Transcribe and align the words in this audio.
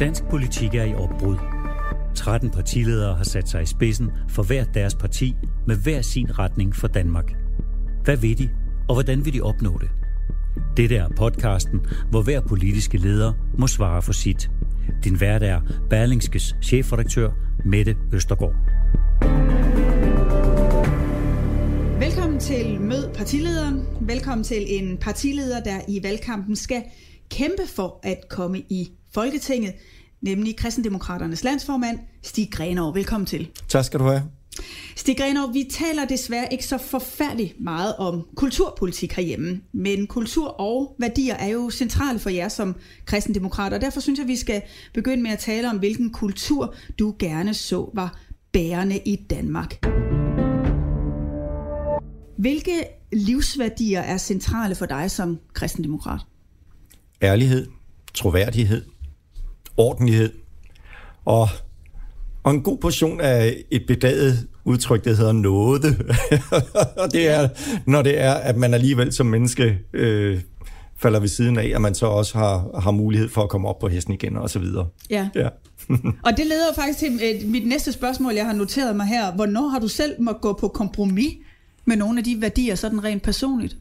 Dansk 0.00 0.24
politik 0.30 0.74
er 0.74 0.84
i 0.84 0.94
opbrud. 0.94 1.36
13 2.14 2.50
partiledere 2.50 3.16
har 3.16 3.24
sat 3.24 3.48
sig 3.48 3.62
i 3.62 3.66
spidsen 3.66 4.10
for 4.28 4.42
hver 4.42 4.64
deres 4.64 4.94
parti 4.94 5.34
med 5.66 5.76
hver 5.76 6.02
sin 6.02 6.38
retning 6.38 6.76
for 6.76 6.88
Danmark. 6.88 7.32
Hvad 8.04 8.16
vil 8.16 8.38
de, 8.38 8.50
og 8.88 8.94
hvordan 8.94 9.24
vil 9.24 9.32
de 9.32 9.40
opnå 9.40 9.78
det? 9.78 9.90
Dette 10.76 10.96
er 10.96 11.08
podcasten, 11.16 11.80
hvor 12.10 12.22
hver 12.22 12.40
politiske 12.40 12.98
leder 12.98 13.32
må 13.58 13.66
svare 13.66 14.02
for 14.02 14.12
sit. 14.12 14.50
Din 15.04 15.20
vært 15.20 15.42
er 15.42 15.60
Berlingskes 15.90 16.56
chefredaktør 16.62 17.30
Mette 17.64 17.96
Østergaard. 18.12 18.54
Velkommen 21.98 22.40
til 22.40 22.80
Mød 22.80 23.14
partilederen. 23.14 23.86
Velkommen 24.00 24.44
til 24.44 24.66
en 24.68 24.98
partileder, 24.98 25.60
der 25.62 25.80
i 25.88 26.02
valgkampen 26.02 26.56
skal 26.56 26.82
kæmpe 27.30 27.62
for 27.76 28.00
at 28.02 28.18
komme 28.28 28.58
i 28.58 28.90
Folketinget, 29.14 29.74
nemlig 30.20 30.56
Kristendemokraternes 30.56 31.44
landsformand, 31.44 31.98
Stig 32.22 32.48
Grenov. 32.52 32.94
Velkommen 32.94 33.26
til. 33.26 33.50
Tak 33.68 33.84
skal 33.84 34.00
du 34.00 34.04
have. 34.04 34.22
Stig 34.96 35.16
Grenov, 35.16 35.54
vi 35.54 35.66
taler 35.70 36.04
desværre 36.04 36.52
ikke 36.52 36.66
så 36.66 36.78
forfærdeligt 36.78 37.60
meget 37.60 37.96
om 37.96 38.26
kulturpolitik 38.36 39.12
herhjemme, 39.12 39.60
men 39.72 40.06
kultur 40.06 40.48
og 40.48 40.96
værdier 40.98 41.34
er 41.34 41.48
jo 41.48 41.70
centrale 41.70 42.18
for 42.18 42.30
jer 42.30 42.48
som 42.48 42.76
kristendemokrater, 43.04 43.76
og 43.76 43.80
derfor 43.80 44.00
synes 44.00 44.18
jeg, 44.18 44.28
vi 44.28 44.36
skal 44.36 44.62
begynde 44.94 45.22
med 45.22 45.30
at 45.30 45.38
tale 45.38 45.70
om, 45.70 45.78
hvilken 45.78 46.12
kultur 46.12 46.74
du 46.98 47.14
gerne 47.18 47.54
så 47.54 47.90
var 47.94 48.20
bærende 48.52 48.98
i 48.98 49.16
Danmark. 49.30 49.86
Hvilke 52.38 52.84
livsværdier 53.12 54.00
er 54.00 54.16
centrale 54.16 54.74
for 54.74 54.86
dig 54.86 55.10
som 55.10 55.38
kristendemokrat? 55.52 56.20
Ærlighed, 57.22 57.66
troværdighed, 58.14 58.84
ordentlighed 59.76 60.32
og, 61.24 61.48
og 62.42 62.54
en 62.54 62.62
god 62.62 62.78
portion 62.78 63.20
af 63.20 63.56
et 63.70 63.82
bedaget 63.86 64.48
udtryk, 64.64 65.04
der 65.04 65.14
hedder 65.14 65.32
nåde. 65.32 65.96
og 67.02 67.12
det 67.12 67.28
er, 67.28 67.48
når 67.86 68.02
det 68.02 68.20
er, 68.20 68.34
at 68.34 68.56
man 68.56 68.74
alligevel 68.74 69.12
som 69.12 69.26
menneske 69.26 69.78
øh, 69.92 70.40
falder 70.96 71.20
ved 71.20 71.28
siden 71.28 71.58
af, 71.58 71.72
at 71.74 71.80
man 71.80 71.94
så 71.94 72.06
også 72.06 72.38
har, 72.38 72.80
har 72.80 72.90
mulighed 72.90 73.28
for 73.28 73.42
at 73.42 73.48
komme 73.48 73.68
op 73.68 73.78
på 73.78 73.88
hesten 73.88 74.14
igen 74.14 74.36
og 74.36 74.50
så 74.50 74.58
videre. 74.58 74.86
Ja. 75.10 75.28
ja. 75.34 75.48
og 76.26 76.36
det 76.36 76.46
leder 76.46 76.74
faktisk 76.74 76.98
til 76.98 77.20
øh, 77.22 77.50
mit 77.50 77.66
næste 77.66 77.92
spørgsmål, 77.92 78.34
jeg 78.34 78.46
har 78.46 78.52
noteret 78.52 78.96
mig 78.96 79.06
her. 79.06 79.32
Hvornår 79.32 79.68
har 79.68 79.78
du 79.78 79.88
selv 79.88 80.22
må 80.22 80.32
gå 80.32 80.52
på 80.52 80.68
kompromis 80.68 81.34
med 81.84 81.96
nogle 81.96 82.18
af 82.18 82.24
de 82.24 82.40
værdier, 82.40 82.74
sådan 82.74 83.04
rent 83.04 83.22
personligt? 83.22 83.76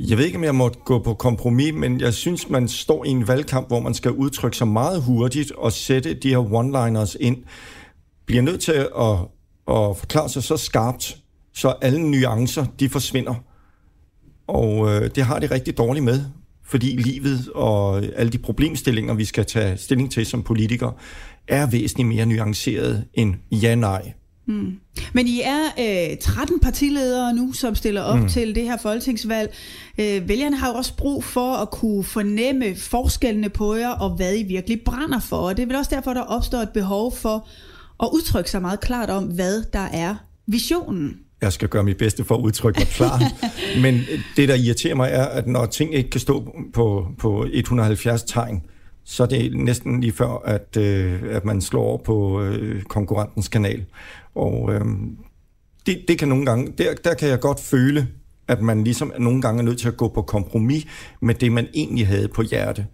Jeg 0.00 0.18
ved 0.18 0.24
ikke, 0.24 0.38
om 0.38 0.44
jeg 0.44 0.54
måtte 0.54 0.78
gå 0.84 0.98
på 0.98 1.14
kompromis, 1.14 1.74
men 1.74 2.00
jeg 2.00 2.14
synes, 2.14 2.50
man 2.50 2.68
står 2.68 3.04
i 3.04 3.08
en 3.08 3.28
valgkamp, 3.28 3.68
hvor 3.68 3.80
man 3.80 3.94
skal 3.94 4.12
udtrykke 4.12 4.56
sig 4.56 4.68
meget 4.68 5.02
hurtigt 5.02 5.52
og 5.52 5.72
sætte 5.72 6.14
de 6.14 6.28
her 6.28 6.38
one-liners 6.38 7.16
ind. 7.20 7.36
Bliver 8.26 8.42
nødt 8.42 8.60
til 8.60 8.72
at, 8.72 9.18
at 9.76 9.96
forklare 9.96 10.28
sig 10.28 10.42
så 10.42 10.56
skarpt, 10.56 11.16
så 11.54 11.68
alle 11.68 12.10
nuancer, 12.10 12.66
de 12.80 12.88
forsvinder. 12.88 13.34
Og 14.46 14.88
øh, 14.88 15.10
det 15.14 15.24
har 15.24 15.38
det 15.38 15.50
rigtig 15.50 15.78
dårligt 15.78 16.04
med, 16.04 16.24
fordi 16.64 16.86
livet 16.86 17.48
og 17.54 18.02
alle 18.02 18.32
de 18.32 18.38
problemstillinger, 18.38 19.14
vi 19.14 19.24
skal 19.24 19.44
tage 19.44 19.76
stilling 19.76 20.12
til 20.12 20.26
som 20.26 20.42
politikere, 20.42 20.92
er 21.48 21.66
væsentligt 21.70 22.08
mere 22.08 22.26
nuanceret 22.26 23.04
end 23.14 23.34
ja-nej. 23.52 24.12
Mm. 24.46 24.72
Men 25.12 25.26
I 25.26 25.40
er 25.44 25.62
øh, 26.10 26.18
13 26.18 26.60
partiledere 26.60 27.34
nu, 27.34 27.52
som 27.52 27.74
stiller 27.74 28.02
op 28.02 28.18
mm. 28.18 28.28
til 28.28 28.54
det 28.54 28.62
her 28.62 28.76
folketingsvalg. 28.76 29.54
Øh, 29.98 30.28
vælgerne 30.28 30.56
har 30.56 30.68
jo 30.68 30.74
også 30.74 30.96
brug 30.96 31.24
for 31.24 31.52
at 31.52 31.70
kunne 31.70 32.04
fornemme 32.04 32.76
forskellene 32.76 33.48
på 33.48 33.74
jer, 33.74 33.88
og 33.88 34.10
hvad 34.10 34.38
I 34.38 34.42
virkelig 34.42 34.80
brænder 34.84 35.20
for. 35.20 35.36
Og 35.36 35.56
det 35.56 35.62
er 35.62 35.66
vel 35.66 35.76
også 35.76 35.94
derfor, 35.94 36.14
der 36.14 36.20
opstår 36.22 36.58
et 36.58 36.70
behov 36.70 37.16
for 37.16 37.48
at 38.02 38.08
udtrykke 38.12 38.50
sig 38.50 38.62
meget 38.62 38.80
klart 38.80 39.10
om, 39.10 39.24
hvad 39.24 39.62
der 39.72 39.88
er 39.92 40.14
visionen. 40.46 41.16
Jeg 41.42 41.52
skal 41.52 41.68
gøre 41.68 41.84
mit 41.84 41.96
bedste 41.96 42.24
for 42.24 42.34
at 42.34 42.40
udtrykke 42.40 42.80
mig 42.80 42.88
klart. 42.88 43.22
Men 43.82 44.00
det, 44.36 44.48
der 44.48 44.54
irriterer 44.54 44.94
mig, 44.94 45.10
er, 45.12 45.24
at 45.24 45.46
når 45.46 45.66
ting 45.66 45.94
ikke 45.94 46.10
kan 46.10 46.20
stå 46.20 46.54
på, 46.74 47.06
på 47.18 47.46
170 47.52 48.22
tegn, 48.22 48.62
så 49.08 49.22
er 49.22 49.26
det 49.26 49.56
næsten 49.56 50.00
lige 50.00 50.12
før, 50.12 50.42
at, 50.44 50.76
øh, 50.76 51.22
at 51.30 51.44
man 51.44 51.60
slår 51.60 51.82
over 51.82 51.98
på 51.98 52.42
øh, 52.42 52.82
konkurrentens 52.82 53.48
kanal. 53.48 53.84
Og 54.34 54.74
øh, 54.74 54.80
det, 55.86 56.04
det 56.08 56.18
kan 56.18 56.28
nogle 56.28 56.46
gange, 56.46 56.72
der, 56.78 56.94
der 56.94 57.14
kan 57.14 57.28
jeg 57.28 57.40
godt 57.40 57.60
føle, 57.60 58.08
at 58.48 58.62
man 58.62 58.84
ligesom 58.84 59.12
nogle 59.18 59.42
gange 59.42 59.60
er 59.60 59.64
nødt 59.64 59.78
til 59.78 59.88
at 59.88 59.96
gå 59.96 60.08
på 60.08 60.22
kompromis 60.22 60.86
med 61.20 61.34
det, 61.34 61.52
man 61.52 61.66
egentlig 61.74 62.06
havde 62.06 62.28
på 62.28 62.42
hjerte. 62.42 62.86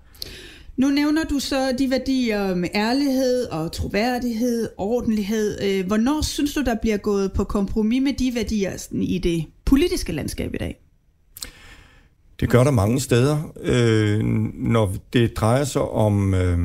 Nu 0.76 0.90
nævner 0.90 1.24
du 1.24 1.38
så 1.38 1.74
de 1.78 1.90
værdier 1.90 2.54
med 2.54 2.68
ærlighed 2.74 3.46
og 3.46 3.72
troværdighed, 3.72 4.68
ordentlighed. 4.76 5.58
Øh, 5.62 5.86
hvornår 5.86 6.22
synes 6.22 6.54
du, 6.54 6.62
der 6.62 6.74
bliver 6.82 6.96
gået 6.96 7.32
på 7.32 7.44
kompromis 7.44 8.02
med 8.02 8.12
de 8.12 8.34
værdier 8.34 8.88
i 8.92 9.18
det 9.18 9.44
politiske 9.64 10.12
landskab 10.12 10.54
i 10.54 10.58
dag? 10.58 10.80
Det 12.42 12.50
gør 12.50 12.64
der 12.64 12.70
mange 12.70 13.00
steder. 13.00 13.52
Øh, 13.62 14.20
når 14.54 14.92
det 15.12 15.36
drejer 15.36 15.64
sig 15.64 15.82
om 15.82 16.34
øh, 16.34 16.58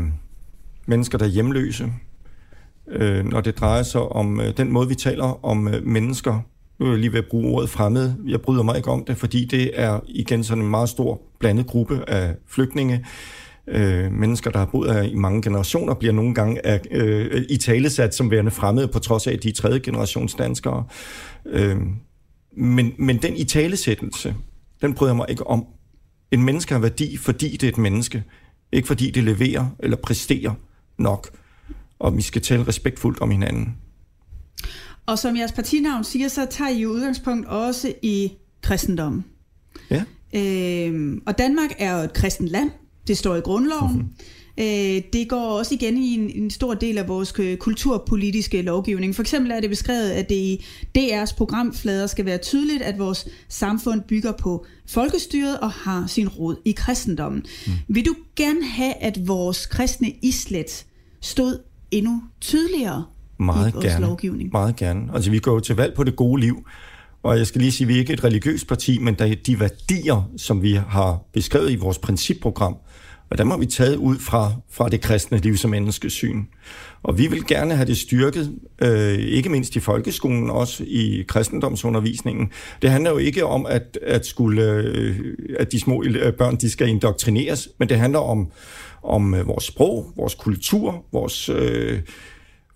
mennesker, 0.85 1.17
der 1.17 1.25
er 1.25 1.29
hjemløse, 1.29 1.91
øh, 2.88 3.25
når 3.25 3.41
det 3.41 3.59
drejer 3.59 3.83
sig 3.83 4.01
om 4.01 4.39
øh, 4.39 4.57
den 4.57 4.71
måde, 4.71 4.87
vi 4.87 4.95
taler 4.95 5.45
om 5.45 5.67
øh, 5.67 5.85
mennesker. 5.85 6.39
Nu 6.79 6.85
er 6.85 6.89
jeg 6.89 6.99
lige 6.99 7.11
ved 7.11 7.19
at 7.19 7.25
bruge 7.29 7.55
ordet 7.55 7.69
fremmed. 7.69 8.13
Jeg 8.27 8.41
bryder 8.41 8.63
mig 8.63 8.77
ikke 8.77 8.91
om 8.91 9.05
det, 9.05 9.17
fordi 9.17 9.45
det 9.45 9.71
er 9.73 9.99
igen 10.07 10.43
sådan 10.43 10.63
en 10.63 10.69
meget 10.69 10.89
stor 10.89 11.21
blandet 11.39 11.67
gruppe 11.67 12.09
af 12.09 12.35
flygtninge. 12.47 13.05
Øh, 13.67 14.11
mennesker, 14.11 14.51
der 14.51 14.59
har 14.59 14.66
boet 14.66 14.93
her 14.93 15.01
i 15.01 15.16
mange 15.16 15.41
generationer, 15.41 15.93
bliver 15.93 16.13
nogle 16.13 16.33
gange 16.33 16.66
af, 16.66 16.81
øh, 16.91 17.45
i 17.49 17.57
talesat 17.57 18.16
som 18.16 18.31
værende 18.31 18.51
fremmede, 18.51 18.87
på 18.87 18.99
trods 18.99 19.27
af, 19.27 19.33
at 19.33 19.43
de 19.43 19.49
er 19.49 19.53
tredje 19.53 19.79
generations 19.79 20.33
danskere. 20.33 20.83
Øh, 21.45 21.77
men, 22.57 22.93
men 22.97 23.17
den 23.17 23.35
i 23.35 23.43
talesættelse, 23.43 24.35
den 24.81 24.93
bryder 24.93 25.13
jeg 25.13 25.17
mig 25.17 25.25
ikke 25.29 25.47
om. 25.47 25.65
En 26.31 26.43
menneske 26.43 26.73
har 26.73 26.81
værdi, 26.81 27.17
fordi 27.17 27.51
det 27.51 27.63
er 27.63 27.71
et 27.71 27.77
menneske, 27.77 28.23
ikke 28.71 28.88
fordi 28.88 29.11
det 29.11 29.23
leverer 29.23 29.67
eller 29.79 29.97
præsterer 29.97 30.53
nok 30.97 31.38
og 31.99 32.17
vi 32.17 32.21
skal 32.21 32.41
tale 32.41 32.67
respektfuldt 32.67 33.21
om 33.21 33.31
hinanden. 33.31 33.77
Og 35.05 35.19
som 35.19 35.37
jeres 35.37 35.51
partinavn 35.51 36.03
siger, 36.03 36.27
så 36.27 36.47
tager 36.49 36.71
I 36.71 36.85
udgangspunkt 36.85 37.47
også 37.47 37.93
i 38.01 38.31
kristendommen. 38.61 39.25
Ja. 39.89 40.03
Øhm, 40.35 41.21
og 41.25 41.37
Danmark 41.37 41.69
er 41.77 41.97
jo 41.97 42.03
et 42.03 42.13
kristen 42.13 42.47
land. 42.47 42.71
Det 43.07 43.17
står 43.17 43.35
i 43.35 43.39
grundloven. 43.39 43.93
Mm-hmm. 43.93 44.13
Øh, 44.59 45.01
det 45.13 45.29
går 45.29 45.57
også 45.57 45.73
igen 45.73 45.97
i 45.97 46.13
en, 46.13 46.44
en 46.44 46.50
stor 46.50 46.73
del 46.73 46.97
af 46.97 47.07
vores 47.07 47.31
kulturpolitiske 47.59 48.62
lovgivning. 48.62 49.16
For 49.16 49.22
eksempel 49.22 49.51
er 49.51 49.59
det 49.59 49.69
beskrevet, 49.69 50.09
at 50.09 50.29
det 50.29 50.35
i 50.35 50.66
DR's 50.97 51.35
programflader 51.38 52.07
skal 52.07 52.25
være 52.25 52.38
tydeligt, 52.38 52.81
at 52.81 53.00
vores 53.00 53.28
samfund 53.50 54.01
bygger 54.01 54.31
på 54.31 54.66
folkestyret 54.88 55.59
og 55.59 55.72
har 55.72 56.07
sin 56.07 56.28
rod 56.28 56.56
i 56.66 56.72
kristendommen. 56.72 57.46
Mm. 57.67 57.73
Vil 57.88 58.06
du 58.06 58.16
gerne 58.35 58.66
have, 58.66 58.94
at 58.94 59.28
vores 59.28 59.66
kristne 59.66 60.12
islet 60.22 60.85
stod 61.22 61.59
endnu 61.91 62.22
tydeligere 62.41 63.06
meget 63.40 63.69
i 63.69 63.73
vores 63.73 63.85
gerne, 63.85 64.06
lovgivning. 64.06 64.50
Meget 64.51 64.75
gerne. 64.75 65.13
Altså 65.13 65.31
vi 65.31 65.40
går 65.40 65.53
jo 65.53 65.59
til 65.59 65.75
valg 65.75 65.94
på 65.94 66.03
det 66.03 66.16
gode 66.16 66.41
liv, 66.41 66.67
og 67.23 67.38
jeg 67.38 67.47
skal 67.47 67.62
lige 67.62 67.72
sige, 67.72 67.85
at 67.85 67.90
vi 67.90 67.94
er 67.94 68.00
ikke 68.00 68.13
et 68.13 68.23
religiøst 68.23 68.67
parti, 68.67 68.97
men 69.00 69.13
der 69.13 69.25
er 69.25 69.35
de 69.35 69.59
værdier, 69.59 70.29
som 70.38 70.62
vi 70.62 70.73
har 70.73 71.22
beskrevet 71.34 71.72
i 71.72 71.75
vores 71.75 71.97
principprogram, 71.97 72.78
og 73.29 73.38
dem 73.38 73.49
har 73.49 73.57
vi 73.57 73.65
taget 73.65 73.95
ud 73.95 74.17
fra, 74.19 74.51
fra 74.69 74.89
det 74.89 75.01
kristne 75.01 75.38
liv 75.38 75.57
som 75.57 75.71
menneskesyn. 75.71 76.43
Og 77.03 77.17
vi 77.17 77.27
vil 77.27 77.47
gerne 77.47 77.75
have 77.75 77.88
det 77.88 77.97
styrket, 77.97 78.51
øh, 78.81 79.13
ikke 79.13 79.49
mindst 79.49 79.75
i 79.75 79.79
folkeskolen, 79.79 80.49
også 80.49 80.83
i 80.88 81.25
kristendomsundervisningen. 81.27 82.51
Det 82.81 82.90
handler 82.90 83.11
jo 83.11 83.17
ikke 83.17 83.46
om, 83.46 83.66
at, 83.66 83.99
at, 84.02 84.25
skulle, 84.25 84.72
øh, 84.72 85.19
at 85.59 85.72
de 85.72 85.79
små 85.79 86.03
øh, 86.03 86.34
børn 86.34 86.55
de 86.55 86.69
skal 86.69 86.87
indoktrineres, 86.87 87.69
men 87.79 87.90
det 87.90 87.99
handler 87.99 88.19
om, 88.19 88.52
om 89.03 89.34
øh, 89.34 89.47
vores 89.47 89.63
sprog, 89.63 90.11
vores 90.16 90.35
kultur, 90.35 91.05
vores... 91.11 91.49
Øh, 91.49 91.99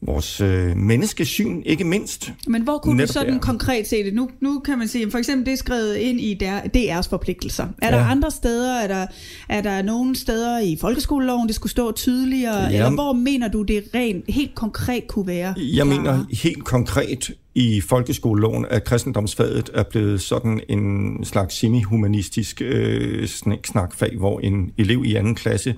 vores 0.01 0.41
øh, 0.41 0.77
menneskesyn, 0.77 1.61
ikke 1.65 1.83
mindst. 1.83 2.31
Men 2.47 2.61
hvor 2.61 2.77
kunne 2.77 2.97
Netop 2.97 3.07
du 3.07 3.13
sådan 3.13 3.33
der. 3.33 3.39
konkret 3.39 3.87
se 3.87 4.03
det? 4.03 4.13
Nu, 4.13 4.29
nu 4.39 4.59
kan 4.59 4.77
man 4.77 4.87
sige, 4.87 5.11
for 5.11 5.17
eksempel 5.17 5.45
det 5.45 5.51
er 5.51 5.57
skrevet 5.57 5.95
ind 5.95 6.21
i 6.21 6.33
der, 6.33 6.61
DR's 6.61 7.09
forpligtelser. 7.09 7.67
Er 7.81 7.91
ja. 7.91 7.97
der 7.97 8.05
andre 8.05 8.31
steder, 8.31 8.73
er 8.73 8.87
der, 8.87 9.07
er 9.49 9.61
der 9.61 9.81
nogle 9.81 10.15
steder 10.15 10.59
i 10.59 10.77
folkeskoleloven, 10.81 11.47
det 11.47 11.55
skulle 11.55 11.71
stå 11.71 11.91
tydeligere, 11.91 12.63
ja. 12.63 12.75
eller 12.75 12.89
hvor 12.89 13.13
mener 13.13 13.47
du 13.47 13.61
det 13.61 13.83
rent 13.95 14.25
helt 14.29 14.55
konkret 14.55 15.07
kunne 15.07 15.27
være? 15.27 15.53
Jeg 15.57 15.85
klar? 15.85 15.85
mener 15.85 16.25
helt 16.43 16.63
konkret 16.63 17.31
i 17.55 17.81
folkeskoleloven, 17.81 18.65
at 18.69 18.83
kristendomsfaget 18.83 19.69
er 19.73 19.83
blevet 19.83 20.21
sådan 20.21 20.61
en 20.69 21.25
slags 21.25 21.55
semi-humanistisk 21.55 22.61
øh, 22.61 23.27
snakfag, 23.63 24.17
hvor 24.17 24.39
en 24.39 24.71
elev 24.77 25.03
i 25.05 25.15
anden 25.15 25.35
klasse 25.35 25.75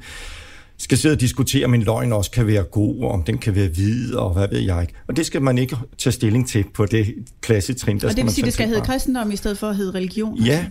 skal 0.78 0.98
sidde 0.98 1.14
og 1.14 1.20
diskutere, 1.20 1.66
om 1.66 1.74
en 1.74 1.82
løgn 1.82 2.14
også 2.14 2.32
kan 2.32 2.48
være 2.48 2.64
god, 2.64 3.04
og 3.04 3.12
om 3.12 3.24
den 3.24 3.38
kan 3.38 3.56
være 3.56 3.68
hvid, 3.68 4.14
og 4.14 4.34
hvad 4.34 4.48
ved 4.52 4.60
jeg 4.60 4.82
ikke. 4.82 4.94
Og 5.08 5.18
det 5.18 5.26
skal 5.26 5.42
man 5.42 5.58
ikke 5.58 5.78
tage 5.98 6.14
stilling 6.14 6.48
til 6.50 6.66
på 6.74 6.86
det 6.86 7.16
klassetrin. 7.42 8.00
Der 8.00 8.10
og 8.10 8.16
det 8.16 8.24
vil 8.24 8.34
sige, 8.34 8.46
det 8.46 8.54
skal 8.54 8.68
hedde 8.68 8.82
kristendom 8.82 9.32
i 9.32 9.36
stedet 9.36 9.58
for 9.58 9.68
at 9.70 9.76
hedde 9.76 9.92
religion? 9.92 10.38
Ja, 10.38 10.66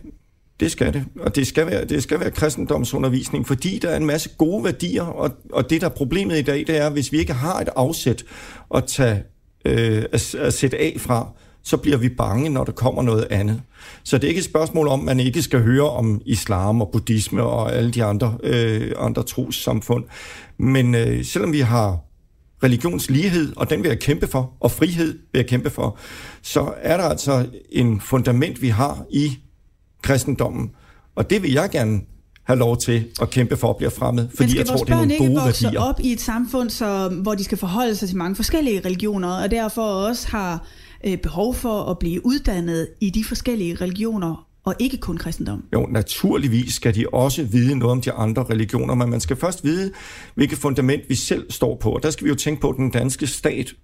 Det 0.61 0.71
skal 0.71 0.93
det, 0.93 1.05
og 1.21 1.37
det 1.37 1.47
skal 1.47 1.67
være, 1.67 1.85
det 1.85 2.03
skal 2.03 2.21
være 2.21 2.31
kristendomsundervisning, 2.31 3.47
fordi 3.47 3.79
der 3.79 3.89
er 3.89 3.97
en 3.97 4.07
masse 4.07 4.29
gode 4.39 4.65
værdier, 4.65 5.03
og, 5.03 5.31
og 5.53 5.71
det, 5.71 5.81
der 5.81 5.87
er 5.87 5.91
problemet 5.91 6.39
i 6.39 6.43
dag, 6.43 6.59
det 6.59 6.77
er, 6.77 6.91
hvis 6.91 7.13
vi 7.13 7.19
ikke 7.19 7.33
har 7.33 7.61
et 7.61 7.69
afsæt 7.77 8.25
at, 8.75 8.85
tage, 8.85 9.23
øh, 9.65 10.05
at, 10.13 10.35
at 10.35 10.55
sætte 10.55 10.79
af 10.79 10.97
fra, 10.99 11.29
så 11.65 11.77
bliver 11.77 11.97
vi 11.97 12.09
bange, 12.09 12.51
når 12.51 12.65
der 12.65 12.73
kommer 12.73 13.03
noget 13.03 13.27
andet. 13.31 13.63
Så 14.05 14.19
det 14.19 14.25
er 14.25 14.29
ikke 14.29 14.39
et 14.39 14.45
spørgsmål 14.45 14.89
om, 14.89 15.01
at 15.01 15.07
man 15.07 15.27
ikke 15.27 15.43
skal 15.43 15.63
høre 15.63 15.91
om 15.91 16.21
islam 16.27 16.81
og 16.81 16.91
buddhisme 16.93 17.43
og 17.43 17.75
alle 17.75 17.91
de 17.91 18.05
andre, 18.05 18.39
øh, 18.43 18.93
andre 18.99 19.23
trossamfund. 19.23 20.05
Men 20.59 20.95
øh, 20.95 21.25
selvom 21.25 21.53
vi 21.53 21.61
har 21.61 21.99
religionslighed, 22.63 23.53
og 23.57 23.71
den 23.71 23.83
vil 23.83 23.89
jeg 23.89 23.99
kæmpe 23.99 24.27
for, 24.27 24.53
og 24.61 24.71
frihed 24.71 25.19
vil 25.33 25.39
jeg 25.39 25.47
kæmpe 25.47 25.71
for, 25.71 25.99
så 26.43 26.73
er 26.83 26.97
der 26.97 27.05
altså 27.05 27.47
en 27.73 28.01
fundament, 28.01 28.63
vi 28.63 28.69
har 28.69 29.05
i 29.11 29.39
kristendommen. 30.03 30.71
Og 31.15 31.31
det 31.31 31.43
vil 31.43 31.53
jeg 31.53 31.71
gerne 31.71 32.01
have 32.45 32.59
lov 32.59 32.77
til 32.77 33.05
at 33.21 33.31
kæmpe 33.31 33.57
for 33.57 33.71
at 33.71 33.77
blive 33.77 33.91
fremmed, 33.91 34.29
fordi 34.37 34.59
jeg 34.59 34.67
tror, 34.67 34.77
det 34.77 34.91
er 34.91 34.95
nogle 34.95 35.19
gode 35.19 35.37
værdier. 35.45 35.71
ikke 35.71 35.81
op 35.81 36.01
i 36.01 36.13
et 36.13 36.21
samfund, 36.21 36.71
så, 36.71 37.09
hvor 37.09 37.35
de 37.35 37.45
skal 37.45 37.59
forholde 37.59 37.97
sig 37.97 38.09
til 38.09 38.17
mange 38.17 38.37
forskellige 38.37 38.81
religioner, 38.85 39.29
og 39.29 39.51
derfor 39.51 39.83
også 39.83 40.29
har 40.29 40.67
øh, 41.07 41.19
behov 41.19 41.55
for 41.55 41.91
at 41.91 41.99
blive 41.99 42.27
uddannet 42.27 42.89
i 43.01 43.11
de 43.11 43.25
forskellige 43.25 43.75
religioner, 43.75 44.47
og 44.65 44.75
ikke 44.79 44.97
kun 44.97 45.17
kristendom? 45.17 45.65
Jo, 45.73 45.87
naturligvis 45.91 46.75
skal 46.75 46.95
de 46.95 47.07
også 47.13 47.45
vide 47.45 47.79
noget 47.79 47.93
om 47.93 48.01
de 48.01 48.13
andre 48.13 48.45
religioner, 48.45 48.95
men 48.95 49.11
man 49.11 49.21
skal 49.21 49.37
først 49.37 49.65
vide, 49.65 49.93
hvilket 50.35 50.59
fundament 50.59 51.03
vi 51.09 51.15
selv 51.15 51.53
står 51.53 51.77
på. 51.77 51.91
Og 51.91 52.03
der 52.03 52.11
skal 52.11 52.25
vi 52.25 52.29
jo 52.29 52.35
tænke 52.37 52.61
på, 52.61 52.71
at 52.71 52.77
den 52.77 52.91
danske 52.91 53.27
stat 53.27 53.75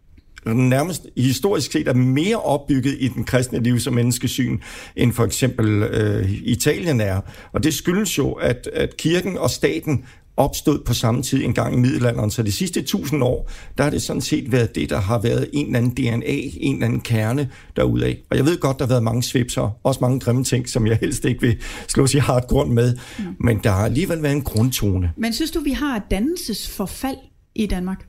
nærmest 0.46 1.06
historisk 1.16 1.72
set 1.72 1.88
er 1.88 1.94
mere 1.94 2.36
opbygget 2.36 2.96
i 3.00 3.08
den 3.08 3.24
kristne 3.24 3.62
liv 3.62 3.80
som 3.80 3.94
menneskesyn, 3.94 4.58
end 4.96 5.12
for 5.12 5.24
eksempel 5.24 5.82
øh, 5.82 6.32
Italien 6.32 7.00
er. 7.00 7.20
Og 7.52 7.64
det 7.64 7.74
skyldes 7.74 8.18
jo, 8.18 8.32
at, 8.32 8.68
at 8.72 8.96
kirken 8.96 9.38
og 9.38 9.50
staten 9.50 10.04
opstod 10.38 10.78
på 10.84 10.94
samme 10.94 11.22
tid 11.22 11.44
en 11.44 11.54
gang 11.54 11.74
i 11.74 11.76
middelalderen. 11.76 12.30
Så 12.30 12.42
de 12.42 12.52
sidste 12.52 12.82
tusind 12.82 13.22
år, 13.22 13.50
der 13.78 13.84
har 13.84 13.90
det 13.90 14.02
sådan 14.02 14.22
set 14.22 14.52
været 14.52 14.74
det, 14.74 14.90
der 14.90 15.00
har 15.00 15.18
været 15.18 15.50
en 15.52 15.66
eller 15.66 15.78
anden 15.78 15.94
DNA, 15.94 16.26
en 16.26 16.74
eller 16.74 16.86
anden 16.86 17.00
kerne 17.00 17.50
derudaf. 17.76 18.18
Og 18.30 18.36
jeg 18.36 18.44
ved 18.44 18.60
godt, 18.60 18.78
der 18.78 18.84
har 18.84 18.88
været 18.88 19.02
mange 19.02 19.22
svipser, 19.22 19.78
også 19.82 19.98
mange 20.00 20.20
grimme 20.20 20.44
ting, 20.44 20.68
som 20.68 20.86
jeg 20.86 20.98
helst 21.00 21.24
ikke 21.24 21.40
vil 21.40 21.56
slå 21.88 22.06
sig 22.06 22.22
hardt 22.22 22.46
grund 22.46 22.72
med. 22.72 22.96
Mm. 23.18 23.24
Men 23.40 23.60
der 23.64 23.70
har 23.70 23.84
alligevel 23.84 24.22
været 24.22 24.34
en 24.34 24.42
grundtone. 24.42 25.12
Men 25.16 25.32
synes 25.32 25.50
du, 25.50 25.60
vi 25.60 25.72
har 25.72 25.96
et 25.96 26.02
dannelsesforfald 26.10 27.16
i 27.54 27.66
Danmark? 27.66 28.06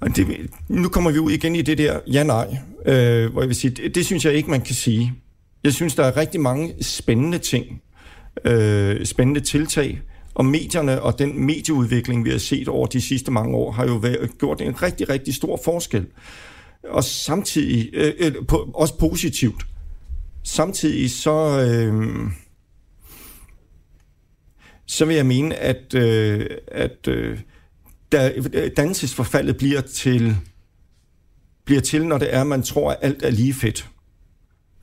Og 0.00 0.16
det, 0.16 0.26
nu 0.68 0.88
kommer 0.88 1.10
vi 1.10 1.18
ud 1.18 1.30
igen 1.30 1.54
i 1.54 1.62
det 1.62 1.78
der 1.78 2.00
ja-nej, 2.06 2.56
øh, 2.86 3.32
hvor 3.32 3.40
jeg 3.42 3.48
vil 3.48 3.56
sige, 3.56 3.70
det, 3.70 3.94
det 3.94 4.06
synes 4.06 4.24
jeg 4.24 4.34
ikke, 4.34 4.50
man 4.50 4.60
kan 4.60 4.74
sige. 4.74 5.12
Jeg 5.64 5.72
synes, 5.72 5.94
der 5.94 6.04
er 6.04 6.16
rigtig 6.16 6.40
mange 6.40 6.74
spændende 6.80 7.38
ting, 7.38 7.66
øh, 8.44 9.06
spændende 9.06 9.40
tiltag, 9.40 10.00
og 10.34 10.44
medierne 10.44 11.02
og 11.02 11.18
den 11.18 11.46
medieudvikling, 11.46 12.24
vi 12.24 12.30
har 12.30 12.38
set 12.38 12.68
over 12.68 12.86
de 12.86 13.00
sidste 13.00 13.30
mange 13.30 13.56
år, 13.56 13.72
har 13.72 13.86
jo 13.86 13.94
været, 13.94 14.38
gjort 14.38 14.60
en 14.60 14.82
rigtig, 14.82 15.08
rigtig 15.08 15.34
stor 15.34 15.60
forskel. 15.64 16.06
Og 16.84 17.04
samtidig, 17.04 17.90
øh, 17.92 18.12
øh, 18.18 18.46
på, 18.48 18.70
også 18.74 18.98
positivt, 18.98 19.66
samtidig 20.44 21.10
så, 21.10 21.60
øh, 21.60 22.30
så 24.86 25.04
vil 25.04 25.16
jeg 25.16 25.26
mene, 25.26 25.56
at, 25.56 25.94
øh, 25.94 26.46
at 26.68 27.08
øh, 27.08 27.38
da, 28.12 28.32
øh, 28.36 28.70
dannelsesforfaldet 28.76 29.56
bliver 29.56 29.80
til, 29.80 30.36
bliver 31.64 31.80
til, 31.80 32.06
når 32.06 32.18
det 32.18 32.34
er, 32.34 32.44
man 32.44 32.62
tror, 32.62 32.90
at 32.90 32.98
alt 33.02 33.22
er 33.22 33.30
lige 33.30 33.54
fedt. 33.54 33.88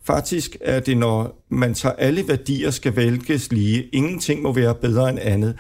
Faktisk 0.08 0.58
er 0.62 0.80
det, 0.80 0.98
når 0.98 1.46
man 1.50 1.74
tager 1.74 1.96
alle 1.96 2.28
værdier 2.28 2.72
skal 2.72 2.96
vælges 2.96 3.52
lige, 3.52 3.84
ingenting 3.84 4.42
må 4.42 4.54
være 4.54 4.76
bedre 4.76 5.10
end 5.10 5.20
andet, 5.22 5.56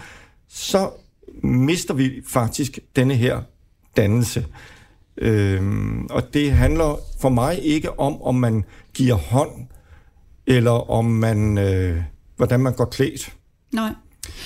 så 0.50 0.90
mister 1.44 1.94
vi 1.94 2.22
faktisk 2.28 2.80
denne 2.96 3.16
her 3.16 3.42
dannelse. 3.98 4.46
Øhm, 5.18 6.06
og 6.06 6.34
det 6.34 6.52
handler 6.52 7.00
for 7.22 7.30
mig 7.30 7.60
ikke 7.64 8.00
om, 8.00 8.22
om 8.22 8.36
man 8.36 8.64
giver 8.94 9.16
hånd, 9.16 9.52
eller 10.46 10.92
om 10.92 11.06
man, 11.06 11.58
øh, 11.58 12.04
hvordan 12.36 12.60
man 12.60 12.74
går 12.74 12.86
klædt. 12.86 13.34
Nej. 13.74 13.94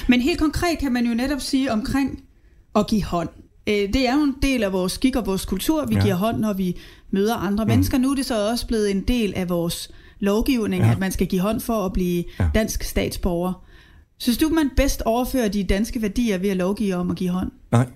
Men 0.08 0.22
helt 0.22 0.40
konkret 0.40 0.80
kan 0.80 0.92
man 0.92 1.06
jo 1.06 1.14
netop 1.14 1.42
sige 1.42 1.72
omkring 1.72 2.24
at 2.76 2.88
give 2.88 3.04
hånd. 3.04 3.30
Øh, 3.68 3.94
det 3.94 4.08
er 4.08 4.14
jo 4.14 4.24
en 4.24 4.36
del 4.42 4.64
af 4.64 4.74
vores 4.74 4.92
skik 4.92 5.16
og 5.16 5.26
vores 5.26 5.46
kultur. 5.46 5.86
Vi 5.86 5.96
ja. 5.96 6.02
giver 6.02 6.16
hånd, 6.16 6.38
når 6.38 6.54
vi 6.54 6.78
møder 7.12 7.36
andre 7.36 7.64
mm. 7.64 7.70
mennesker. 7.70 7.98
Nu 7.98 8.12
er 8.12 8.16
det 8.16 8.26
så 8.26 8.50
også 8.50 8.68
blevet 8.68 8.92
en 8.92 9.02
del 9.02 9.34
af 9.36 9.50
vores 9.50 9.92
lovgivning, 10.20 10.84
ja. 10.84 10.92
at 10.92 11.00
man 11.00 11.12
skal 11.12 11.28
give 11.28 11.42
hånd 11.42 11.60
for 11.60 11.86
at 11.86 11.94
blive 11.94 12.24
ja. 12.40 12.50
dansk 12.54 12.84
statsborger. 12.84 13.64
Synes 14.18 14.38
du, 14.38 14.50
man 14.50 14.70
bedst 14.76 15.02
overfører 15.02 15.48
de 15.48 15.64
danske 15.64 16.02
værdier 16.02 16.38
ved 16.38 16.50
at 16.50 16.58
lovgive 16.58 16.96
om 16.96 17.12
at 17.12 17.18
give 17.18 17.30
hånd? 17.30 17.52
Nej. 17.72 17.88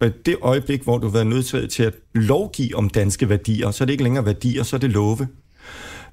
Det 0.00 0.36
øjeblik, 0.42 0.82
hvor 0.82 0.98
du 0.98 1.06
har 1.06 1.12
været 1.12 1.26
nødt 1.26 1.70
til 1.70 1.82
at 1.82 1.94
lovgive 2.14 2.76
om 2.76 2.88
danske 2.88 3.28
værdier, 3.28 3.70
så 3.70 3.84
er 3.84 3.86
det 3.86 3.92
ikke 3.92 4.02
længere 4.02 4.24
værdier, 4.24 4.62
så 4.62 4.76
er 4.76 4.80
det 4.80 4.90
love. 4.90 5.28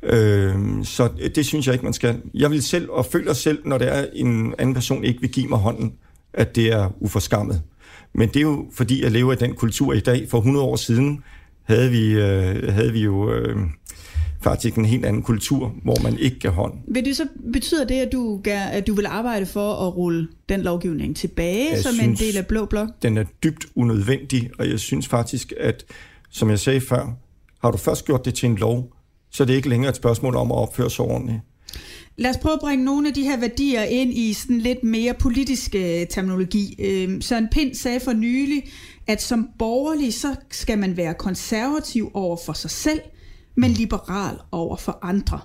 Øh, 0.04 0.56
så 0.84 1.10
det 1.36 1.46
synes 1.46 1.68
jeg 1.68 1.74
ikke, 1.74 1.86
man 1.86 1.94
skal. 1.94 2.22
Jeg 2.34 2.52
vil 2.52 2.64
selv, 2.64 2.90
og 2.90 3.06
føler 3.06 3.34
selv, 3.34 3.62
når 3.66 3.78
det 3.78 3.98
er 3.98 4.06
en 4.14 4.54
anden 4.58 4.74
person 4.74 5.04
ikke 5.04 5.22
vil 5.22 5.32
give 5.32 5.48
mig 5.48 5.60
hånden, 5.60 5.94
at 6.34 6.56
det 6.56 6.72
er 6.72 6.92
uforskammet. 7.00 7.62
Men 8.14 8.28
det 8.28 8.36
er 8.36 8.42
jo, 8.42 8.66
fordi 8.74 9.04
jeg 9.04 9.12
lever 9.12 9.34
i 9.34 9.36
den 9.36 9.54
kultur 9.54 9.94
i 9.94 10.00
dag. 10.00 10.28
For 10.30 10.38
100 10.38 10.66
år 10.66 10.76
siden 10.76 11.24
havde 11.64 11.92
vi, 11.92 12.12
øh, 12.12 12.74
havde 12.74 12.94
vi 12.94 13.04
jo 13.04 13.34
øh, 13.34 13.58
faktisk 14.42 14.76
en 14.76 14.86
helt 14.86 15.06
anden 15.06 15.24
kultur, 15.24 15.76
hvor 15.84 16.04
man 16.04 16.18
ikke 16.18 16.40
gav 16.40 16.52
hånd. 16.52 16.74
Vil 16.88 17.06
det 17.06 17.18
så 17.18 17.28
betyder 17.54 17.86
det, 17.86 17.96
at 17.96 18.12
du, 18.12 18.42
at 18.46 18.88
du 18.88 18.94
vil 18.94 19.06
arbejde 19.06 19.46
for 19.46 19.88
at 19.88 19.96
rulle 19.96 20.28
den 20.50 20.62
lovgivning 20.62 21.16
tilbage 21.16 21.72
jeg 21.72 21.84
som 21.84 21.94
synes, 21.94 22.22
en 22.22 22.28
del 22.28 22.38
af 22.38 22.48
Blå 22.48 22.66
Blok? 22.66 22.90
Den 23.02 23.18
er 23.18 23.24
dybt 23.44 23.66
unødvendig, 23.76 24.50
og 24.60 24.70
jeg 24.70 24.80
synes 24.80 25.08
faktisk, 25.08 25.54
at, 25.60 25.86
som 26.30 26.50
jeg 26.50 26.60
sagde 26.60 26.82
før, 26.82 27.18
har 27.62 27.72
du 27.72 27.78
først 27.78 28.06
gjort 28.06 28.26
det 28.26 28.34
til 28.34 28.50
en 28.50 28.56
lov, 28.56 28.94
så 29.32 29.44
er 29.44 29.46
det 29.46 29.54
ikke 29.54 29.70
længere 29.70 29.90
et 29.90 29.96
spørgsmål 29.96 30.36
om 30.36 30.52
at 30.52 30.58
opføre 30.58 30.90
sig 30.90 31.06
ordentligt. 31.06 31.40
Lad 32.20 32.32
os 32.32 32.38
prøve 32.38 32.54
at 32.54 32.60
bringe 32.60 32.86
nogle 32.86 33.08
af 33.08 33.14
de 33.14 33.24
her 33.24 33.38
værdier 33.38 33.84
ind 33.84 34.14
i 34.14 34.34
sådan 34.34 34.58
lidt 34.58 34.84
mere 34.84 35.14
politisk 35.14 35.76
øh, 35.76 36.08
terminologi. 36.08 36.76
Øh, 36.80 37.22
Søren 37.22 37.48
Pind 37.52 37.74
sagde 37.76 38.00
for 38.00 38.14
nylig, 38.14 38.64
at 39.08 39.22
som 39.22 39.50
borgerlig, 39.60 40.14
så 40.14 40.36
skal 40.52 40.80
man 40.80 40.98
være 40.98 41.14
konservativ 41.14 42.12
over 42.14 42.38
for 42.46 42.54
sig 42.54 42.72
selv, 42.72 43.00
men 43.56 43.72
liberal 43.72 44.38
over 44.52 44.78
for 44.78 45.00
andre. 45.02 45.40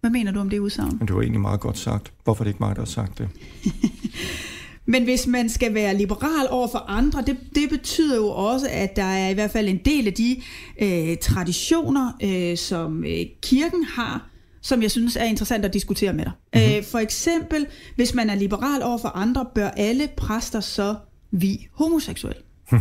Hvad 0.00 0.10
mener 0.10 0.32
du 0.32 0.40
om 0.40 0.50
det 0.50 0.58
udsagn? 0.58 0.98
Det 0.98 1.14
var 1.14 1.20
egentlig 1.20 1.40
meget 1.40 1.60
godt 1.60 1.78
sagt. 1.78 2.12
Hvorfor 2.24 2.42
er 2.42 2.44
det 2.44 2.50
ikke 2.50 2.62
mig, 2.62 2.76
der 2.76 2.80
har 2.82 2.86
sagt 2.86 3.18
det? 3.18 3.28
Men 4.92 5.04
hvis 5.04 5.26
man 5.26 5.48
skal 5.48 5.74
være 5.74 5.96
liberal 5.96 6.46
over 6.50 6.68
for 6.68 6.78
andre, 6.78 7.22
det, 7.26 7.36
det 7.54 7.70
betyder 7.70 8.16
jo 8.16 8.28
også, 8.28 8.68
at 8.70 8.96
der 8.96 9.02
er 9.02 9.28
i 9.28 9.34
hvert 9.34 9.50
fald 9.50 9.68
en 9.68 9.80
del 9.84 10.06
af 10.06 10.12
de 10.12 10.42
øh, 10.82 11.16
traditioner, 11.16 12.12
øh, 12.22 12.56
som 12.56 13.04
øh, 13.04 13.26
kirken 13.42 13.84
har, 13.84 14.28
som 14.62 14.82
jeg 14.82 14.90
synes 14.90 15.16
er 15.16 15.24
interessant 15.24 15.64
at 15.64 15.72
diskutere 15.72 16.12
med 16.12 16.24
dig. 16.24 16.32
Mm-hmm. 16.54 16.76
Øh, 16.76 16.84
for 16.84 16.98
eksempel, 16.98 17.66
hvis 17.96 18.14
man 18.14 18.30
er 18.30 18.34
liberal 18.34 18.82
over 18.82 18.98
for 18.98 19.08
andre, 19.08 19.46
bør 19.54 19.68
alle 19.68 20.08
præster 20.16 20.60
så 20.60 20.94
vi 21.30 21.68
homoseksuelle? 21.72 22.42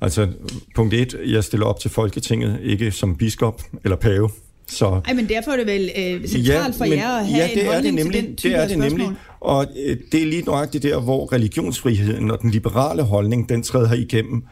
altså, 0.00 0.28
punkt 0.74 0.94
et, 0.94 1.20
jeg 1.26 1.44
stiller 1.44 1.66
op 1.66 1.80
til 1.80 1.90
Folketinget, 1.90 2.60
ikke 2.62 2.90
som 2.90 3.16
biskop 3.16 3.62
eller 3.84 3.96
pave. 3.96 4.30
Så, 4.66 5.00
Ej, 5.04 5.14
men 5.14 5.28
derfor 5.28 5.50
er 5.50 5.56
det 5.56 5.66
vel 5.66 5.90
øh, 5.96 6.28
centralt 6.28 6.48
ja, 6.48 6.84
for 6.84 6.84
men, 6.84 6.98
jer 6.98 7.16
at 7.16 7.26
have 7.26 7.38
ja, 7.38 7.54
det 7.54 7.62
en 7.62 7.68
er 7.68 7.80
det 7.80 7.94
nemlig, 7.94 8.20
til 8.20 8.26
den 8.26 8.36
type 8.36 8.52
det 8.52 8.62
er 8.62 8.68
det 8.68 8.78
nemlig. 8.78 9.08
Og 9.40 9.66
øh, 9.86 9.96
det 10.12 10.22
er 10.22 10.26
lige 10.26 10.42
nøjagtigt 10.42 10.82
der, 10.82 11.00
hvor 11.00 11.32
religionsfriheden 11.32 12.30
og 12.30 12.42
den 12.42 12.50
liberale 12.50 13.02
holdning, 13.02 13.48
den 13.48 13.62
træder 13.62 13.94
igennem. 13.94 14.44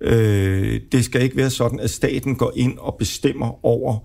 Øh, 0.00 0.80
det 0.92 1.04
skal 1.04 1.22
ikke 1.22 1.36
være 1.36 1.50
sådan, 1.50 1.80
at 1.80 1.90
staten 1.90 2.36
går 2.36 2.52
ind 2.56 2.78
og 2.78 2.96
bestemmer 2.98 3.66
over 3.66 3.98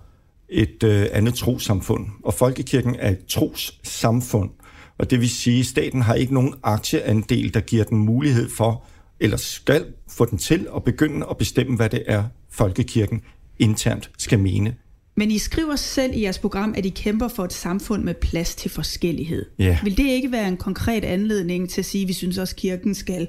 et 0.48 0.82
øh, 0.84 1.06
andet 1.12 1.34
trosamfund. 1.34 2.06
Og 2.24 2.34
folkekirken 2.34 2.96
er 2.98 3.10
et 3.10 3.26
trossamfund. 3.26 4.50
Og 4.98 5.10
det 5.10 5.20
vil 5.20 5.30
sige, 5.30 5.60
at 5.60 5.66
staten 5.66 6.02
har 6.02 6.14
ikke 6.14 6.34
nogen 6.34 6.54
aktieandel, 6.62 7.54
der 7.54 7.60
giver 7.60 7.84
den 7.84 7.98
mulighed 7.98 8.50
for, 8.50 8.84
eller 9.20 9.36
skal 9.36 9.86
få 10.10 10.24
den 10.24 10.38
til 10.38 10.66
at 10.76 10.84
begynde 10.84 11.26
at 11.30 11.36
bestemme, 11.36 11.76
hvad 11.76 11.88
det 11.88 12.02
er, 12.06 12.24
folkekirken 12.50 13.20
internt 13.58 14.10
skal 14.18 14.38
mene. 14.38 14.74
Men 15.16 15.30
I 15.30 15.38
skriver 15.38 15.76
selv 15.76 16.12
i 16.14 16.22
jeres 16.22 16.38
program, 16.38 16.74
at 16.76 16.86
I 16.86 16.88
kæmper 16.88 17.28
for 17.28 17.44
et 17.44 17.52
samfund 17.52 18.04
med 18.04 18.14
plads 18.14 18.54
til 18.54 18.70
forskellighed. 18.70 19.46
Ja. 19.58 19.78
Vil 19.84 19.96
det 19.96 20.06
ikke 20.06 20.32
være 20.32 20.48
en 20.48 20.56
konkret 20.56 21.04
anledning 21.04 21.70
til 21.70 21.80
at 21.80 21.84
sige, 21.84 22.02
at 22.02 22.08
vi 22.08 22.12
synes 22.12 22.38
også, 22.38 22.52
at 22.52 22.60
kirken 22.60 22.94
skal 22.94 23.28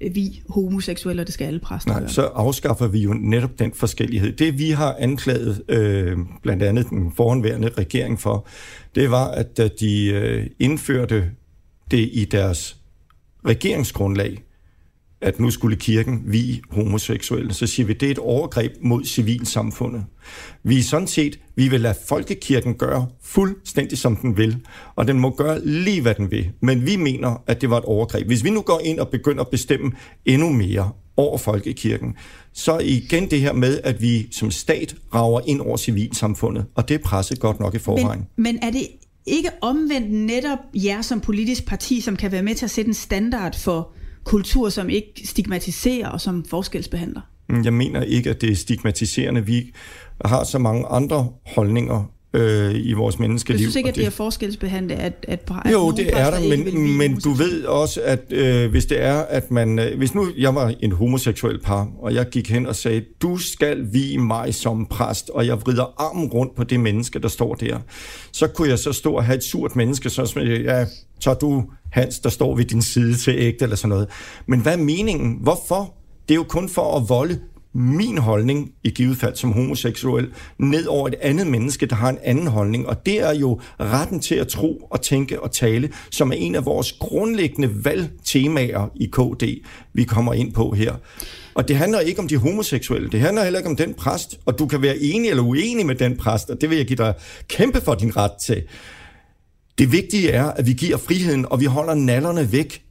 vi 0.00 0.42
homoseksuelle, 0.48 1.22
og 1.22 1.26
det 1.26 1.34
skal 1.34 1.44
alle 1.44 1.60
præster 1.60 1.92
Nej, 1.92 2.08
så 2.08 2.22
afskaffer 2.22 2.88
vi 2.88 2.98
jo 2.98 3.12
netop 3.12 3.58
den 3.58 3.72
forskellighed. 3.72 4.32
Det 4.32 4.58
vi 4.58 4.70
har 4.70 4.96
anklaget 4.98 5.62
øh, 5.68 6.18
blandt 6.42 6.62
andet 6.62 6.90
den 6.90 7.12
forhåndværende 7.16 7.68
regering 7.68 8.20
for, 8.20 8.46
det 8.94 9.10
var, 9.10 9.28
at 9.28 9.56
da 9.56 9.68
de 9.68 10.06
øh, 10.06 10.46
indførte 10.58 11.30
det 11.90 12.08
i 12.12 12.24
deres 12.24 12.76
regeringsgrundlag, 13.46 14.44
at 15.22 15.40
nu 15.40 15.50
skulle 15.50 15.76
kirken 15.76 16.22
vi 16.26 16.62
homoseksuelle, 16.70 17.54
så 17.54 17.66
siger 17.66 17.86
vi, 17.86 17.92
det 17.92 18.06
er 18.06 18.10
et 18.10 18.18
overgreb 18.18 18.72
mod 18.82 19.04
civilsamfundet. 19.04 20.04
Vi 20.62 20.78
er 20.78 20.82
sådan 20.82 21.06
set, 21.06 21.38
vi 21.56 21.68
vil 21.68 21.80
lade 21.80 21.94
folkekirken 22.08 22.74
gøre 22.74 23.06
fuldstændig 23.22 23.98
som 23.98 24.16
den 24.16 24.36
vil, 24.36 24.56
og 24.96 25.08
den 25.08 25.18
må 25.18 25.30
gøre 25.30 25.64
lige 25.64 26.02
hvad 26.02 26.14
den 26.14 26.30
vil. 26.30 26.50
Men 26.60 26.86
vi 26.86 26.96
mener, 26.96 27.42
at 27.46 27.60
det 27.60 27.70
var 27.70 27.78
et 27.78 27.84
overgreb. 27.84 28.26
Hvis 28.26 28.44
vi 28.44 28.50
nu 28.50 28.60
går 28.60 28.80
ind 28.84 29.00
og 29.00 29.08
begynder 29.08 29.44
at 29.44 29.48
bestemme 29.48 29.92
endnu 30.24 30.52
mere 30.52 30.90
over 31.16 31.38
folkekirken, 31.38 32.14
så 32.52 32.78
igen 32.78 33.30
det 33.30 33.40
her 33.40 33.52
med, 33.52 33.80
at 33.84 34.02
vi 34.02 34.28
som 34.32 34.50
stat 34.50 34.94
rager 35.14 35.40
ind 35.46 35.60
over 35.60 35.76
civilsamfundet, 35.76 36.64
og 36.74 36.88
det 36.88 36.94
er 36.94 36.98
presset 37.04 37.40
godt 37.40 37.60
nok 37.60 37.74
i 37.74 37.78
forvejen. 37.78 38.26
Men, 38.36 38.44
men 38.44 38.58
er 38.62 38.70
det 38.70 38.86
ikke 39.26 39.50
omvendt 39.60 40.12
netop 40.12 40.58
jer 40.74 41.02
som 41.02 41.20
politisk 41.20 41.66
parti, 41.66 42.00
som 42.00 42.16
kan 42.16 42.32
være 42.32 42.42
med 42.42 42.54
til 42.54 42.64
at 42.64 42.70
sætte 42.70 42.88
en 42.88 42.94
standard 42.94 43.58
for 43.58 43.92
kultur, 44.24 44.68
som 44.68 44.88
ikke 44.88 45.22
stigmatiserer 45.24 46.08
og 46.08 46.20
som 46.20 46.44
forskelsbehandler? 46.44 47.20
Jeg 47.64 47.72
mener 47.72 48.02
ikke, 48.02 48.30
at 48.30 48.40
det 48.40 48.50
er 48.50 48.56
stigmatiserende. 48.56 49.46
Vi 49.46 49.72
har 50.24 50.44
så 50.44 50.58
mange 50.58 50.86
andre 50.86 51.28
holdninger 51.46 52.10
øh, 52.34 52.74
i 52.74 52.92
vores 52.92 53.18
menneskeliv. 53.18 53.58
Du 53.58 53.62
synes 53.62 53.76
ikke, 53.76 53.88
at 53.88 53.94
det 53.94 54.06
er 54.06 54.10
forskelsbehandlet? 54.10 54.94
At, 54.94 55.24
at, 55.28 55.50
at 55.64 55.72
jo, 55.72 55.90
det 55.90 56.18
er 56.18 56.30
der, 56.30 56.48
men, 56.56 56.96
men 56.96 57.20
du 57.20 57.32
ved 57.32 57.64
også, 57.64 58.00
at 58.04 58.32
øh, 58.32 58.70
hvis 58.70 58.86
det 58.86 59.02
er, 59.02 59.18
at 59.18 59.50
man... 59.50 59.78
Øh, 59.78 59.98
hvis 59.98 60.14
nu 60.14 60.28
jeg 60.38 60.54
var 60.54 60.74
en 60.80 60.92
homoseksuel 60.92 61.60
par, 61.60 61.88
og 61.98 62.14
jeg 62.14 62.26
gik 62.28 62.50
hen 62.50 62.66
og 62.66 62.76
sagde, 62.76 63.04
du 63.22 63.36
skal 63.36 63.92
vi 63.92 64.16
mig 64.16 64.54
som 64.54 64.86
præst, 64.86 65.30
og 65.30 65.46
jeg 65.46 65.60
vrider 65.60 65.94
armen 65.96 66.28
rundt 66.28 66.56
på 66.56 66.64
det 66.64 66.80
menneske, 66.80 67.18
der 67.18 67.28
står 67.28 67.54
der, 67.54 67.78
så 68.32 68.46
kunne 68.46 68.68
jeg 68.68 68.78
så 68.78 68.92
stå 68.92 69.12
og 69.12 69.24
have 69.24 69.36
et 69.36 69.44
surt 69.44 69.76
menneske, 69.76 70.10
så 70.10 70.26
som 70.26 70.42
ja, 70.42 70.86
så 71.20 71.34
du 71.34 71.64
Hans, 71.92 72.18
der 72.18 72.30
står 72.30 72.56
ved 72.56 72.64
din 72.64 72.82
side 72.82 73.16
til 73.16 73.34
ægte, 73.38 73.62
eller 73.62 73.76
sådan 73.76 73.88
noget. 73.88 74.08
Men 74.46 74.60
hvad 74.60 74.72
er 74.72 74.82
meningen? 74.82 75.38
Hvorfor? 75.40 75.94
Det 76.28 76.34
er 76.34 76.36
jo 76.36 76.44
kun 76.48 76.68
for 76.68 76.96
at 76.96 77.08
volde 77.08 77.40
min 77.74 78.18
holdning, 78.18 78.70
i 78.84 78.90
givet 78.90 79.16
fald 79.16 79.36
som 79.36 79.52
homoseksuel, 79.52 80.28
ned 80.58 80.86
over 80.86 81.08
et 81.08 81.14
andet 81.22 81.46
menneske, 81.46 81.86
der 81.86 81.96
har 81.96 82.08
en 82.08 82.18
anden 82.22 82.46
holdning. 82.46 82.86
Og 82.86 83.06
det 83.06 83.20
er 83.20 83.34
jo 83.34 83.60
retten 83.80 84.20
til 84.20 84.34
at 84.34 84.48
tro 84.48 84.88
og 84.90 85.00
tænke 85.00 85.40
og 85.40 85.52
tale, 85.52 85.90
som 86.10 86.32
er 86.32 86.36
en 86.36 86.54
af 86.54 86.64
vores 86.64 86.92
grundlæggende 86.92 87.84
valgtemaer 87.84 88.88
i 88.94 89.06
KD, 89.06 89.64
vi 89.92 90.04
kommer 90.04 90.32
ind 90.32 90.52
på 90.52 90.70
her. 90.70 90.94
Og 91.54 91.68
det 91.68 91.76
handler 91.76 92.00
ikke 92.00 92.20
om 92.20 92.28
de 92.28 92.36
homoseksuelle, 92.36 93.10
det 93.10 93.20
handler 93.20 93.42
heller 93.42 93.58
ikke 93.58 93.70
om 93.70 93.76
den 93.76 93.94
præst, 93.94 94.40
og 94.46 94.58
du 94.58 94.66
kan 94.66 94.82
være 94.82 94.98
enig 94.98 95.30
eller 95.30 95.42
uenig 95.42 95.86
med 95.86 95.94
den 95.94 96.16
præst, 96.16 96.50
og 96.50 96.60
det 96.60 96.70
vil 96.70 96.78
jeg 96.78 96.86
give 96.86 96.96
dig 96.96 97.14
kæmpe 97.48 97.80
for 97.80 97.94
din 97.94 98.16
ret 98.16 98.32
til. 98.42 98.62
Det 99.80 99.92
vigtige 99.92 100.30
er, 100.30 100.44
at 100.44 100.66
vi 100.66 100.72
giver 100.72 100.96
friheden, 100.96 101.46
og 101.50 101.60
vi 101.60 101.64
holder 101.64 101.94
nallerne 101.94 102.52
væk 102.52 102.82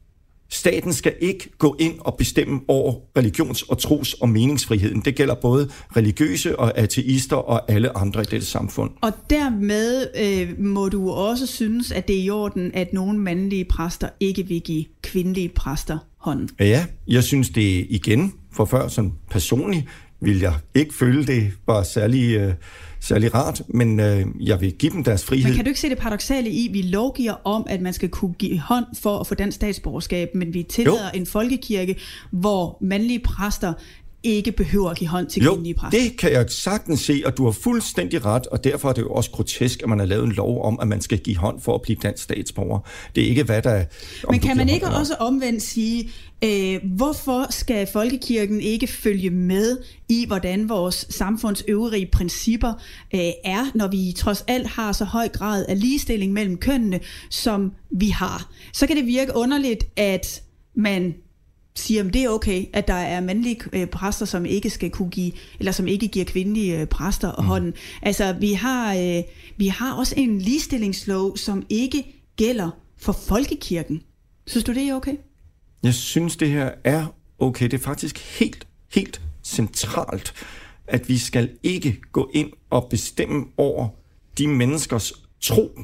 Staten 0.51 0.93
skal 0.93 1.13
ikke 1.21 1.49
gå 1.57 1.75
ind 1.79 1.93
og 1.99 2.15
bestemme 2.17 2.61
over 2.67 2.93
religions- 3.19 3.61
og 3.61 3.77
tros- 3.77 4.13
og 4.13 4.29
meningsfriheden. 4.29 5.01
Det 5.01 5.15
gælder 5.15 5.35
både 5.35 5.69
religiøse 5.97 6.59
og 6.59 6.77
ateister 6.77 7.35
og 7.35 7.71
alle 7.71 7.97
andre 7.97 8.21
i 8.21 8.25
dette 8.31 8.45
samfund. 8.45 8.91
Og 9.01 9.11
dermed 9.29 10.07
øh, 10.19 10.59
må 10.65 10.89
du 10.89 11.09
også 11.09 11.47
synes, 11.47 11.91
at 11.91 12.07
det 12.07 12.19
er 12.19 12.23
i 12.23 12.29
orden, 12.29 12.71
at 12.73 12.93
nogle 12.93 13.19
mandlige 13.19 13.65
præster 13.65 14.09
ikke 14.19 14.47
vil 14.47 14.61
give 14.61 14.85
kvindelige 15.01 15.49
præster 15.49 15.97
hånden. 16.17 16.49
Ja, 16.59 16.85
jeg 17.07 17.23
synes 17.23 17.49
det 17.49 17.87
igen, 17.89 18.33
for 18.51 18.65
før 18.65 18.87
som 18.87 19.13
personligt, 19.31 19.85
vil 20.21 20.39
jeg 20.39 20.53
ikke 20.75 20.93
føle 20.93 21.25
det 21.25 21.51
var 21.67 21.83
særlig... 21.83 22.35
Øh, 22.35 22.53
særlig 22.99 23.35
rart, 23.35 23.61
men 23.67 23.99
øh, 23.99 24.25
jeg 24.39 24.61
vil 24.61 24.73
give 24.73 24.91
dem 24.91 25.03
deres 25.03 25.25
frihed. 25.25 25.45
Men 25.45 25.55
kan 25.55 25.65
du 25.65 25.69
ikke 25.69 25.79
se 25.79 25.89
det 25.89 25.97
paradoxale 25.97 26.49
i, 26.49 26.67
at 26.67 26.73
vi 26.73 26.81
lovgiver 26.81 27.33
om, 27.43 27.65
at 27.69 27.81
man 27.81 27.93
skal 27.93 28.09
kunne 28.09 28.33
give 28.33 28.59
hånd 28.59 28.85
for 29.01 29.19
at 29.19 29.27
få 29.27 29.35
dansk 29.35 29.55
statsborgerskab, 29.55 30.29
men 30.35 30.53
vi 30.53 30.63
tillader 30.63 31.09
jo. 31.13 31.19
en 31.19 31.25
folkekirke, 31.25 31.95
hvor 32.31 32.77
mandlige 32.81 33.19
præster 33.19 33.73
ikke 34.23 34.51
behøver 34.51 34.89
at 34.89 34.97
give 34.97 35.07
hånd 35.07 35.27
til 35.27 35.43
jo, 35.43 35.51
kvindelige 35.51 35.73
præster. 35.73 35.99
det 35.99 36.17
kan 36.17 36.31
jeg 36.31 36.45
sagtens 36.49 36.99
se, 36.99 37.21
og 37.25 37.37
du 37.37 37.45
har 37.45 37.51
fuldstændig 37.51 38.25
ret, 38.25 38.47
og 38.47 38.63
derfor 38.63 38.89
er 38.89 38.93
det 38.93 39.01
jo 39.01 39.09
også 39.09 39.31
grotesk, 39.31 39.83
at 39.83 39.89
man 39.89 39.99
har 39.99 40.05
lavet 40.05 40.23
en 40.23 40.31
lov 40.31 40.63
om, 40.63 40.79
at 40.81 40.87
man 40.87 41.01
skal 41.01 41.19
give 41.19 41.37
hånd 41.37 41.61
for 41.61 41.75
at 41.75 41.81
blive 41.81 41.97
dansk 42.03 42.23
statsborger. 42.23 42.79
Det 43.15 43.23
er 43.23 43.27
ikke, 43.27 43.43
hvad 43.43 43.61
der... 43.61 43.85
Men 44.29 44.39
kan 44.39 44.57
man 44.57 44.69
ikke 44.69 44.87
også 44.87 45.13
omvendt 45.19 45.63
sige, 45.63 46.09
øh, 46.43 46.79
hvorfor 46.83 47.51
skal 47.51 47.87
folkekirken 47.93 48.61
ikke 48.61 48.87
følge 48.87 49.29
med 49.29 49.77
i, 50.09 50.25
hvordan 50.27 50.69
vores 50.69 51.05
samfunds 51.09 51.63
øvrige 51.67 52.09
principper 52.11 52.73
øh, 53.15 53.19
er, 53.43 53.71
når 53.75 53.87
vi 53.87 54.13
trods 54.17 54.43
alt 54.47 54.67
har 54.67 54.91
så 54.91 55.05
høj 55.05 55.27
grad 55.27 55.65
af 55.69 55.79
ligestilling 55.79 56.33
mellem 56.33 56.57
kønnene, 56.57 56.99
som 57.29 57.71
vi 57.91 58.09
har? 58.09 58.51
Så 58.73 58.87
kan 58.87 58.97
det 58.97 59.05
virke 59.05 59.31
underligt, 59.35 59.83
at 59.97 60.41
man 60.75 61.15
siger, 61.75 62.03
at 62.03 62.13
det 62.13 62.23
er 62.23 62.29
okay, 62.29 62.65
at 62.73 62.87
der 62.87 62.93
er 62.93 63.21
mandlige 63.21 63.59
øh, 63.73 63.87
præster, 63.87 64.25
som 64.25 64.45
ikke 64.45 64.69
skal 64.69 64.89
kunne 64.89 65.09
give, 65.09 65.31
eller 65.59 65.71
som 65.71 65.87
ikke 65.87 66.07
giver 66.07 66.25
kvindelige 66.25 66.81
øh, 66.81 66.87
præster 66.87 67.35
mm. 67.37 67.45
hånden. 67.45 67.73
Altså, 68.01 68.33
vi 68.33 68.53
har, 68.53 68.95
øh, 68.95 69.23
vi 69.57 69.67
har 69.67 69.93
også 69.93 70.13
en 70.17 70.39
ligestillingslov, 70.39 71.37
som 71.37 71.65
ikke 71.69 72.23
gælder 72.35 72.69
for 72.97 73.11
folkekirken. 73.11 74.01
Synes 74.47 74.63
du, 74.63 74.73
det 74.73 74.83
er 74.83 74.95
okay? 74.95 75.15
Jeg 75.83 75.93
synes, 75.93 76.37
det 76.37 76.49
her 76.49 76.71
er 76.83 77.05
okay. 77.39 77.65
Det 77.65 77.73
er 77.73 77.83
faktisk 77.83 78.39
helt, 78.39 78.67
helt 78.93 79.21
centralt, 79.43 80.33
at 80.87 81.09
vi 81.09 81.17
skal 81.17 81.49
ikke 81.63 82.01
gå 82.11 82.29
ind 82.33 82.51
og 82.69 82.87
bestemme 82.89 83.45
over 83.57 83.87
de 84.37 84.47
menneskers 84.47 85.13
tro. 85.41 85.79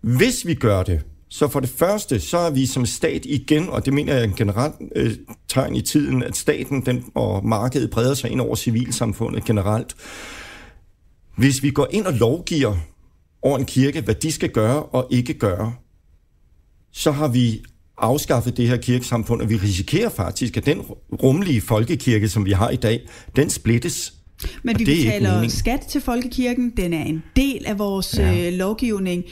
Hvis 0.00 0.46
vi 0.46 0.54
gør 0.54 0.82
det, 0.82 1.02
så 1.34 1.48
for 1.48 1.60
det 1.60 1.68
første, 1.68 2.20
så 2.20 2.38
er 2.38 2.50
vi 2.50 2.66
som 2.66 2.86
stat 2.86 3.26
igen, 3.26 3.68
og 3.68 3.84
det 3.84 3.92
mener 3.94 4.12
jeg 4.12 4.20
er 4.20 4.24
en 4.24 4.34
generelt 4.36 4.74
øh, 4.96 5.12
tegn 5.48 5.76
i 5.76 5.82
tiden, 5.82 6.22
at 6.22 6.36
staten 6.36 6.86
den, 6.86 7.04
og 7.14 7.46
markedet 7.46 7.90
breder 7.90 8.14
sig 8.14 8.30
ind 8.30 8.40
over 8.40 8.56
civilsamfundet 8.56 9.44
generelt. 9.44 9.96
Hvis 11.36 11.62
vi 11.62 11.70
går 11.70 11.88
ind 11.90 12.06
og 12.06 12.12
lovgiver 12.12 12.76
over 13.42 13.58
en 13.58 13.64
kirke, 13.64 14.00
hvad 14.00 14.14
de 14.14 14.32
skal 14.32 14.48
gøre 14.48 14.82
og 14.82 15.06
ikke 15.10 15.34
gøre, 15.34 15.74
så 16.92 17.10
har 17.10 17.28
vi 17.28 17.62
afskaffet 17.98 18.56
det 18.56 18.68
her 18.68 18.76
kirkesamfund, 18.76 19.42
og 19.42 19.50
vi 19.50 19.56
risikerer 19.56 20.08
faktisk, 20.08 20.56
at 20.56 20.66
den 20.66 20.80
rummelige 21.22 21.60
folkekirke, 21.60 22.28
som 22.28 22.44
vi 22.44 22.52
har 22.52 22.70
i 22.70 22.76
dag, 22.76 23.08
den 23.36 23.50
splittes. 23.50 24.14
Men 24.62 24.78
vi 24.78 24.84
betaler 24.84 25.48
skat 25.48 25.80
til 25.80 26.00
folkekirken, 26.00 26.72
den 26.76 26.92
er 26.92 27.04
en 27.04 27.22
del 27.36 27.66
af 27.66 27.78
vores 27.78 28.18
ja. 28.18 28.46
øh, 28.46 28.52
lovgivning 28.52 29.24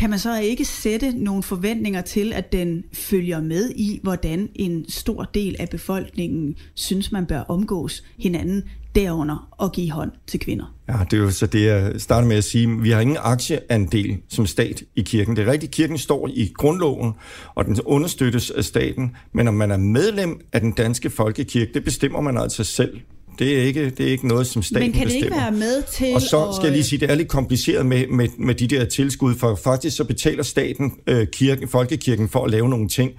kan 0.00 0.10
man 0.10 0.18
så 0.18 0.40
ikke 0.40 0.64
sætte 0.64 1.12
nogle 1.12 1.42
forventninger 1.42 2.00
til, 2.00 2.32
at 2.32 2.52
den 2.52 2.84
følger 2.92 3.40
med 3.40 3.70
i, 3.70 4.00
hvordan 4.02 4.48
en 4.54 4.84
stor 4.88 5.24
del 5.24 5.56
af 5.58 5.68
befolkningen 5.68 6.56
synes, 6.74 7.12
man 7.12 7.26
bør 7.26 7.40
omgås 7.40 8.04
hinanden 8.18 8.62
derunder 8.94 9.48
og 9.50 9.72
give 9.72 9.90
hånd 9.90 10.10
til 10.26 10.40
kvinder? 10.40 10.74
Ja, 10.88 10.96
det 11.10 11.12
er 11.12 11.20
jo 11.20 11.30
så 11.30 11.46
det, 11.46 11.66
jeg 11.66 11.92
starter 12.00 12.28
med 12.28 12.36
at 12.36 12.44
sige. 12.44 12.82
Vi 12.82 12.90
har 12.90 13.00
ingen 13.00 13.16
aktieandel 13.20 14.18
som 14.28 14.46
stat 14.46 14.82
i 14.96 15.02
kirken. 15.02 15.36
Det 15.36 15.48
er 15.48 15.52
rigtigt, 15.52 15.72
kirken 15.72 15.98
står 15.98 16.28
i 16.28 16.52
grundloven, 16.54 17.12
og 17.54 17.64
den 17.64 17.80
understøttes 17.84 18.50
af 18.50 18.64
staten, 18.64 19.16
men 19.32 19.48
om 19.48 19.54
man 19.54 19.70
er 19.70 19.76
medlem 19.76 20.40
af 20.52 20.60
den 20.60 20.72
danske 20.72 21.10
folkekirke, 21.10 21.72
det 21.74 21.84
bestemmer 21.84 22.20
man 22.20 22.38
altså 22.38 22.64
selv. 22.64 23.00
Det 23.40 23.58
er 23.58 23.62
ikke, 23.62 23.90
det 23.90 24.06
er 24.06 24.10
ikke 24.10 24.28
noget, 24.28 24.46
som 24.46 24.62
staten 24.62 24.82
Men 24.82 24.92
kan 24.92 25.00
det 25.00 25.06
bestemmer. 25.06 25.26
ikke 25.26 25.36
være 25.36 25.52
med 25.52 25.82
til 25.92 26.14
Og 26.14 26.20
så 26.20 26.52
skal 26.56 26.66
jeg 26.66 26.72
lige 26.72 26.84
sige, 26.84 27.00
det 27.00 27.10
er 27.10 27.14
lidt 27.14 27.28
kompliceret 27.28 27.86
med, 27.86 28.06
med, 28.06 28.28
med 28.38 28.54
de 28.54 28.66
der 28.66 28.84
tilskud, 28.84 29.34
for 29.34 29.54
faktisk 29.54 29.96
så 29.96 30.04
betaler 30.04 30.42
staten 30.42 30.92
øh, 31.06 31.26
kirken, 31.26 31.68
folkekirken 31.68 32.28
for 32.28 32.44
at 32.44 32.50
lave 32.50 32.68
nogle 32.68 32.88
ting. 32.88 33.10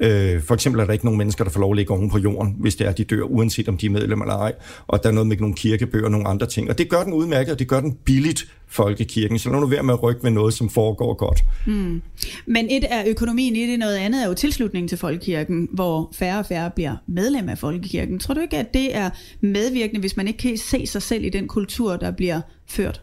Øh, 0.00 0.42
for 0.42 0.54
eksempel 0.54 0.80
er 0.80 0.84
der 0.84 0.92
ikke 0.92 1.04
nogen 1.04 1.18
mennesker, 1.18 1.44
der 1.44 1.50
får 1.50 1.60
lov 1.60 1.70
at 1.72 1.76
ligge 1.76 1.92
oven 1.94 2.10
på 2.10 2.18
jorden, 2.18 2.56
hvis 2.60 2.76
det 2.76 2.86
er, 2.86 2.92
de 2.92 3.04
dør, 3.04 3.22
uanset 3.22 3.68
om 3.68 3.76
de 3.76 3.86
er 3.86 3.90
medlemmer 3.90 4.24
eller 4.24 4.36
ej. 4.36 4.52
Og 4.86 5.02
der 5.02 5.08
er 5.08 5.12
noget 5.12 5.26
med 5.26 5.36
nogle 5.36 5.54
kirkebøger 5.54 6.04
og 6.04 6.10
nogle 6.10 6.28
andre 6.28 6.46
ting. 6.46 6.70
Og 6.70 6.78
det 6.78 6.88
gør 6.88 7.02
den 7.02 7.12
udmærket, 7.12 7.52
og 7.52 7.58
det 7.58 7.68
gør 7.68 7.80
den 7.80 7.96
billigt 8.04 8.46
folkekirken. 8.68 9.38
Så 9.38 9.50
lad 9.50 9.60
nu 9.60 9.66
være 9.66 9.82
med 9.82 9.94
at 9.94 10.02
rykke 10.02 10.20
med 10.22 10.30
noget, 10.30 10.54
som 10.54 10.68
foregår 10.68 11.14
godt. 11.14 11.44
Mm. 11.66 12.02
Men 12.46 12.66
et 12.70 12.84
er 12.90 13.04
økonomien 13.06 13.56
i 13.56 13.66
det, 13.70 13.78
noget 13.78 13.96
andet 13.96 14.22
er 14.22 14.28
jo 14.28 14.34
tilslutningen 14.34 14.88
til 14.88 14.98
folkekirken, 14.98 15.68
hvor 15.72 16.10
færre 16.14 16.38
og 16.38 16.46
færre 16.46 16.70
bliver 16.70 16.96
medlem 17.06 17.48
af 17.48 17.58
folkekirken. 17.58 18.18
Tror 18.18 18.34
du 18.34 18.40
ikke, 18.40 18.56
at 18.56 18.74
det 18.74 18.96
er 18.96 19.10
medvirkende, 19.40 20.00
hvis 20.00 20.16
man 20.16 20.28
ikke 20.28 20.38
kan 20.38 20.58
se 20.58 20.86
sig 20.86 21.02
selv 21.02 21.24
i 21.24 21.28
den 21.28 21.48
kultur, 21.48 21.96
der 21.96 22.10
bliver 22.10 22.40
ført? 22.66 23.02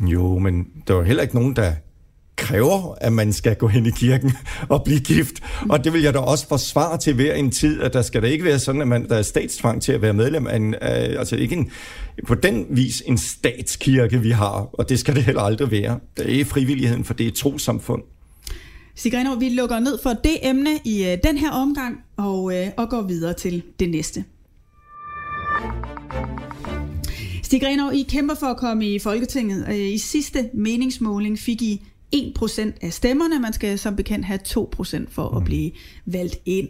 Jo, 0.00 0.38
men 0.38 0.66
der 0.88 0.94
er 0.94 1.02
heller 1.02 1.22
ikke 1.22 1.34
nogen, 1.34 1.56
der 1.56 1.72
kræver, 2.50 2.94
at 3.00 3.12
man 3.12 3.32
skal 3.32 3.56
gå 3.56 3.68
hen 3.68 3.86
i 3.86 3.90
kirken 3.90 4.32
og 4.68 4.84
blive 4.84 5.00
gift. 5.00 5.34
Og 5.68 5.84
det 5.84 5.92
vil 5.92 6.02
jeg 6.02 6.14
da 6.14 6.18
også 6.18 6.48
forsvare 6.48 6.98
til 6.98 7.14
hver 7.14 7.34
en 7.34 7.50
tid, 7.50 7.82
at 7.82 7.92
der 7.92 8.02
skal 8.02 8.22
da 8.22 8.26
ikke 8.26 8.44
være 8.44 8.58
sådan, 8.58 8.82
at 8.82 8.88
man, 8.88 9.08
der 9.08 9.16
er 9.16 9.22
statstvang 9.22 9.82
til 9.82 9.92
at 9.92 10.02
være 10.02 10.12
medlem 10.12 10.46
af 10.46 10.56
en, 10.56 10.74
øh, 10.74 10.80
altså 11.18 11.36
ikke 11.36 11.56
en, 11.56 11.70
på 12.26 12.34
den 12.34 12.66
vis 12.70 13.02
en 13.06 13.18
statskirke, 13.18 14.20
vi 14.20 14.30
har, 14.30 14.70
og 14.72 14.88
det 14.88 14.98
skal 14.98 15.14
det 15.14 15.24
heller 15.24 15.42
aldrig 15.42 15.70
være. 15.70 15.98
Det 16.16 16.40
er 16.40 16.44
frivilligheden, 16.44 17.04
for 17.04 17.14
det 17.14 17.24
er 17.24 17.28
et 17.28 17.34
trosamfund. 17.34 18.02
Sigrino, 18.94 19.34
vi 19.34 19.48
lukker 19.48 19.78
ned 19.78 19.98
for 20.02 20.10
det 20.10 20.38
emne 20.42 20.70
i 20.84 21.04
øh, 21.04 21.18
den 21.24 21.38
her 21.38 21.50
omgang, 21.50 21.98
og, 22.16 22.56
øh, 22.56 22.66
og 22.76 22.90
går 22.90 23.02
videre 23.02 23.34
til 23.34 23.62
det 23.80 23.90
næste. 23.90 24.24
Stig 27.42 27.60
Grenov, 27.60 27.92
I 27.92 28.02
kæmper 28.02 28.34
for 28.34 28.46
at 28.46 28.56
komme 28.56 28.86
i 28.86 28.98
Folketinget. 28.98 29.66
Øh, 29.68 29.76
I 29.78 29.98
sidste 29.98 30.50
meningsmåling 30.54 31.38
fik 31.38 31.62
I 31.62 31.82
1% 32.16 32.72
af 32.82 32.92
stemmerne. 32.92 33.40
Man 33.40 33.52
skal 33.52 33.78
som 33.78 33.96
bekendt 33.96 34.26
have 34.26 34.38
2% 34.48 35.04
for 35.08 35.28
at 35.28 35.38
mm. 35.38 35.44
blive 35.44 35.70
valgt 36.06 36.36
ind. 36.46 36.68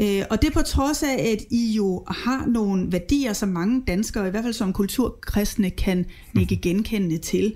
Øh, 0.00 0.22
og 0.30 0.42
det 0.42 0.52
på 0.52 0.62
trods 0.62 1.02
af, 1.02 1.32
at 1.32 1.44
I 1.50 1.72
jo 1.76 2.04
har 2.08 2.46
nogle 2.46 2.92
værdier, 2.92 3.32
som 3.32 3.48
mange 3.48 3.82
danskere, 3.86 4.28
i 4.28 4.30
hvert 4.30 4.44
fald 4.44 4.54
som 4.54 4.72
kulturkristne, 4.72 5.70
kan 5.70 6.06
ikke 6.40 6.56
genkende 6.56 7.18
til. 7.18 7.54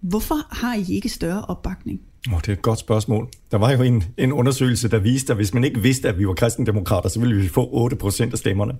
Hvorfor 0.00 0.54
har 0.54 0.74
I 0.74 0.94
ikke 0.94 1.08
større 1.08 1.44
opbakning? 1.44 2.00
Oh, 2.32 2.40
det 2.40 2.48
er 2.48 2.52
et 2.52 2.62
godt 2.62 2.78
spørgsmål. 2.78 3.28
Der 3.50 3.58
var 3.58 3.72
jo 3.72 3.82
en, 3.82 4.04
en 4.16 4.32
undersøgelse, 4.32 4.88
der 4.88 4.98
viste, 4.98 5.32
at 5.32 5.36
hvis 5.36 5.54
man 5.54 5.64
ikke 5.64 5.80
vidste, 5.80 6.08
at 6.08 6.18
vi 6.18 6.26
var 6.26 6.34
kristendemokrater, 6.34 7.08
så 7.08 7.20
ville 7.20 7.36
vi 7.36 7.48
få 7.48 7.88
8% 7.92 8.32
af 8.32 8.38
stemmerne. 8.38 8.74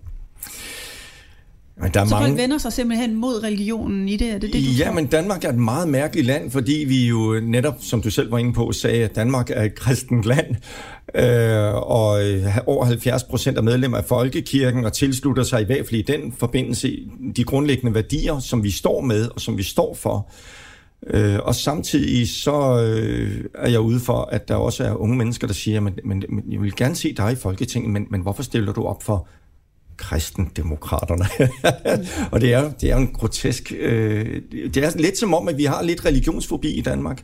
Men 1.83 1.91
der 1.95 2.01
er 2.01 2.05
så 2.05 2.15
mange... 2.15 2.29
folk 2.29 2.39
vender 2.39 2.59
sig 2.59 2.73
simpelthen 2.73 3.15
mod 3.15 3.43
religionen 3.43 4.09
i 4.09 4.17
det? 4.17 4.29
Er 4.29 4.39
det, 4.39 4.43
det 4.43 4.53
du 4.53 4.59
ja, 4.79 4.85
tror? 4.85 4.93
men 4.93 5.07
Danmark 5.07 5.45
er 5.45 5.49
et 5.49 5.59
meget 5.59 5.89
mærkeligt 5.89 6.27
land, 6.27 6.51
fordi 6.51 6.85
vi 6.89 7.07
jo 7.07 7.41
netop, 7.43 7.75
som 7.81 8.03
du 8.03 8.11
selv 8.11 8.31
var 8.31 8.39
inde 8.39 8.53
på, 8.53 8.73
sagde, 8.73 9.05
at 9.05 9.17
Danmark 9.17 9.51
er 9.51 9.63
et 9.63 9.75
kristent 9.75 10.25
land, 10.25 10.57
øh, 11.15 11.75
og 11.75 12.21
over 12.67 12.85
70 12.85 13.25
procent 13.25 13.57
af 13.57 13.65
medlemmer 13.65 13.99
af 13.99 14.05
Folkekirken, 14.05 14.85
og 14.85 14.93
tilslutter 14.93 15.43
sig 15.43 15.63
i 15.63 15.65
hvert 15.65 15.87
fald 15.89 16.01
i 16.01 16.03
den 16.03 16.33
forbindelse 16.39 16.99
de 17.37 17.45
grundlæggende 17.45 17.95
værdier, 17.95 18.39
som 18.39 18.65
vi 18.65 18.71
står 18.71 19.01
med, 19.01 19.29
og 19.35 19.41
som 19.41 19.59
vi 19.59 19.63
står 19.63 19.95
for. 19.95 20.31
Øh, 21.07 21.39
og 21.43 21.55
samtidig 21.55 22.29
så 22.29 22.83
øh, 22.83 23.45
er 23.55 23.69
jeg 23.69 23.81
ude 23.81 24.01
for, 24.01 24.29
at 24.33 24.49
der 24.49 24.55
også 24.55 24.85
er 24.85 24.95
unge 24.95 25.17
mennesker, 25.17 25.47
der 25.47 25.55
siger, 25.55 25.81
men, 25.81 25.99
men, 26.05 26.25
men 26.29 26.45
jeg 26.53 26.63
vil 26.63 26.77
gerne 26.77 26.95
se 26.97 27.13
dig 27.13 27.33
i 27.33 27.37
Folketinget, 27.37 27.91
men, 27.91 28.07
men 28.11 28.21
hvorfor 28.21 28.43
stiller 28.43 28.73
du 28.73 28.85
op 28.85 29.03
for 29.03 29.29
kristendemokraterne. 29.99 31.25
og 32.33 32.40
det 32.40 32.52
er, 32.52 32.71
det 32.71 32.90
er 32.90 32.97
en 32.97 33.12
grotesk... 33.12 33.73
Øh, 33.78 34.43
det 34.75 34.76
er 34.76 34.99
lidt 34.99 35.19
som 35.19 35.35
om, 35.35 35.49
at 35.49 35.59
vi 35.59 35.64
har 35.64 35.83
lidt 35.83 36.05
religionsfobi 36.05 36.69
i 36.69 36.81
Danmark. 36.81 37.23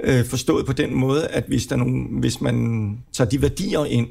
Øh, 0.00 0.24
forstået 0.24 0.66
på 0.66 0.72
den 0.72 0.94
måde, 0.94 1.26
at 1.26 1.44
hvis, 1.48 1.66
der 1.66 1.76
nogen, 1.76 2.06
hvis 2.20 2.40
man 2.40 2.98
tager 3.12 3.30
de 3.30 3.42
værdier 3.42 3.84
ind, 3.84 4.06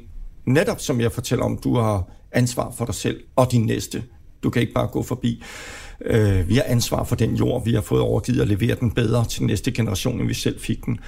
netop 0.46 0.80
som 0.80 1.00
jeg 1.00 1.12
fortæller 1.12 1.44
om, 1.44 1.58
du 1.64 1.76
har 1.76 2.10
ansvar 2.32 2.74
for 2.78 2.84
dig 2.84 2.94
selv 2.94 3.20
og 3.36 3.52
din 3.52 3.66
næste. 3.66 4.02
Du 4.42 4.50
kan 4.50 4.62
ikke 4.62 4.74
bare 4.74 4.86
gå 4.86 5.02
forbi. 5.02 5.42
Øh, 6.04 6.48
vi 6.48 6.54
har 6.54 6.64
ansvar 6.66 7.04
for 7.04 7.16
den 7.16 7.34
jord, 7.34 7.64
vi 7.64 7.74
har 7.74 7.80
fået 7.80 8.02
overgivet 8.02 8.40
og 8.40 8.46
levere 8.46 8.76
den 8.80 8.90
bedre 8.90 9.24
til 9.24 9.42
næste 9.42 9.70
generation, 9.72 10.20
end 10.20 10.28
vi 10.28 10.34
selv 10.34 10.60
fik 10.60 10.84
den 10.84 11.00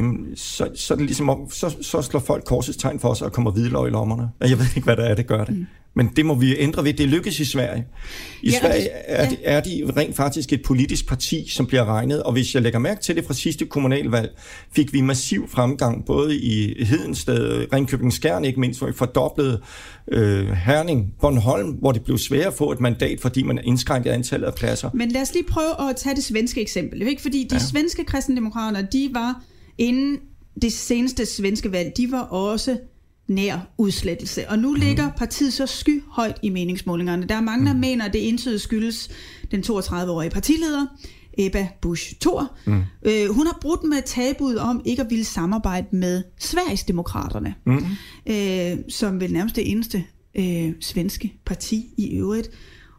jamen, 0.00 0.36
så, 0.36 0.68
så 0.74 0.94
er 0.94 0.98
det 0.98 1.06
ligesom 1.06 1.28
om, 1.28 1.50
så, 1.50 1.76
så 1.80 2.02
slår 2.02 2.20
folk 2.20 2.44
korsets 2.44 2.76
tegn 2.76 3.00
for 3.00 3.08
os 3.08 3.22
og 3.22 3.32
kommer 3.32 3.50
hvidløg 3.50 3.88
i 3.88 3.90
lommerne. 3.90 4.30
Jeg 4.40 4.58
ved 4.58 4.66
ikke, 4.76 4.84
hvad 4.84 4.96
der 4.96 5.04
er, 5.04 5.14
det 5.14 5.26
gør 5.26 5.44
det. 5.44 5.56
Mm. 5.56 5.66
Men 5.94 6.10
det 6.16 6.26
må 6.26 6.34
vi 6.34 6.56
ændre 6.58 6.84
ved. 6.84 6.92
Det 6.92 7.08
lykkes 7.08 7.40
i 7.40 7.44
Sverige. 7.44 7.86
I 8.42 8.50
ja, 8.50 8.58
Sverige 8.60 8.88
er, 8.88 9.24
ja. 9.24 9.30
de, 9.30 9.36
er 9.44 9.60
de 9.60 9.92
rent 9.96 10.16
faktisk 10.16 10.52
et 10.52 10.62
politisk 10.62 11.08
parti, 11.08 11.48
som 11.48 11.66
bliver 11.66 11.84
regnet, 11.84 12.22
og 12.22 12.32
hvis 12.32 12.54
jeg 12.54 12.62
lægger 12.62 12.78
mærke 12.78 13.00
til 13.00 13.16
det 13.16 13.24
fra 13.24 13.34
sidste 13.34 13.66
kommunalvalg, 13.66 14.30
fik 14.72 14.92
vi 14.92 15.00
massiv 15.00 15.48
fremgang, 15.48 16.04
både 16.04 16.36
i 16.38 16.84
Hedensted, 16.84 17.66
Ringkøbing 17.72 18.12
Skjern 18.12 18.44
ikke 18.44 18.60
mindst, 18.60 18.80
hvor 18.80 18.86
vi 18.86 18.92
fordoblede 18.92 19.60
øh, 20.12 20.48
Herning, 20.48 21.14
Bornholm, 21.20 21.70
hvor 21.70 21.92
det 21.92 22.04
blev 22.04 22.18
sværere 22.18 22.46
at 22.46 22.54
få 22.54 22.72
et 22.72 22.80
mandat, 22.80 23.20
fordi 23.20 23.42
man 23.42 23.60
indskrænkede 23.64 24.14
antallet 24.14 24.46
af 24.46 24.54
pladser. 24.54 24.90
Men 24.94 25.10
lad 25.10 25.22
os 25.22 25.34
lige 25.34 25.44
prøve 25.44 25.90
at 25.90 25.96
tage 25.96 26.14
det 26.14 26.24
svenske 26.24 26.60
eksempel. 26.60 27.02
Ikke? 27.02 27.22
Fordi 27.22 27.46
de 27.50 27.54
ja. 27.54 27.60
svenske 27.60 28.04
kristendemokrater, 28.04 28.82
de 28.82 29.10
var 29.12 29.42
inden 29.78 30.18
det 30.62 30.72
seneste 30.72 31.26
svenske 31.26 31.72
valg, 31.72 31.92
de 31.96 32.12
var 32.12 32.22
også 32.22 32.76
nær 33.30 33.58
udslettelse. 33.78 34.48
Og 34.48 34.58
nu 34.58 34.70
mm. 34.70 34.80
ligger 34.80 35.10
partiet 35.10 35.52
så 35.52 35.66
skyhøjt 35.66 36.38
i 36.42 36.48
meningsmålingerne. 36.48 37.26
Der 37.26 37.34
er 37.34 37.40
mange, 37.40 37.66
der 37.66 37.72
mm. 37.72 37.80
mener, 37.80 38.04
at 38.04 38.12
det 38.12 38.28
entydigt 38.28 38.62
skyldes 38.62 39.10
den 39.50 39.60
32-årige 39.60 40.30
partileder, 40.30 40.86
Ebba 41.38 41.68
Busch 41.82 42.14
Thor. 42.20 42.52
Mm. 42.66 42.82
Øh, 43.02 43.28
hun 43.30 43.46
har 43.46 43.58
brudt 43.60 43.84
med 43.84 44.02
tabuet 44.06 44.58
om 44.58 44.82
ikke 44.84 45.02
at 45.02 45.10
ville 45.10 45.24
samarbejde 45.24 45.86
med 45.92 46.22
Sveriges 46.38 46.84
Demokraterne, 46.84 47.54
mm. 47.66 47.84
øh, 48.26 48.78
som 48.88 49.20
vel 49.20 49.32
nærmest 49.32 49.56
det 49.56 49.70
eneste 49.70 50.04
øh, 50.34 50.72
svenske 50.80 51.32
parti 51.46 51.94
i 51.96 52.16
øvrigt. 52.16 52.50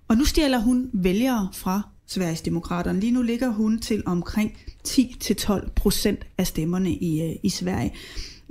Og 0.08 0.18
nu 0.18 0.26
stjæler 0.26 0.60
hun 0.60 0.90
vælgere 0.94 1.50
fra 1.54 1.82
Sveriges 2.08 2.42
Demokraterne. 2.42 3.00
Lige 3.00 3.12
nu 3.12 3.22
ligger 3.22 3.50
hun 3.50 3.80
til 3.80 4.04
omkring 4.06 4.58
10-12 4.88 5.70
procent 5.76 6.20
af 6.38 6.48
stemmerne 6.48 6.92
i, 6.92 7.22
øh, 7.22 7.36
i 7.44 7.50
Sverige. 7.50 7.92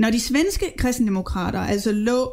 Når 0.01 0.11
de 0.11 0.21
svenske 0.21 0.73
kristendemokrater 0.79 1.61
altså 1.61 1.93
lå, 1.93 2.33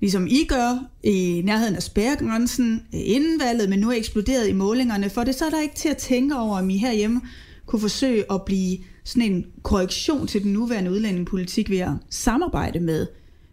ligesom 0.00 0.26
I 0.26 0.44
gør, 0.48 0.84
i 1.02 1.42
nærheden 1.44 1.76
af 1.76 1.82
spærregrænsen 1.82 2.82
øh, 2.94 3.00
inden 3.04 3.40
valget, 3.40 3.68
men 3.68 3.78
nu 3.78 3.90
er 3.90 3.94
eksploderet 3.94 4.48
i 4.48 4.52
målingerne 4.52 5.10
for 5.10 5.24
det, 5.24 5.34
så 5.34 5.44
er 5.44 5.50
der 5.50 5.62
ikke 5.62 5.74
til 5.74 5.88
at 5.88 5.96
tænke 5.96 6.36
over, 6.36 6.58
om 6.58 6.70
I 6.70 6.76
herhjemme 6.76 7.20
kunne 7.66 7.80
forsøge 7.80 8.24
at 8.32 8.42
blive 8.42 8.78
sådan 9.04 9.32
en 9.32 9.46
korrektion 9.62 10.26
til 10.26 10.42
den 10.42 10.52
nuværende 10.52 10.90
udlændingepolitik 10.90 11.70
ved 11.70 11.78
at 11.78 11.90
samarbejde 12.10 12.80
med 12.80 13.06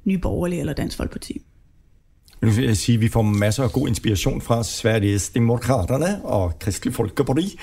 Nye 0.05 0.17
Borgerlige 0.17 0.59
eller 0.59 0.73
Dansk 0.73 0.97
Folkeparti. 0.97 1.41
Nu 2.41 2.49
vil 2.49 2.65
jeg 2.65 2.77
sige, 2.77 2.95
at 2.95 3.01
vi 3.01 3.09
får 3.09 3.21
masser 3.21 3.63
af 3.63 3.71
god 3.71 3.87
inspiration 3.87 4.41
fra 4.41 4.63
Sveriges 4.63 5.29
Demokraterne 5.29 6.25
og 6.25 6.59
Kristelig 6.59 6.93
Folkeparti 6.93 7.59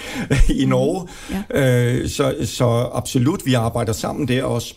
i. 0.48 0.64
Norge. 0.66 1.08
Mm, 1.30 1.36
ja. 1.54 1.94
øh, 1.94 2.08
så, 2.08 2.36
så 2.44 2.90
absolut, 2.92 3.46
vi 3.46 3.54
arbejder 3.54 3.92
sammen 3.92 4.28
der 4.28 4.44
også. 4.44 4.74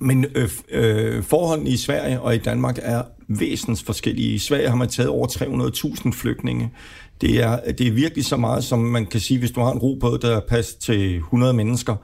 Men 0.00 0.26
øh, 0.34 0.50
øh, 0.70 1.22
forholdene 1.22 1.70
i 1.70 1.76
Sverige 1.76 2.20
og 2.20 2.34
i 2.34 2.38
Danmark 2.38 2.78
er 2.82 3.02
væsens 3.28 3.82
forskellige. 3.82 4.34
I 4.34 4.38
Sverige 4.38 4.68
har 4.68 4.76
man 4.76 4.88
taget 4.88 5.10
over 5.10 5.26
300.000 5.26 6.12
flygtninge. 6.12 6.70
Det 7.20 7.42
er, 7.42 7.72
det 7.72 7.86
er 7.86 7.92
virkelig 7.92 8.24
så 8.24 8.36
meget, 8.36 8.64
som 8.64 8.78
man 8.78 9.06
kan 9.06 9.20
sige, 9.20 9.38
hvis 9.38 9.50
du 9.50 9.60
har 9.60 9.72
en 9.72 9.78
robåd, 9.78 10.18
der 10.18 10.36
er 10.36 10.40
plads 10.48 10.74
til 10.74 11.16
100 11.16 11.52
mennesker. 11.52 11.96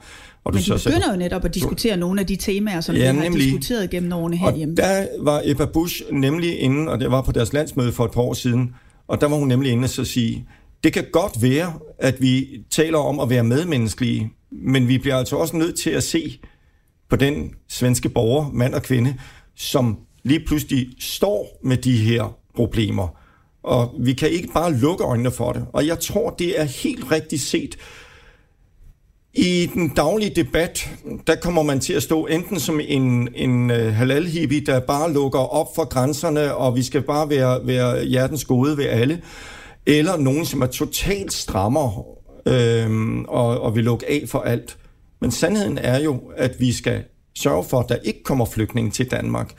Og 0.43 0.53
du 0.53 0.57
Men 0.57 0.63
de 0.63 0.79
så 0.79 0.89
begynder 0.89 1.11
jo 1.11 1.17
netop 1.17 1.45
at 1.45 1.53
diskutere 1.53 1.97
nogle 1.97 2.21
af 2.21 2.27
de 2.27 2.35
temaer, 2.35 2.81
som 2.81 2.95
ja, 2.95 3.11
vi 3.11 3.17
har 3.17 3.23
nemlig, 3.23 3.43
diskuteret 3.43 3.89
gennem 3.89 4.13
årene 4.13 4.37
herhjemme. 4.37 4.73
Og 4.73 4.77
der 4.77 5.07
var 5.19 5.41
Ebba 5.45 5.65
Busch 5.65 6.01
nemlig 6.11 6.59
inde, 6.59 6.91
og 6.91 6.99
det 6.99 7.11
var 7.11 7.21
på 7.21 7.31
deres 7.31 7.53
landsmøde 7.53 7.91
for 7.91 8.05
et 8.05 8.11
par 8.11 8.21
år 8.21 8.33
siden, 8.33 8.75
og 9.07 9.21
der 9.21 9.27
var 9.27 9.35
hun 9.35 9.47
nemlig 9.47 9.71
inde 9.71 9.85
og 9.99 10.07
sige, 10.07 10.47
det 10.83 10.93
kan 10.93 11.05
godt 11.11 11.41
være, 11.41 11.73
at 11.99 12.21
vi 12.21 12.47
taler 12.71 12.97
om 12.97 13.19
at 13.19 13.29
være 13.29 13.43
medmenneskelige, 13.43 14.31
men 14.51 14.87
vi 14.87 14.97
bliver 14.97 15.17
altså 15.17 15.35
også 15.35 15.57
nødt 15.57 15.79
til 15.79 15.89
at 15.89 16.03
se, 16.03 16.39
på 17.13 17.17
den 17.17 17.51
svenske 17.69 18.09
borger, 18.09 18.49
mand 18.53 18.73
og 18.73 18.83
kvinde, 18.83 19.15
som 19.55 19.97
lige 20.23 20.45
pludselig 20.47 20.87
står 20.99 21.59
med 21.63 21.77
de 21.77 21.97
her 21.97 22.37
problemer. 22.55 23.07
Og 23.63 23.95
vi 23.99 24.13
kan 24.13 24.29
ikke 24.29 24.47
bare 24.53 24.73
lukke 24.73 25.03
øjnene 25.03 25.31
for 25.31 25.51
det. 25.51 25.65
Og 25.73 25.87
jeg 25.87 25.99
tror, 25.99 26.29
det 26.29 26.59
er 26.59 26.63
helt 26.63 27.11
rigtigt 27.11 27.41
set. 27.41 27.77
I 29.33 29.69
den 29.73 29.89
daglige 29.89 30.35
debat, 30.35 30.89
der 31.27 31.35
kommer 31.35 31.63
man 31.63 31.79
til 31.79 31.93
at 31.93 32.03
stå 32.03 32.25
enten 32.25 32.59
som 32.59 32.79
en, 32.83 33.29
en 33.35 33.71
øh, 33.71 33.93
halal 33.93 34.23
der 34.65 34.79
bare 34.79 35.13
lukker 35.13 35.39
op 35.39 35.75
for 35.75 35.85
grænserne, 35.85 36.55
og 36.55 36.75
vi 36.75 36.83
skal 36.83 37.01
bare 37.01 37.29
være, 37.29 37.67
være 37.67 38.05
hjertens 38.05 38.45
gode 38.45 38.77
ved 38.77 38.85
alle, 38.85 39.21
eller 39.85 40.17
nogen, 40.17 40.45
som 40.45 40.61
er 40.61 40.67
totalt 40.67 41.33
strammer 41.33 42.05
øhm, 42.45 43.25
og, 43.25 43.61
og 43.61 43.75
vil 43.75 43.83
lukke 43.83 44.09
af 44.09 44.23
for 44.27 44.39
alt. 44.39 44.77
Men 45.23 45.31
sandheden 45.31 45.77
er 45.77 45.99
jo, 45.99 46.21
at 46.37 46.55
vi 46.59 46.71
skal 46.71 47.03
sørge 47.35 47.63
for, 47.63 47.79
at 47.79 47.89
der 47.89 47.95
ikke 47.95 48.23
kommer 48.23 48.45
flygtninge 48.45 48.91
til 48.91 49.11
Danmark. 49.11 49.53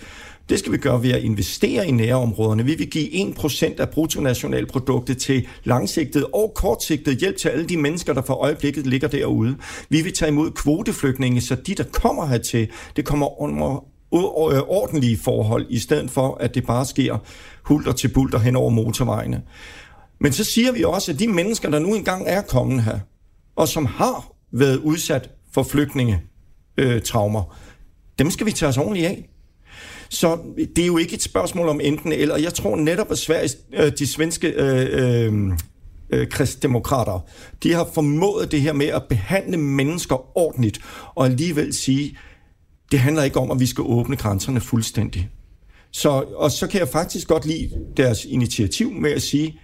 Det 0.48 0.58
skal 0.58 0.72
vi 0.72 0.76
gøre 0.76 1.02
ved 1.02 1.10
at 1.10 1.22
investere 1.22 1.88
i 1.88 1.90
nærområderne. 1.90 2.64
Vi 2.64 2.74
vil 2.74 2.90
give 2.90 3.30
1% 3.30 3.80
af 3.80 3.90
bruttonationalproduktet 3.90 5.18
til 5.18 5.46
langsigtet 5.64 6.26
og 6.34 6.52
kortsigtet 6.54 7.16
hjælp 7.16 7.36
til 7.36 7.48
alle 7.48 7.66
de 7.66 7.76
mennesker, 7.76 8.12
der 8.12 8.22
for 8.22 8.34
øjeblikket 8.34 8.86
ligger 8.86 9.08
derude. 9.08 9.56
Vi 9.88 10.02
vil 10.02 10.12
tage 10.12 10.28
imod 10.28 10.50
kvoteflygtninge, 10.50 11.40
så 11.40 11.54
de, 11.54 11.74
der 11.74 11.84
kommer 11.92 12.26
hertil, 12.26 12.70
det 12.96 13.04
kommer 13.04 13.42
under 13.42 13.84
ordentlige 14.68 15.18
forhold, 15.18 15.66
i 15.70 15.78
stedet 15.78 16.10
for, 16.10 16.36
at 16.40 16.54
det 16.54 16.66
bare 16.66 16.86
sker 16.86 17.18
hulter 17.62 17.92
til 17.92 18.08
bulter 18.08 18.38
hen 18.38 18.56
over 18.56 18.70
motorvejene. 18.70 19.42
Men 20.20 20.32
så 20.32 20.44
siger 20.44 20.72
vi 20.72 20.84
også, 20.84 21.12
at 21.12 21.18
de 21.18 21.28
mennesker, 21.28 21.70
der 21.70 21.78
nu 21.78 21.94
engang 21.94 22.24
er 22.26 22.42
kommet 22.42 22.82
her, 22.82 22.98
og 23.56 23.68
som 23.68 23.86
har 23.86 24.30
været 24.52 24.76
udsat 24.76 25.30
for 25.54 25.62
flygtninge 25.62 26.22
øh, 26.76 27.02
traumer, 27.02 27.56
dem 28.18 28.30
skal 28.30 28.46
vi 28.46 28.52
tage 28.52 28.68
os 28.68 28.78
ordentligt 28.78 29.06
af. 29.06 29.28
Så 30.08 30.38
det 30.76 30.82
er 30.82 30.86
jo 30.86 30.96
ikke 30.96 31.14
et 31.14 31.22
spørgsmål 31.22 31.68
om 31.68 31.80
enten 31.80 32.12
eller. 32.12 32.36
Jeg 32.36 32.54
tror 32.54 32.76
netop, 32.76 33.10
at 33.10 33.18
Sveriges, 33.18 33.56
øh, 33.72 33.92
de 33.98 34.06
svenske 34.06 34.48
øh, 34.48 34.88
øh, 34.92 35.52
øh, 36.10 36.28
kristdemokrater, 36.28 37.26
de 37.62 37.72
har 37.72 37.88
formået 37.94 38.52
det 38.52 38.60
her 38.60 38.72
med 38.72 38.86
at 38.86 39.02
behandle 39.08 39.56
mennesker 39.56 40.38
ordentligt, 40.38 40.80
og 41.14 41.26
alligevel 41.26 41.74
sige, 41.74 42.16
det 42.90 42.98
handler 42.98 43.22
ikke 43.22 43.38
om, 43.38 43.50
at 43.50 43.60
vi 43.60 43.66
skal 43.66 43.84
åbne 43.86 44.16
grænserne 44.16 44.60
fuldstændig. 44.60 45.30
Så, 45.90 46.10
og 46.36 46.50
så 46.50 46.66
kan 46.66 46.80
jeg 46.80 46.88
faktisk 46.88 47.28
godt 47.28 47.46
lide 47.46 47.70
deres 47.96 48.24
initiativ 48.24 48.92
med 48.92 49.10
at 49.10 49.22
sige, 49.22 49.60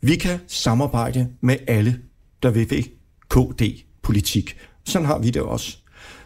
vi 0.00 0.16
kan 0.16 0.38
samarbejde 0.46 1.28
med 1.40 1.56
alle, 1.66 1.98
der 2.42 2.50
vil 2.50 2.70
ved 2.70 2.82
KD-politik. 4.04 4.56
Sådan 4.84 5.06
har 5.06 5.18
vi 5.18 5.30
det 5.30 5.42
også. 5.42 5.76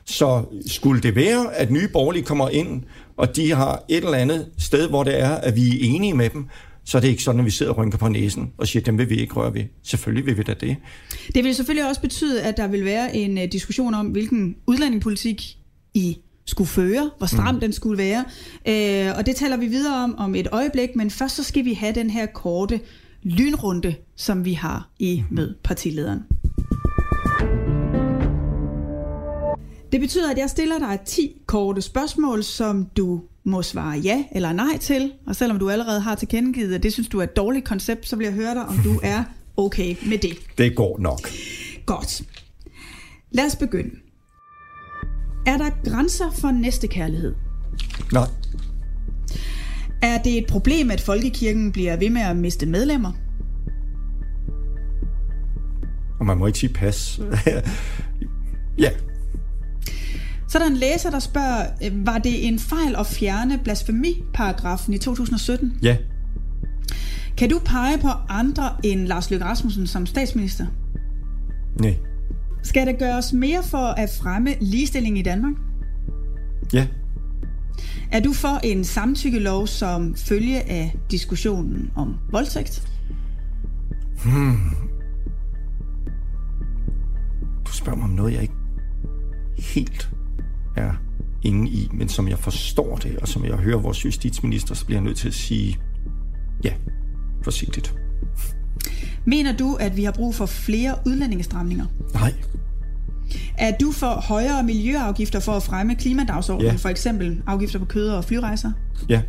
Så 0.04 0.44
skulle 0.66 1.02
det 1.02 1.14
være, 1.14 1.54
at 1.54 1.70
nye 1.70 1.88
borgerlige 1.88 2.24
kommer 2.24 2.48
ind, 2.48 2.82
og 3.16 3.36
de 3.36 3.50
har 3.50 3.84
et 3.88 4.04
eller 4.04 4.18
andet 4.18 4.46
sted, 4.58 4.88
hvor 4.88 5.04
det 5.04 5.20
er, 5.20 5.30
at 5.30 5.56
vi 5.56 5.68
er 5.68 5.94
enige 5.94 6.14
med 6.14 6.30
dem, 6.30 6.48
så 6.84 6.98
er 6.98 7.00
det 7.00 7.08
ikke 7.08 7.22
sådan, 7.22 7.38
at 7.40 7.44
vi 7.44 7.50
sidder 7.50 7.72
og 7.72 7.78
rynker 7.78 7.98
på 7.98 8.08
næsen 8.08 8.52
og 8.58 8.68
siger, 8.68 8.82
dem 8.82 8.98
vil 8.98 9.10
vi 9.10 9.16
ikke 9.16 9.34
røre 9.34 9.54
ved. 9.54 9.64
Selvfølgelig 9.82 10.26
vil 10.26 10.38
vi 10.38 10.42
da 10.42 10.54
det. 10.54 10.76
Det 11.34 11.44
vil 11.44 11.54
selvfølgelig 11.54 11.88
også 11.88 12.00
betyde, 12.00 12.42
at 12.42 12.56
der 12.56 12.66
vil 12.66 12.84
være 12.84 13.16
en 13.16 13.38
uh, 13.38 13.44
diskussion 13.52 13.94
om, 13.94 14.06
hvilken 14.06 14.56
udlændingepolitik 14.66 15.56
I 15.94 16.18
skulle 16.46 16.68
føre, 16.68 17.10
hvor 17.18 17.26
stram 17.26 17.54
mm. 17.54 17.60
den 17.60 17.72
skulle 17.72 17.98
være. 17.98 18.24
Uh, 19.12 19.18
og 19.18 19.26
det 19.26 19.36
taler 19.36 19.56
vi 19.56 19.66
videre 19.66 20.04
om 20.04 20.18
om 20.18 20.34
et 20.34 20.48
øjeblik, 20.52 20.96
men 20.96 21.10
først 21.10 21.36
så 21.36 21.42
skal 21.42 21.64
vi 21.64 21.72
have 21.72 21.94
den 21.94 22.10
her 22.10 22.26
korte 22.26 22.80
lynrunde, 23.22 23.94
som 24.16 24.44
vi 24.44 24.52
har 24.52 24.90
i 24.98 25.24
med 25.30 25.54
partilederen. 25.64 26.20
Det 29.92 30.00
betyder, 30.00 30.30
at 30.30 30.38
jeg 30.38 30.50
stiller 30.50 30.78
dig 30.78 30.98
10 31.06 31.42
korte 31.46 31.82
spørgsmål, 31.82 32.44
som 32.44 32.86
du 32.96 33.22
må 33.44 33.62
svare 33.62 33.98
ja 33.98 34.24
eller 34.32 34.52
nej 34.52 34.78
til. 34.80 35.12
Og 35.26 35.36
selvom 35.36 35.58
du 35.58 35.70
allerede 35.70 36.00
har 36.00 36.14
tilkendegivet, 36.14 36.74
at 36.74 36.82
det 36.82 36.92
synes 36.92 37.08
du 37.08 37.18
er 37.18 37.22
et 37.22 37.36
dårligt 37.36 37.64
koncept, 37.64 38.08
så 38.08 38.16
vil 38.16 38.24
jeg 38.24 38.34
høre 38.34 38.54
dig, 38.54 38.66
om 38.66 38.76
du 38.84 39.00
er 39.02 39.24
okay 39.56 39.96
med 40.08 40.18
det. 40.18 40.38
Det 40.58 40.76
går 40.76 40.98
nok. 40.98 41.20
Godt. 41.86 42.22
Lad 43.30 43.46
os 43.46 43.56
begynde. 43.56 43.90
Er 45.46 45.56
der 45.56 45.90
grænser 45.90 46.30
for 46.30 46.50
næstekærlighed? 46.50 47.34
Nej. 48.12 48.28
Er 50.02 50.22
det 50.22 50.38
et 50.38 50.46
problem, 50.46 50.90
at 50.90 51.00
folkekirken 51.00 51.72
bliver 51.72 51.96
ved 51.96 52.10
med 52.10 52.22
at 52.22 52.36
miste 52.36 52.66
medlemmer? 52.66 53.12
Og 56.20 56.26
man 56.26 56.38
må 56.38 56.46
ikke 56.46 56.58
sige 56.58 56.72
pas. 56.72 57.20
ja. 58.78 58.90
Så 60.48 60.58
er 60.58 60.62
der 60.62 60.70
en 60.70 60.76
læser, 60.76 61.10
der 61.10 61.18
spørger, 61.18 61.66
øh, 61.84 62.06
var 62.06 62.18
det 62.18 62.48
en 62.48 62.58
fejl 62.58 62.96
at 62.96 63.06
fjerne 63.06 63.58
blasfemiparagrafen 63.64 64.94
i 64.94 64.98
2017? 64.98 65.78
Ja. 65.82 65.96
Kan 67.36 67.50
du 67.50 67.60
pege 67.64 67.98
på 67.98 68.08
andre 68.28 68.70
end 68.84 69.06
Lars 69.06 69.30
Løkke 69.30 69.44
Rasmussen 69.44 69.86
som 69.86 70.06
statsminister? 70.06 70.66
Nej. 71.80 71.96
Skal 72.62 72.86
der 72.86 72.92
gøres 72.92 73.32
mere 73.32 73.62
for 73.62 73.86
at 73.86 74.18
fremme 74.22 74.54
ligestilling 74.60 75.18
i 75.18 75.22
Danmark? 75.22 75.54
Ja. 76.72 76.86
Er 78.12 78.20
du 78.20 78.32
for 78.32 78.60
en 78.64 78.84
samtykkelov 78.84 79.66
som 79.66 80.14
følge 80.14 80.70
af 80.70 80.96
diskussionen 81.10 81.90
om 81.96 82.14
voldtægt? 82.30 82.88
Hmm. 84.24 84.60
Du 87.66 87.72
spørger 87.72 87.96
mig 87.96 88.04
om 88.04 88.10
noget, 88.10 88.32
jeg 88.32 88.42
ikke 88.42 88.54
helt 89.58 90.10
er 90.78 90.92
inde 91.42 91.70
i, 91.70 91.88
men 91.92 92.08
som 92.08 92.28
jeg 92.28 92.38
forstår 92.38 92.96
det, 92.96 93.16
og 93.16 93.28
som 93.28 93.44
jeg 93.44 93.52
hører 93.56 93.78
vores 93.78 94.04
justitsminister, 94.04 94.74
så 94.74 94.86
bliver 94.86 94.98
jeg 95.00 95.04
nødt 95.04 95.16
til 95.18 95.28
at 95.28 95.34
sige 95.34 95.78
ja, 96.64 96.72
forsigtigt. 97.44 97.94
Mener 99.24 99.56
du, 99.56 99.74
at 99.74 99.96
vi 99.96 100.04
har 100.04 100.12
brug 100.12 100.34
for 100.34 100.46
flere 100.46 100.94
udlændingestramninger? 101.06 101.86
Nej. 102.14 102.34
Er 103.58 103.72
du 103.80 103.92
for 103.92 104.06
højere 104.28 104.62
miljøafgifter 104.62 105.40
for 105.40 105.52
at 105.52 105.62
fremme 105.62 105.94
klimadagsordenen, 105.94 106.70
Ja. 106.72 106.76
for 106.76 106.88
eksempel 106.88 107.42
afgifter 107.46 107.78
på 107.78 107.84
kød 107.84 108.08
og 108.08 108.24
flyrejser? 108.24 108.72
Ja. 109.08 109.22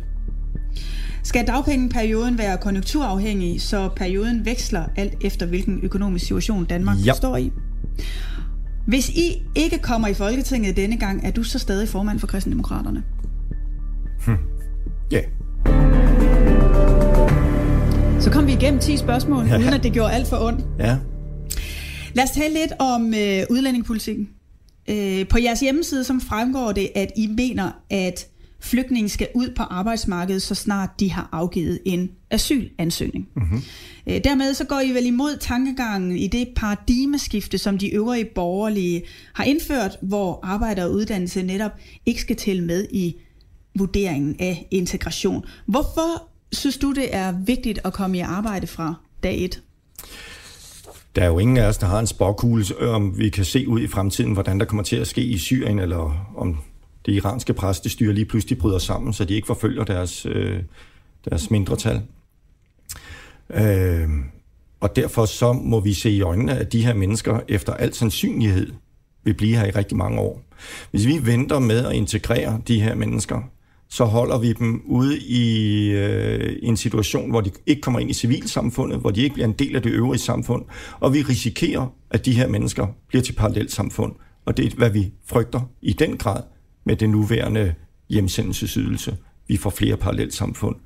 Skal 1.22 1.46
dagpengeperioden 1.46 2.38
være 2.38 2.58
konjunkturafhængig, 2.58 3.60
så 3.62 3.88
perioden 3.96 4.44
veksler 4.44 4.84
alt 4.96 5.14
efter 5.24 5.46
hvilken 5.46 5.80
økonomisk 5.82 6.24
situation 6.24 6.64
Danmark 6.64 6.96
Ja. 7.06 7.12
står 7.12 7.36
i? 7.36 7.52
Hvis 8.86 9.08
I 9.08 9.42
ikke 9.54 9.78
kommer 9.78 10.08
i 10.08 10.14
Folketinget 10.14 10.76
denne 10.76 10.96
gang, 10.98 11.26
er 11.26 11.30
du 11.30 11.42
så 11.42 11.58
stadig 11.58 11.88
formand 11.88 12.18
for 12.18 12.26
Kristendemokraterne? 12.26 13.02
Ja. 15.12 15.20
Så 18.20 18.30
kom 18.30 18.46
vi 18.46 18.52
igennem 18.52 18.80
10 18.80 18.96
spørgsmål, 18.96 19.46
Ja. 19.46 19.58
uden 19.58 19.74
at 19.74 19.82
det 19.82 19.92
gjorde 19.92 20.12
alt 20.12 20.26
for 20.26 20.36
ondt. 20.36 20.64
Ja. 20.78 20.96
Lad 22.14 22.24
os 22.24 22.30
tale 22.30 22.54
lidt 22.54 22.72
om 22.78 23.06
øh, 23.06 23.42
udlændingepolitikken. 23.50 24.28
Øh, 24.90 25.28
på 25.28 25.38
jeres 25.38 25.60
hjemmeside 25.60 26.04
som 26.04 26.20
fremgår 26.20 26.72
det, 26.72 26.88
at 26.94 27.10
I 27.16 27.26
mener, 27.26 27.70
at 27.90 28.26
flygtninge 28.60 29.08
skal 29.08 29.28
ud 29.34 29.52
på 29.56 29.62
arbejdsmarkedet, 29.62 30.42
så 30.42 30.54
snart 30.54 31.00
de 31.00 31.12
har 31.12 31.28
afgivet 31.32 31.78
en 31.84 32.10
asylansøgning. 32.30 33.28
Mm-hmm. 33.36 33.62
Øh, 34.06 34.20
dermed 34.24 34.54
så 34.54 34.64
går 34.64 34.80
I 34.80 34.90
vel 34.90 35.06
imod 35.06 35.36
tankegangen 35.40 36.16
i 36.16 36.26
det 36.26 36.48
paradigmeskifte, 36.56 37.58
som 37.58 37.78
de 37.78 37.94
øvrige 37.94 38.24
borgerlige 38.24 39.02
har 39.32 39.44
indført, 39.44 39.96
hvor 40.02 40.40
arbejde 40.42 40.84
og 40.84 40.92
uddannelse 40.92 41.42
netop 41.42 41.72
ikke 42.06 42.20
skal 42.20 42.36
tælle 42.36 42.64
med 42.64 42.86
i 42.90 43.16
vurderingen 43.78 44.36
af 44.38 44.66
integration. 44.70 45.44
Hvorfor 45.66 46.28
synes 46.52 46.78
du, 46.78 46.92
det 46.92 47.14
er 47.14 47.32
vigtigt 47.32 47.80
at 47.84 47.92
komme 47.92 48.16
i 48.16 48.20
arbejde 48.20 48.66
fra 48.66 48.94
dag 49.22 49.44
1? 49.44 49.62
Der 51.16 51.22
er 51.22 51.26
jo 51.26 51.38
ingen 51.38 51.56
af 51.56 51.66
os, 51.66 51.78
der 51.78 51.86
har 51.86 51.98
en 51.98 52.06
spåkugle, 52.06 52.64
om 52.80 53.18
vi 53.18 53.28
kan 53.28 53.44
se 53.44 53.68
ud 53.68 53.80
i 53.80 53.86
fremtiden, 53.86 54.32
hvordan 54.32 54.60
der 54.60 54.66
kommer 54.66 54.82
til 54.82 54.96
at 54.96 55.06
ske 55.06 55.22
i 55.22 55.38
Syrien, 55.38 55.78
eller 55.78 56.32
om 56.36 56.58
det 57.06 57.12
iranske 57.12 57.52
præstestyre 57.52 58.12
lige 58.12 58.24
pludselig 58.24 58.58
bryder 58.58 58.78
sammen, 58.78 59.12
så 59.12 59.24
de 59.24 59.34
ikke 59.34 59.46
forfølger 59.46 59.84
deres, 59.84 60.26
øh, 60.26 60.62
deres 61.30 61.50
mindretal. 61.50 62.02
Øh, 63.54 64.08
og 64.80 64.96
derfor 64.96 65.24
så 65.24 65.52
må 65.52 65.80
vi 65.80 65.94
se 65.94 66.10
i 66.10 66.20
øjnene, 66.20 66.58
at 66.58 66.72
de 66.72 66.84
her 66.84 66.94
mennesker 66.94 67.40
efter 67.48 67.74
al 67.74 67.94
sandsynlighed 67.94 68.72
vil 69.24 69.34
blive 69.34 69.56
her 69.56 69.66
i 69.66 69.70
rigtig 69.70 69.96
mange 69.96 70.20
år. 70.20 70.42
Hvis 70.90 71.06
vi 71.06 71.26
venter 71.26 71.58
med 71.58 71.86
at 71.86 71.92
integrere 71.92 72.60
de 72.68 72.80
her 72.80 72.94
mennesker, 72.94 73.42
så 73.88 74.04
holder 74.04 74.38
vi 74.38 74.52
dem 74.52 74.82
ude 74.86 75.18
i 75.18 75.86
øh, 75.90 76.56
en 76.62 76.76
situation, 76.76 77.30
hvor 77.30 77.40
de 77.40 77.50
ikke 77.66 77.82
kommer 77.82 78.00
ind 78.00 78.10
i 78.10 78.14
civilsamfundet, 78.14 79.00
hvor 79.00 79.10
de 79.10 79.22
ikke 79.22 79.34
bliver 79.34 79.46
en 79.46 79.52
del 79.52 79.76
af 79.76 79.82
det 79.82 79.92
øvrige 79.92 80.20
samfund, 80.20 80.64
og 81.00 81.14
vi 81.14 81.22
risikerer, 81.22 81.86
at 82.10 82.26
de 82.26 82.32
her 82.32 82.48
mennesker 82.48 82.86
bliver 83.08 83.22
til 83.22 83.32
parallelt 83.32 83.72
samfund. 83.72 84.12
Og 84.44 84.56
det 84.56 84.72
er, 84.72 84.76
hvad 84.76 84.90
vi 84.90 85.12
frygter 85.26 85.60
i 85.82 85.92
den 85.92 86.16
grad 86.16 86.42
med 86.90 86.96
det 86.96 87.10
nuværende 87.10 87.74
hjemsendelsesydelse. 88.08 89.16
Vi 89.48 89.56
får 89.56 89.70
flere 89.70 89.96
parallelt 89.96 90.34
samfund, 90.34 90.76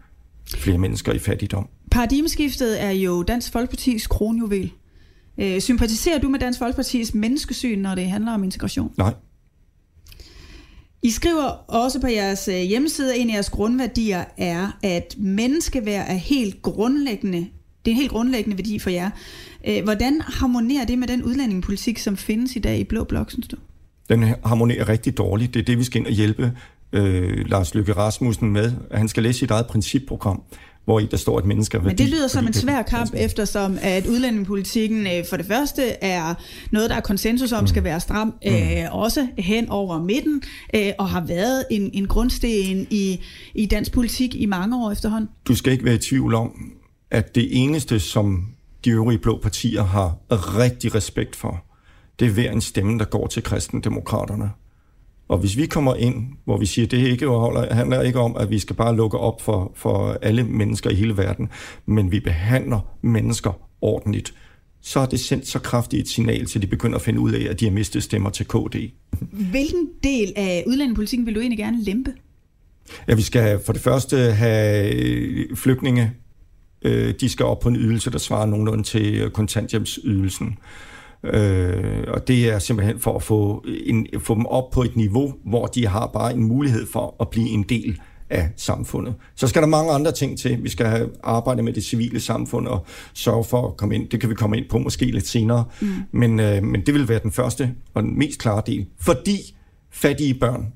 flere 0.57 0.79
mennesker 0.79 1.13
i 1.13 1.19
fattigdom. 1.19 1.69
Paradigmeskiftet 1.91 2.83
er 2.83 2.91
jo 2.91 3.23
Dansk 3.23 3.53
Folkepartis 3.53 4.07
kronjuvel. 4.07 4.73
Øh, 5.39 5.61
sympatiserer 5.61 6.19
du 6.19 6.29
med 6.29 6.39
Dansk 6.39 6.59
Folkepartis 6.59 7.15
menneskesyn, 7.15 7.79
når 7.79 7.95
det 7.95 8.05
handler 8.05 8.33
om 8.33 8.45
integration? 8.45 8.93
Nej, 8.99 9.15
I 11.03 11.11
skriver 11.11 11.45
også 11.69 12.01
på 12.01 12.07
jeres 12.07 12.49
øh, 12.49 12.61
hjemmeside, 12.61 13.15
at 13.15 13.21
en 13.21 13.31
af 13.31 13.35
jeres 13.35 13.51
grundværdier 13.51 14.25
er, 14.37 14.79
at 14.83 15.15
menneskeværd 15.19 16.07
er 16.09 16.15
helt 16.15 16.63
grundlæggende. 16.63 17.39
Det 17.85 17.91
er 17.91 17.95
en 17.95 17.97
helt 17.97 18.11
grundlæggende 18.11 18.59
værdi 18.59 18.79
for 18.79 18.91
jer. 18.91 19.11
Øh, 19.69 19.85
Hvordan 19.85 20.21
harmonerer 20.21 20.85
det 20.85 20.99
med 20.99 21.09
den 21.09 21.23
udlændingepolitik, 21.23 21.99
som 21.99 22.17
findes 22.17 22.57
i 22.57 22.59
dag 22.59 22.79
i 22.79 22.85
Blå 22.85 23.05
Blok, 23.05 23.31
synes 23.31 23.49
du? 23.49 23.57
Den 24.09 24.23
harmonerer 24.45 24.89
rigtig 24.89 25.19
dårligt. 25.19 25.55
Det 25.55 25.61
er 25.61 25.65
det, 25.65 25.79
vi 25.79 25.85
skal 25.85 25.99
ind 25.99 26.07
og 26.07 26.13
hjælpe 26.13 26.53
øh, 26.93 27.47
Lars 27.47 27.75
Løkke 27.75 27.93
Rasmussen 27.93 28.53
med. 28.53 28.73
Han 28.93 29.09
skal 29.09 29.23
læse 29.23 29.39
sit 29.39 29.51
eget 29.51 29.67
principprogram, 29.67 30.43
hvor 30.85 31.01
i 31.01 31.07
der 31.07 31.17
står, 31.17 31.39
at 31.39 31.45
mennesker 31.45 31.79
er 31.79 31.83
Men 31.83 31.99
det 31.99 32.09
lyder 32.09 32.29
som 32.29 32.47
en 32.47 32.53
svær 32.53 32.83
kamp, 32.83 33.11
eftersom 33.17 33.79
at 33.83 34.07
udlændingepolitikken 34.07 35.07
øh, 35.07 35.25
for 35.31 35.37
det 35.37 35.47
første 35.47 35.83
er 35.91 36.35
noget, 36.71 36.91
der 36.91 36.97
er 36.97 37.01
konsensus 37.01 37.53
om, 37.53 37.67
skal 37.67 37.85
være 37.85 38.01
stram, 38.01 38.35
øh, 38.47 38.53
også 38.91 39.29
hen 39.39 39.69
over 39.69 40.03
midten, 40.03 40.43
øh, 40.75 40.93
og 40.99 41.09
har 41.09 41.27
været 41.27 41.65
en, 41.71 41.91
en 41.93 42.07
grundsten 42.07 42.87
i, 42.91 43.21
i 43.55 43.67
dansk 43.67 43.93
politik 43.93 44.35
i 44.35 44.47
mange 44.47 44.85
år 44.85 44.93
efterhånden. 44.93 45.31
Du 45.49 45.55
skal 45.55 45.73
ikke 45.73 45.85
være 45.85 45.95
i 45.95 45.99
tvivl 45.99 46.35
om, 46.35 46.53
at 47.11 47.35
det 47.35 47.49
eneste, 47.51 48.01
som 48.01 48.47
de 48.85 48.91
øvrige 48.91 49.19
blå 49.19 49.39
partier 49.43 49.85
har 49.85 50.17
rigtig 50.31 50.95
respekt 50.95 51.37
for, 51.37 51.65
det 52.21 52.29
er 52.29 52.33
hver 52.33 52.53
en 52.53 52.61
stemme, 52.61 52.99
der 52.99 53.05
går 53.05 53.27
til 53.27 53.43
kristendemokraterne. 53.43 54.51
Og 55.29 55.39
hvis 55.39 55.57
vi 55.57 55.67
kommer 55.67 55.95
ind, 55.95 56.27
hvor 56.45 56.59
vi 56.59 56.67
siger, 56.67 56.87
at 56.87 56.91
det 56.91 56.99
ikke 56.99 57.27
holder, 57.27 57.75
handler 57.75 58.03
ikke 58.03 58.21
om, 58.21 58.37
at 58.37 58.51
vi 58.51 58.59
skal 58.59 58.77
bare 58.77 58.97
lukke 58.97 59.19
op 59.19 59.43
for, 59.43 59.73
for 59.75 60.19
alle 60.23 60.45
mennesker 60.45 60.91
i 60.91 60.95
hele 60.95 61.17
verden, 61.17 61.49
men 61.87 62.13
vi 62.13 62.21
behandler 62.21 62.81
mennesker 63.03 63.53
ordentligt, 63.81 64.35
så 64.81 64.99
har 64.99 65.07
det 65.07 65.21
sendt 65.21 65.47
så 65.49 65.59
kraftigt 65.59 66.01
et 66.01 66.09
signal, 66.09 66.47
til 66.47 66.63
de 66.63 66.67
begynder 66.67 66.97
at 66.97 67.03
finde 67.03 67.21
ud 67.21 67.33
af, 67.33 67.51
at 67.51 67.61
de 67.61 67.65
har 67.65 67.73
mistet 67.73 68.03
stemmer 68.03 68.31
til 68.31 68.47
KD. 68.47 68.91
Hvilken 69.33 69.89
del 70.03 70.33
af 70.37 70.65
udlændingepolitikken 70.67 71.27
vil 71.27 71.35
du 71.35 71.41
egentlig 71.41 71.59
gerne 71.59 71.85
lempe? 71.85 72.13
Ja, 73.09 73.15
vi 73.15 73.23
skal 73.23 73.61
for 73.67 73.73
det 73.73 73.83
første 73.83 74.17
have 74.17 74.95
øh, 74.95 75.57
flygtninge. 75.57 76.13
Øh, 76.83 77.15
de 77.21 77.29
skal 77.29 77.47
op 77.47 77.61
på 77.61 77.69
en 77.69 77.77
ydelse, 77.77 78.11
der 78.11 78.19
svarer 78.19 78.47
nogenlunde 78.47 78.85
til 78.85 79.15
øh, 79.15 79.31
kontanthjælpsydelsen. 79.31 80.59
Øh, 81.33 82.05
og 82.09 82.29
det 82.29 82.51
er 82.51 82.59
simpelthen 82.59 82.99
for 82.99 83.17
at 83.17 83.23
få, 83.23 83.65
en, 83.87 84.07
få 84.19 84.35
dem 84.35 84.47
op 84.47 84.71
på 84.71 84.83
et 84.83 84.97
niveau, 84.97 85.35
hvor 85.45 85.67
de 85.67 85.87
har 85.87 86.07
bare 86.07 86.33
en 86.33 86.45
mulighed 86.45 86.87
for 86.87 87.17
at 87.21 87.29
blive 87.29 87.49
en 87.49 87.63
del 87.63 88.01
af 88.31 88.49
samfundet. 88.57 89.15
Så 89.35 89.47
skal 89.49 89.63
der 89.63 89.69
mange 89.69 89.93
andre 89.93 90.13
ting 90.13 90.39
til. 90.39 90.63
Vi 90.63 90.69
skal 90.69 91.11
arbejde 91.23 91.63
med 91.63 91.73
det 91.73 91.85
civile 91.85 92.21
samfund 92.21 92.67
og 92.67 92.87
sørge 93.15 93.45
for 93.45 93.69
at 93.69 93.77
komme 93.77 93.95
ind. 93.95 94.09
Det 94.09 94.21
kan 94.21 94.31
vi 94.31 94.35
komme 94.35 94.57
ind 94.57 94.69
på 94.69 94.79
måske 94.79 95.05
lidt 95.05 95.27
senere. 95.27 95.65
Mm. 95.81 95.89
Men, 96.13 96.41
øh, 96.41 96.63
men 96.63 96.87
det 96.87 96.95
vil 96.95 97.09
være 97.09 97.19
den 97.19 97.33
første 97.33 97.75
og 97.95 98.03
den 98.03 98.19
mest 98.19 98.41
klare 98.41 98.63
del. 98.67 98.87
Fordi 99.01 99.39
fattige 99.91 100.35
børn 100.35 100.73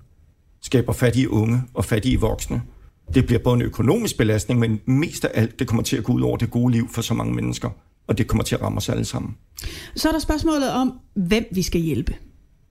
skaber 0.62 0.92
fattige 0.92 1.30
unge 1.30 1.62
og 1.74 1.84
fattige 1.84 2.20
voksne. 2.20 2.62
det 3.14 3.26
bliver 3.26 3.38
både 3.38 3.56
en 3.56 3.62
økonomisk 3.62 4.16
belastning, 4.18 4.60
men 4.60 4.80
mest 4.86 5.24
af 5.24 5.30
alt, 5.40 5.58
det 5.58 5.66
kommer 5.66 5.82
til 5.82 5.96
at 5.96 6.04
gå 6.04 6.12
ud 6.12 6.20
over 6.20 6.36
det 6.36 6.50
gode 6.50 6.72
liv 6.72 6.88
for 6.90 7.02
så 7.02 7.14
mange 7.14 7.34
mennesker. 7.34 7.70
Og 8.08 8.18
det 8.18 8.26
kommer 8.26 8.44
til 8.44 8.54
at 8.54 8.62
ramme 8.62 8.76
os 8.76 8.88
alle 8.88 9.04
sammen. 9.04 9.36
Så 9.96 10.08
er 10.08 10.12
der 10.12 10.18
spørgsmålet 10.18 10.70
om, 10.70 10.92
hvem 11.14 11.44
vi 11.52 11.62
skal 11.62 11.80
hjælpe. 11.80 12.16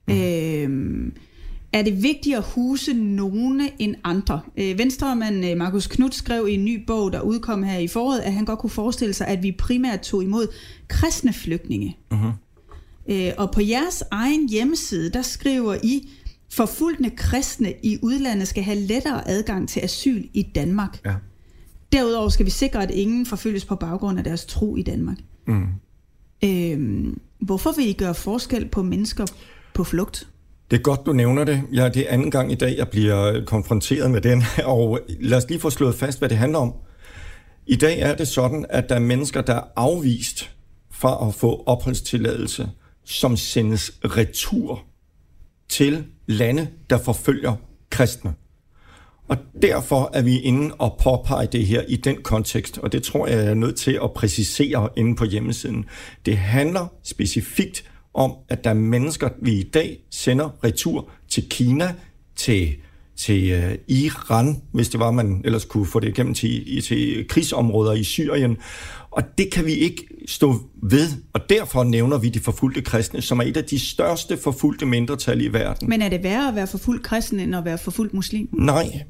Mm. 0.08 0.14
Øh, 0.14 1.12
er 1.74 1.82
det 1.82 2.04
vigtigt 2.04 2.36
at 2.38 2.44
huse 2.44 2.94
nogle 2.94 3.70
end 3.80 3.96
andre? 4.04 4.42
Øh, 4.58 4.78
Venstremand 4.78 5.46
øh, 5.46 5.58
Markus 5.58 5.88
Knudt 5.88 6.16
skrev 6.16 6.48
i 6.48 6.54
en 6.54 6.66
ny 6.66 6.86
bog, 6.86 7.14
der 7.14 7.22
udkom 7.22 7.64
her 7.64 7.78
i 7.78 7.88
foråret, 7.88 8.20
at 8.20 8.34
han 8.34 8.46
godt 8.46 8.60
kunne 8.60 8.70
forestille 8.70 9.14
sig, 9.14 9.28
at 9.28 9.44
vi 9.44 9.52
primært 9.52 10.00
tog 10.00 10.24
imod 10.24 10.48
kristne 10.88 11.34
flygtninge. 11.34 11.98
Uh-huh. 12.14 12.32
Øh, 13.10 13.32
og 13.38 13.52
på 13.52 13.62
jeres 13.62 14.04
egen 14.12 14.50
hjemmeside, 14.50 15.10
der 15.10 15.22
skriver 15.22 15.76
I, 15.84 16.10
forfulgte 16.54 17.10
kristne 17.10 17.74
i 17.84 17.98
udlandet 18.02 18.48
skal 18.48 18.64
have 18.64 18.80
lettere 18.80 19.28
adgang 19.28 19.70
til 19.70 19.80
asyl 19.80 20.24
i 20.34 20.42
Danmark. 20.42 21.00
Ja. 21.06 21.14
Derudover 21.94 22.30
skal 22.30 22.46
vi 22.46 22.52
sikre, 22.52 22.84
at 22.84 22.92
ingen 22.92 23.26
forfølges 23.26 23.66
på 23.66 23.76
baggrund 23.76 24.18
af 24.18 24.24
deres 24.24 24.46
tro 24.46 24.76
i 24.76 24.82
Danmark. 24.82 25.18
Mm. 25.48 25.68
Øhm, 26.44 27.22
hvorfor 27.40 27.72
vil 27.76 27.88
I 27.88 27.94
gøre 27.94 28.16
forskel 28.16 28.68
på 28.68 28.84
mennesker 28.84 29.26
på 29.74 29.84
flugt? 29.84 30.28
Det 30.72 30.78
er 30.78 30.82
godt, 30.82 31.06
du 31.06 31.14
nævner 31.14 31.44
det. 31.44 31.62
Ja, 31.74 31.90
det 31.90 31.98
er 31.98 32.14
anden 32.14 32.32
gang 32.32 32.52
i 32.52 32.56
dag, 32.56 32.78
jeg 32.78 32.90
bliver 32.90 33.46
konfronteret 33.46 34.12
med 34.12 34.22
den. 34.22 34.44
Og 34.66 35.00
lad 35.20 35.38
os 35.38 35.50
lige 35.50 35.60
få 35.60 35.70
slået 35.70 35.96
fast, 35.96 36.20
hvad 36.20 36.30
det 36.30 36.38
handler 36.38 36.60
om. 36.60 36.74
I 37.68 37.76
dag 37.76 38.00
er 38.00 38.16
det 38.16 38.28
sådan, 38.28 38.66
at 38.70 38.90
der 38.90 38.96
er 38.96 39.00
mennesker, 39.00 39.42
der 39.42 39.54
er 39.54 39.64
afvist 39.76 40.56
fra 40.92 41.28
at 41.28 41.34
få 41.34 41.64
opholdstilladelse, 41.66 42.70
som 43.04 43.38
sendes 43.38 43.92
retur 44.06 44.84
til 45.70 46.06
lande, 46.26 46.68
der 46.90 46.98
forfølger 46.98 47.56
kristne. 47.90 48.34
Og 49.28 49.38
derfor 49.62 50.10
er 50.14 50.22
vi 50.22 50.40
inde 50.40 50.76
og 50.76 50.98
påpege 51.04 51.48
det 51.52 51.66
her 51.66 51.82
i 51.88 51.96
den 51.96 52.16
kontekst, 52.24 52.78
og 52.78 52.92
det 52.92 53.04
tror 53.04 53.28
jeg, 53.28 53.38
jeg 53.38 53.46
er 53.46 53.54
nødt 53.54 53.76
til 53.76 54.00
at 54.04 54.14
præcisere 54.14 54.90
inde 54.96 55.16
på 55.16 55.26
hjemmesiden. 55.26 55.86
Det 56.26 56.38
handler 56.38 56.88
specifikt 57.04 57.84
om, 58.14 58.34
at 58.50 58.64
der 58.64 58.70
er 58.70 58.74
mennesker, 58.74 59.30
vi 59.42 59.52
i 59.52 59.64
dag 59.64 60.00
sender 60.12 60.50
retur 60.64 61.10
til 61.30 61.50
Kina, 61.50 61.94
til, 62.36 62.76
til 63.16 63.64
uh, 63.64 63.74
Iran, 63.88 64.62
hvis 64.72 64.90
det 64.90 65.00
var, 65.00 65.12
man 65.12 65.42
ellers 65.46 65.66
kunne 65.66 65.86
få 65.86 66.00
det 66.00 66.08
igennem 66.08 66.34
til, 66.34 66.82
til 66.82 67.26
krigsområder 67.30 67.94
i 67.94 68.04
Syrien. 68.04 68.58
Og 69.12 69.24
det 69.38 69.52
kan 69.52 69.66
vi 69.66 69.74
ikke 69.74 70.08
stå 70.28 70.56
ved, 70.84 71.08
og 71.34 71.50
derfor 71.50 71.84
nævner 71.84 72.18
vi 72.18 72.30
de 72.30 72.40
forfulgte 72.40 72.82
kristne, 72.82 73.22
som 73.22 73.40
er 73.40 73.44
et 73.44 73.58
af 73.58 73.64
de 73.64 73.80
største 73.80 74.38
forfulgte 74.38 74.86
mindretal 74.86 75.42
i 75.42 75.48
verden. 75.48 75.90
Men 75.90 76.02
er 76.02 76.10
det 76.10 76.24
værre 76.24 76.48
at 76.48 76.56
være 76.56 76.68
forfulgt 76.68 77.04
kristen, 77.04 77.40
end 77.40 77.56
at 77.56 77.66
være 77.66 77.78
forfulgt 77.78 78.14
muslim? 78.14 78.50
Nej, 78.54 79.04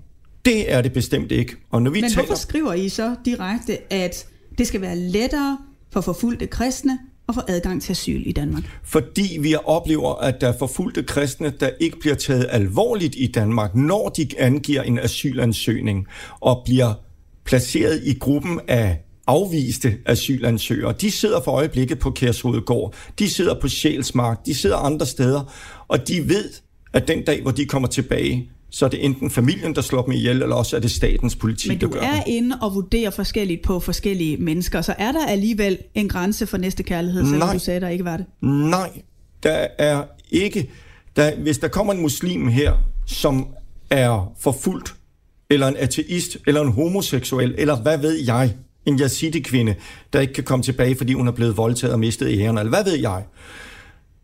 det 0.47 0.73
er 0.73 0.81
det 0.81 0.93
bestemt 0.93 1.31
ikke. 1.31 1.55
Og 1.71 1.81
når 1.81 1.91
vi 1.91 2.01
Men 2.01 2.09
taler... 2.09 2.25
hvorfor 2.25 2.41
skriver 2.41 2.73
I 2.73 2.89
så 2.89 3.15
direkte, 3.25 3.93
at 3.93 4.27
det 4.57 4.67
skal 4.67 4.81
være 4.81 4.95
lettere 4.95 5.57
for 5.93 6.01
forfulgte 6.01 6.47
kristne 6.47 6.99
at 7.29 7.35
få 7.35 7.41
adgang 7.47 7.81
til 7.81 7.91
asyl 7.91 8.23
i 8.25 8.31
Danmark? 8.31 8.63
Fordi 8.83 9.37
vi 9.41 9.55
oplever, 9.65 10.15
at 10.15 10.41
der 10.41 10.47
er 10.47 10.57
forfulgte 10.59 11.03
kristne, 11.03 11.53
der 11.59 11.69
ikke 11.79 11.99
bliver 11.99 12.15
taget 12.15 12.47
alvorligt 12.49 13.15
i 13.17 13.27
Danmark, 13.27 13.75
når 13.75 14.09
de 14.09 14.27
angiver 14.37 14.81
en 14.81 14.99
asylansøgning 14.99 16.07
og 16.39 16.61
bliver 16.65 16.93
placeret 17.45 18.01
i 18.03 18.17
gruppen 18.19 18.59
af 18.67 19.03
afviste 19.27 19.97
asylansøgere. 20.05 20.93
De 21.01 21.11
sidder 21.11 21.41
for 21.41 21.51
øjeblikket 21.51 21.99
på 21.99 22.11
Kærshovedgård, 22.11 22.93
de 23.19 23.29
sidder 23.29 23.59
på 23.61 23.67
Sjælsmark, 23.67 24.45
de 24.45 24.55
sidder 24.55 24.77
andre 24.77 25.05
steder, 25.05 25.53
og 25.87 26.07
de 26.07 26.29
ved, 26.29 26.49
at 26.93 27.07
den 27.07 27.23
dag, 27.23 27.41
hvor 27.41 27.51
de 27.51 27.65
kommer 27.65 27.87
tilbage, 27.87 28.51
så 28.69 28.85
er 28.85 28.89
det 28.89 29.05
enten 29.05 29.29
familien, 29.29 29.75
der 29.75 29.81
slår 29.81 30.01
dem 30.01 30.11
ihjel, 30.13 30.41
eller 30.41 30.55
også 30.55 30.75
er 30.75 30.79
det 30.79 30.91
statens 30.91 31.35
politi, 31.35 31.69
Men 31.69 31.77
du 31.77 31.85
der 31.85 31.91
gør 31.91 31.99
er 32.01 32.23
inde 32.27 32.57
og 32.61 32.75
vurderer 32.75 33.09
forskelligt 33.09 33.63
på 33.63 33.79
forskellige 33.79 34.37
mennesker, 34.37 34.81
så 34.81 34.95
er 34.97 35.11
der 35.11 35.25
alligevel 35.25 35.77
en 35.95 36.09
grænse 36.09 36.47
for 36.47 36.57
næste 36.57 36.83
kærlighed, 36.83 37.25
selvom 37.25 37.49
du 37.53 37.59
sagde, 37.59 37.79
der 37.79 37.89
ikke 37.89 38.05
var 38.05 38.17
det? 38.17 38.25
Nej, 38.41 38.89
der 39.43 39.67
er 39.77 40.03
ikke. 40.31 40.69
Der, 41.15 41.35
hvis 41.35 41.57
der 41.57 41.67
kommer 41.67 41.93
en 41.93 42.01
muslim 42.01 42.47
her, 42.47 42.73
som 43.05 43.47
er 43.89 44.33
forfulgt, 44.39 44.95
eller 45.49 45.67
en 45.67 45.77
ateist, 45.77 46.37
eller 46.47 46.61
en 46.61 46.71
homoseksuel, 46.71 47.55
eller 47.57 47.75
hvad 47.75 47.97
ved 47.97 48.25
jeg, 48.25 48.53
en 48.85 48.99
yazidi-kvinde, 49.01 49.75
der 50.13 50.19
ikke 50.19 50.33
kan 50.33 50.43
komme 50.43 50.63
tilbage, 50.63 50.95
fordi 50.95 51.13
hun 51.13 51.27
er 51.27 51.31
blevet 51.31 51.57
voldtaget 51.57 51.93
og 51.93 51.99
mistet 51.99 52.39
æren, 52.39 52.57
eller 52.57 52.69
hvad 52.69 52.83
ved 52.83 52.99
jeg, 52.99 53.23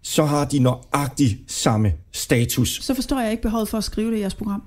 så 0.04 0.26
har 0.26 0.46
de 0.46 0.60
nøjagtigt 0.60 1.52
samme 1.52 1.94
status. 2.12 2.80
Så 2.82 2.94
forstår 2.94 3.20
jeg 3.20 3.32
ikke 3.32 3.44
behovet 3.44 3.70
for 3.70 3.78
at 3.78 3.84
skrive 3.84 4.12
det 4.12 4.18
i 4.18 4.22
jeres 4.22 4.36
program. 4.36 4.64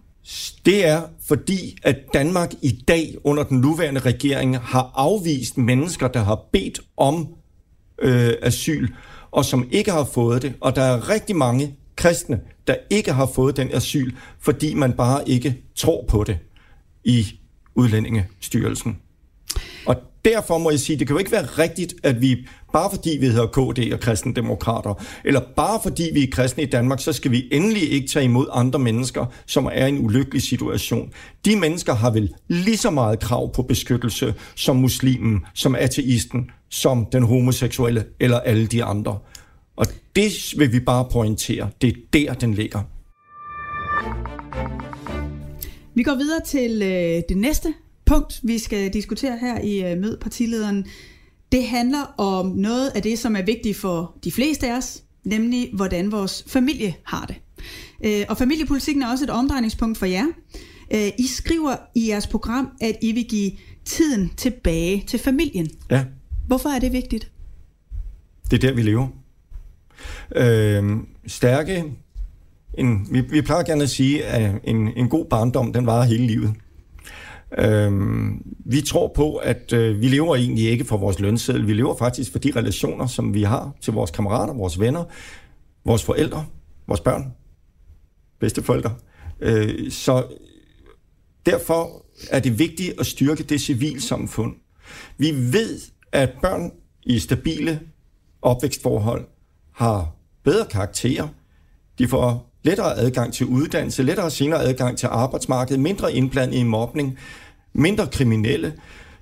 Det 0.67 0.87
er 0.87 1.03
fordi, 1.27 1.77
at 1.83 1.97
Danmark 2.15 2.53
i 2.63 2.83
dag 2.89 3.15
under 3.25 3.43
den 3.43 3.59
nuværende 3.59 4.01
regering 4.01 4.59
har 4.59 4.93
afvist 4.95 5.59
mennesker, 5.59 6.09
der 6.09 6.21
har 6.21 6.41
bedt 6.53 6.81
om 6.97 7.29
øh, 7.99 8.33
asyl, 8.43 8.89
og 9.31 9.45
som 9.45 9.69
ikke 9.71 9.91
har 9.91 10.05
fået 10.05 10.43
det. 10.43 10.55
Og 10.61 10.77
der 10.77 10.83
er 10.83 11.09
rigtig 11.09 11.37
mange 11.37 11.77
kristne, 11.97 12.41
der 12.67 12.75
ikke 12.91 13.13
har 13.13 13.27
fået 13.27 13.57
den 13.57 13.75
asyl, 13.75 14.13
fordi 14.41 14.75
man 14.75 14.93
bare 14.93 15.29
ikke 15.29 15.63
tror 15.75 16.05
på 16.09 16.25
det 16.25 16.39
i 17.05 17.27
udlændingestyrelsen. 17.75 18.99
Derfor 20.27 20.59
må 20.59 20.71
jeg 20.71 20.81
sige, 20.81 20.99
det 20.99 21.07
kan 21.07 21.15
jo 21.15 21.19
ikke 21.19 21.33
være 21.33 21.45
rigtigt, 21.45 21.95
at 22.03 22.21
vi, 22.21 22.47
bare 22.73 22.91
fordi 22.91 23.17
vi 23.21 23.27
hedder 23.27 23.47
KD 23.47 23.93
og 23.93 24.01
kristendemokrater, 24.01 24.95
eller 25.25 25.41
bare 25.57 25.81
fordi 25.83 26.11
vi 26.13 26.23
er 26.23 26.27
kristne 26.33 26.63
i 26.63 26.67
Danmark, 26.67 27.01
så 27.01 27.13
skal 27.13 27.31
vi 27.31 27.49
endelig 27.53 27.93
ikke 27.93 28.09
tage 28.09 28.25
imod 28.25 28.47
andre 28.53 28.79
mennesker, 28.79 29.27
som 29.47 29.67
er 29.73 29.87
i 29.87 29.89
en 29.89 30.05
ulykkelig 30.05 30.43
situation. 30.43 31.13
De 31.45 31.57
mennesker 31.57 31.95
har 31.95 32.11
vel 32.11 32.35
lige 32.49 32.77
så 32.77 32.91
meget 32.91 33.21
krav 33.21 33.53
på 33.53 33.63
beskyttelse 33.63 34.35
som 34.55 34.77
muslimen, 34.77 35.45
som 35.55 35.75
ateisten, 35.75 36.51
som 36.71 37.07
den 37.13 37.23
homoseksuelle 37.23 38.05
eller 38.21 38.41
alle 38.41 38.67
de 38.67 38.85
andre. 38.85 39.19
Og 39.77 39.87
det 40.17 40.33
vil 40.57 40.73
vi 40.73 40.81
bare 40.81 41.07
pointere. 41.13 41.71
Det 41.81 41.89
er 41.89 42.01
der, 42.13 42.35
den 42.35 42.55
ligger. 42.55 42.81
Vi 45.95 46.03
går 46.03 46.15
videre 46.15 46.41
til 46.47 46.83
øh, 46.83 47.23
det 47.29 47.37
næste 47.37 47.75
punkt, 48.07 48.41
vi 48.43 48.59
skal 48.59 48.93
diskutere 48.93 49.39
her 49.39 49.61
i 49.61 49.93
uh, 49.93 49.99
Mød 49.99 50.19
partilederen, 50.19 50.87
det 51.53 51.67
handler 51.67 52.15
om 52.19 52.47
noget 52.47 52.89
af 52.89 53.03
det, 53.03 53.19
som 53.19 53.37
er 53.37 53.43
vigtigt 53.43 53.77
for 53.77 54.19
de 54.25 54.33
fleste 54.33 54.73
af 54.73 54.77
os, 54.77 55.03
nemlig 55.25 55.71
hvordan 55.73 56.13
vores 56.13 56.45
familie 56.47 56.95
har 57.05 57.27
det. 57.27 57.37
Uh, 58.07 58.25
og 58.29 58.37
familiepolitikken 58.37 59.03
er 59.03 59.11
også 59.11 59.25
et 59.25 59.31
omdrejningspunkt 59.31 59.99
for 59.99 60.07
jer. 60.07 60.27
Uh, 60.95 61.09
I 61.19 61.27
skriver 61.27 61.77
i 61.95 62.09
jeres 62.09 62.27
program, 62.27 62.69
at 62.81 62.97
I 63.03 63.13
vil 63.13 63.25
give 63.25 63.53
tiden 63.85 64.31
tilbage 64.37 65.05
til 65.07 65.19
familien. 65.19 65.69
Ja. 65.91 66.05
Hvorfor 66.47 66.69
er 66.69 66.79
det 66.79 66.93
vigtigt? 66.93 67.31
Det 68.51 68.65
er 68.65 68.69
der, 68.69 68.75
vi 68.75 68.83
lever. 68.83 69.09
Øh, 70.37 70.97
stærke, 71.27 71.85
en, 72.79 73.09
vi, 73.11 73.21
vi 73.21 73.43
plejer 73.43 73.63
gerne 73.63 73.83
at 73.83 73.91
sige, 73.91 74.25
at 74.25 74.61
en, 74.65 74.89
en 74.97 75.09
god 75.09 75.25
barndom, 75.25 75.73
den 75.73 75.87
varer 75.87 76.05
hele 76.05 76.27
livet. 76.27 76.55
Øhm, 77.59 78.43
vi 78.65 78.81
tror 78.81 79.13
på, 79.17 79.37
at 79.37 79.73
øh, 79.73 80.01
vi 80.01 80.09
lever 80.09 80.37
egentlig 80.37 80.71
ikke 80.71 80.85
for 80.85 80.97
vores 80.97 81.21
lønseddel. 81.21 81.67
Vi 81.67 81.73
lever 81.73 81.97
faktisk 81.97 82.33
for 82.33 82.39
de 82.39 82.53
relationer, 82.57 83.07
som 83.07 83.35
vi 83.35 83.43
har 83.43 83.73
til 83.81 83.93
vores 83.93 84.11
kammerater, 84.11 84.55
vores 84.55 84.81
venner, 84.81 85.05
vores 85.85 86.05
forældre, 86.05 86.47
vores 86.87 87.01
børn, 87.01 87.33
bedsteforældre. 88.41 88.95
Øh, 89.41 89.91
så 89.91 90.25
derfor 91.47 92.05
er 92.31 92.41
det 92.41 92.59
vigtigt 92.59 93.01
at 93.01 93.07
styrke 93.07 93.43
det 93.43 93.61
civilsamfund. 93.61 94.55
Vi 95.19 95.31
ved, 95.31 95.81
at 96.13 96.31
børn 96.43 96.73
i 97.03 97.19
stabile 97.19 97.81
opvækstforhold 98.43 99.27
har 99.73 100.17
bedre 100.43 100.67
karakterer. 100.67 101.29
De 101.99 102.09
får 102.09 102.46
lettere 102.67 102.99
adgang 102.99 103.33
til 103.33 103.47
uddannelse, 103.47 104.03
lettere 104.03 104.31
senere 104.31 104.63
adgang 104.63 104.99
til 104.99 105.07
arbejdsmarkedet, 105.07 105.81
mindre 105.81 106.13
indblanding 106.13 106.61
i 106.61 106.65
mobning, 106.65 107.19
mindre 107.73 108.07
kriminelle. 108.07 108.73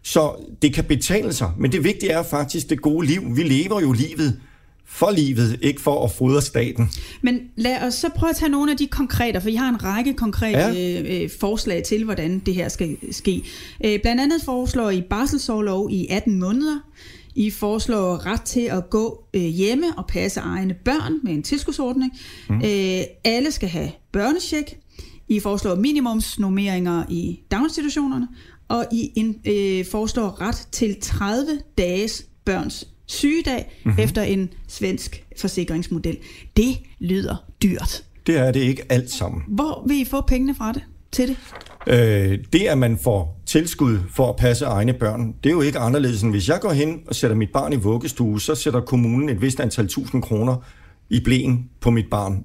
Så 0.02 0.33
det 0.62 0.74
kan 0.74 0.85
betale 0.85 1.33
sig, 1.33 1.50
men 1.59 1.72
det 1.72 1.85
vigtige 1.85 2.12
er 2.12 2.22
faktisk 2.22 2.70
det 2.70 2.80
gode 2.83 3.07
liv. 3.07 3.22
Vi 3.37 3.42
lever 3.42 3.80
jo 3.80 3.92
livet 3.92 4.40
for 4.87 5.11
livet, 5.11 5.59
ikke 5.62 5.80
for 5.80 6.04
at 6.04 6.11
fodre 6.11 6.42
staten. 6.42 6.90
Men 7.22 7.40
lad 7.57 7.83
os 7.83 7.94
så 7.94 8.09
prøve 8.16 8.30
at 8.30 8.37
tage 8.37 8.50
nogle 8.50 8.70
af 8.70 8.76
de 8.76 8.87
konkrete, 8.87 9.40
for 9.40 9.48
I 9.48 9.54
har 9.54 9.68
en 9.68 9.85
række 9.85 10.14
konkrete 10.14 10.59
ja. 10.59 11.22
øh, 11.22 11.30
forslag 11.40 11.83
til, 11.83 12.04
hvordan 12.04 12.38
det 12.38 12.54
her 12.54 12.68
skal 12.68 12.96
ske. 13.11 13.42
Øh, 13.85 14.00
blandt 14.02 14.20
andet 14.22 14.42
foreslår 14.44 14.90
I 14.90 15.00
barselsårlov 15.00 15.90
i 15.90 16.07
18 16.11 16.38
måneder. 16.38 16.80
I 17.35 17.51
foreslår 17.51 18.27
ret 18.27 18.42
til 18.42 18.61
at 18.61 18.90
gå 18.90 19.25
øh, 19.35 19.42
hjemme 19.42 19.87
og 19.97 20.07
passe 20.07 20.40
egne 20.40 20.75
børn 20.85 21.12
med 21.23 21.33
en 21.33 21.42
tilskudsordning. 21.42 22.12
Mm. 22.49 22.57
Øh, 22.57 23.01
alle 23.25 23.51
skal 23.51 23.68
have 23.68 23.90
børnecheck. 24.12 24.77
I 25.29 25.40
foreslår 25.40 25.75
minimumsnormeringer 25.75 27.05
i 27.09 27.40
daginstitutionerne. 27.51 28.29
Og 28.68 28.87
I 28.92 29.12
in, 29.14 29.37
øh, 29.47 29.87
foreslår 29.87 30.40
ret 30.40 30.68
til 30.73 30.97
30 31.01 31.47
dages 31.79 32.27
børns 32.44 32.88
sygedag 33.07 33.81
mm-hmm. 33.85 34.03
efter 34.03 34.23
en 34.23 34.51
svensk 34.68 35.25
forsikringsmodel. 35.40 36.18
Det 36.57 36.79
lyder 36.99 37.37
dyrt. 37.62 38.05
Det 38.27 38.37
er 38.38 38.53
det 38.53 38.61
ikke 38.61 38.83
alt 38.88 39.11
sammen. 39.11 39.42
Hvor 39.49 39.85
vil 39.88 40.01
I 40.01 40.05
få 40.05 40.20
pengene 40.20 40.55
fra 40.55 40.73
det? 40.73 40.83
Til 41.14 41.29
det? 41.29 41.37
Øh, 41.87 42.38
det, 42.53 42.61
at 42.61 42.79
man 42.79 42.98
får 42.98 43.42
tilskud 43.46 43.98
for 44.11 44.29
at 44.29 44.37
passe 44.37 44.64
egne 44.64 44.92
børn, 44.92 45.35
det 45.44 45.50
er 45.50 45.55
jo 45.55 45.61
ikke 45.61 45.79
anderledes 45.79 46.22
end 46.22 46.31
hvis 46.31 46.48
jeg 46.48 46.61
går 46.61 46.72
hen 46.72 47.00
og 47.07 47.14
sætter 47.14 47.37
mit 47.37 47.53
barn 47.53 47.72
i 47.72 47.77
vuggestue, 47.77 48.40
så 48.40 48.55
sætter 48.55 48.81
kommunen 48.81 49.29
et 49.29 49.42
vist 49.42 49.61
antal 49.61 49.88
tusind 49.88 50.22
kroner 50.22 50.57
i 51.11 51.20
blæen 51.20 51.70
på 51.81 51.90
mit 51.90 52.07
barn. 52.11 52.44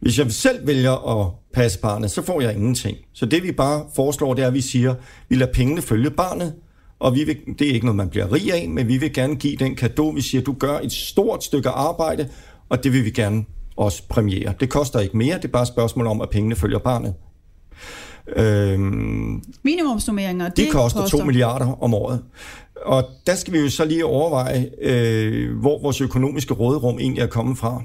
Hvis 0.00 0.18
jeg 0.18 0.32
selv 0.32 0.66
vælger 0.66 1.20
at 1.20 1.32
passe 1.54 1.80
barnet, 1.80 2.10
så 2.10 2.22
får 2.22 2.40
jeg 2.40 2.54
ingenting. 2.54 2.96
Så 3.12 3.26
det 3.26 3.42
vi 3.42 3.52
bare 3.52 3.84
foreslår, 3.96 4.34
det 4.34 4.42
er, 4.42 4.48
at 4.48 4.54
vi 4.54 4.60
siger, 4.60 4.94
vi 5.28 5.36
lader 5.36 5.52
pengene 5.52 5.82
følge 5.82 6.10
barnet, 6.10 6.54
og 6.98 7.14
vi 7.14 7.24
vil, 7.24 7.36
det 7.58 7.68
er 7.68 7.72
ikke 7.72 7.86
noget, 7.86 7.96
man 7.96 8.08
bliver 8.08 8.32
rig 8.32 8.52
af, 8.52 8.68
men 8.68 8.88
vi 8.88 8.96
vil 8.96 9.12
gerne 9.12 9.36
give 9.36 9.56
den 9.56 9.76
kado. 9.76 10.08
Vi 10.08 10.20
siger, 10.20 10.42
du 10.42 10.52
gør 10.52 10.78
et 10.78 10.92
stort 10.92 11.44
stykke 11.44 11.68
arbejde, 11.68 12.28
og 12.68 12.84
det 12.84 12.92
vil 12.92 13.04
vi 13.04 13.10
gerne 13.10 13.44
også 13.76 14.02
premiere. 14.08 14.54
Det 14.60 14.70
koster 14.70 15.00
ikke 15.00 15.16
mere, 15.16 15.36
det 15.36 15.44
er 15.44 15.48
bare 15.48 15.62
et 15.62 15.68
spørgsmål 15.68 16.06
om, 16.06 16.20
at 16.20 16.30
pengene 16.30 16.56
følger 16.56 16.78
barnet. 16.78 17.14
Øhm, 18.36 19.42
Minimumsnummeringer, 19.62 20.48
det, 20.48 20.56
det 20.56 20.70
koster, 20.72 21.00
koster 21.00 21.18
2 21.18 21.24
milliarder 21.24 21.82
om 21.82 21.94
året. 21.94 22.22
Og 22.82 23.04
der 23.26 23.34
skal 23.34 23.52
vi 23.52 23.58
jo 23.58 23.70
så 23.70 23.84
lige 23.84 24.04
overveje, 24.04 24.70
øh, 24.82 25.58
hvor 25.58 25.82
vores 25.82 26.00
økonomiske 26.00 26.54
råderum 26.54 26.98
egentlig 26.98 27.22
er 27.22 27.26
kommet 27.26 27.58
fra. 27.58 27.82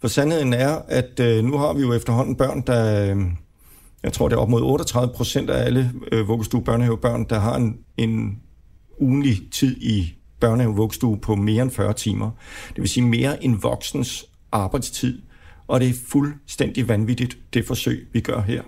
For 0.00 0.08
sandheden 0.08 0.52
er, 0.52 0.78
at 0.88 1.20
øh, 1.20 1.44
nu 1.44 1.58
har 1.58 1.72
vi 1.72 1.80
jo 1.80 1.92
efterhånden 1.92 2.36
børn, 2.36 2.60
der... 2.66 3.10
Øh, 3.10 3.22
jeg 4.02 4.12
tror, 4.12 4.28
det 4.28 4.36
er 4.36 4.40
op 4.40 4.48
mod 4.48 4.62
38 4.62 5.14
procent 5.14 5.50
af 5.50 5.64
alle 5.64 5.92
øh, 6.12 6.28
vuggestue 6.28 6.62
børnehavebørn, 6.62 7.26
der 7.30 7.38
har 7.38 7.56
en, 7.56 7.76
en 7.96 8.38
ugenlig 9.00 9.38
tid 9.52 9.76
i 9.76 10.14
børnehave 10.40 10.74
vuggestue 10.74 11.18
på 11.18 11.34
mere 11.34 11.62
end 11.62 11.70
40 11.70 11.92
timer. 11.92 12.30
Det 12.68 12.80
vil 12.80 12.88
sige 12.88 13.04
mere 13.04 13.44
end 13.44 13.60
voksens 13.60 14.26
arbejdstid. 14.52 15.22
Og 15.66 15.80
det 15.80 15.88
er 15.88 15.94
fuldstændig 16.08 16.88
vanvittigt, 16.88 17.38
det 17.54 17.66
forsøg, 17.66 18.08
vi 18.12 18.20
gør 18.20 18.40
her. 18.40 18.62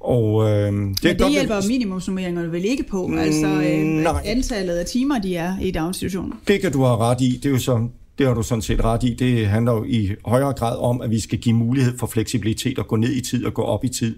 Og, 0.00 0.50
øh, 0.50 0.66
det 0.66 0.72
Men 0.72 0.96
det 1.02 1.18
godt, 1.18 1.32
hjælper 1.32 1.68
minimumsnummeringerne 1.68 2.52
vel 2.52 2.64
ikke 2.64 2.82
på, 2.82 3.10
altså 3.18 3.46
øh, 3.46 3.78
nej. 3.78 4.22
antallet 4.24 4.76
af 4.76 4.86
timer, 4.86 5.18
de 5.18 5.36
er 5.36 5.58
i 5.60 5.70
daginstitutionen? 5.70 6.32
Det 6.48 6.60
kan 6.60 6.72
du 6.72 6.82
have 6.82 6.96
ret 6.96 7.20
i. 7.20 7.40
Det 7.42 7.46
er 7.46 7.50
jo 7.50 7.58
så 7.58 7.88
det 8.20 8.28
har 8.28 8.34
du 8.34 8.42
sådan 8.42 8.62
set 8.62 8.84
ret 8.84 9.02
i. 9.02 9.14
Det 9.14 9.46
handler 9.46 9.72
jo 9.72 9.84
i 9.84 10.10
højere 10.24 10.52
grad 10.52 10.78
om, 10.78 11.00
at 11.00 11.10
vi 11.10 11.20
skal 11.20 11.38
give 11.38 11.54
mulighed 11.54 11.98
for 11.98 12.06
fleksibilitet 12.06 12.78
og 12.78 12.86
gå 12.86 12.96
ned 12.96 13.12
i 13.12 13.20
tid 13.20 13.44
og 13.44 13.54
gå 13.54 13.62
op 13.62 13.84
i 13.84 13.88
tid. 13.88 14.16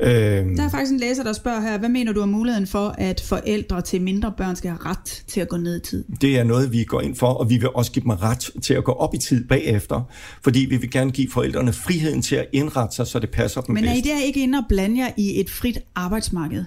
Øhm. 0.00 0.56
Der 0.56 0.64
er 0.64 0.68
faktisk 0.68 0.92
en 0.92 0.98
læser, 0.98 1.22
der 1.22 1.32
spørger 1.32 1.60
her, 1.60 1.78
hvad 1.78 1.88
mener 1.88 2.12
du 2.12 2.20
om 2.20 2.28
muligheden 2.28 2.66
for, 2.66 2.94
at 2.98 3.20
forældre 3.20 3.80
til 3.80 4.02
mindre 4.02 4.32
børn 4.36 4.56
skal 4.56 4.70
have 4.70 4.80
ret 4.84 5.24
til 5.26 5.40
at 5.40 5.48
gå 5.48 5.56
ned 5.56 5.76
i 5.76 5.80
tid? 5.80 6.04
Det 6.20 6.38
er 6.38 6.44
noget, 6.44 6.72
vi 6.72 6.84
går 6.84 7.00
ind 7.00 7.16
for, 7.16 7.26
og 7.26 7.50
vi 7.50 7.56
vil 7.56 7.68
også 7.74 7.92
give 7.92 8.02
dem 8.02 8.10
ret 8.10 8.50
til 8.62 8.74
at 8.74 8.84
gå 8.84 8.92
op 8.92 9.14
i 9.14 9.18
tid 9.18 9.48
bagefter, 9.48 10.00
fordi 10.42 10.60
vi 10.60 10.76
vil 10.76 10.90
gerne 10.90 11.10
give 11.10 11.30
forældrene 11.30 11.72
friheden 11.72 12.22
til 12.22 12.36
at 12.36 12.46
indrette 12.52 12.96
sig, 12.96 13.06
så 13.06 13.18
det 13.18 13.30
passer 13.30 13.60
dem 13.60 13.74
Men 13.74 13.84
er 13.84 13.94
I 13.94 14.00
der 14.00 14.22
ikke 14.24 14.42
inde 14.42 14.58
og 14.58 14.64
blande 14.68 15.00
jer 15.00 15.10
i 15.16 15.40
et 15.40 15.50
frit 15.50 15.78
arbejdsmarked? 15.94 16.64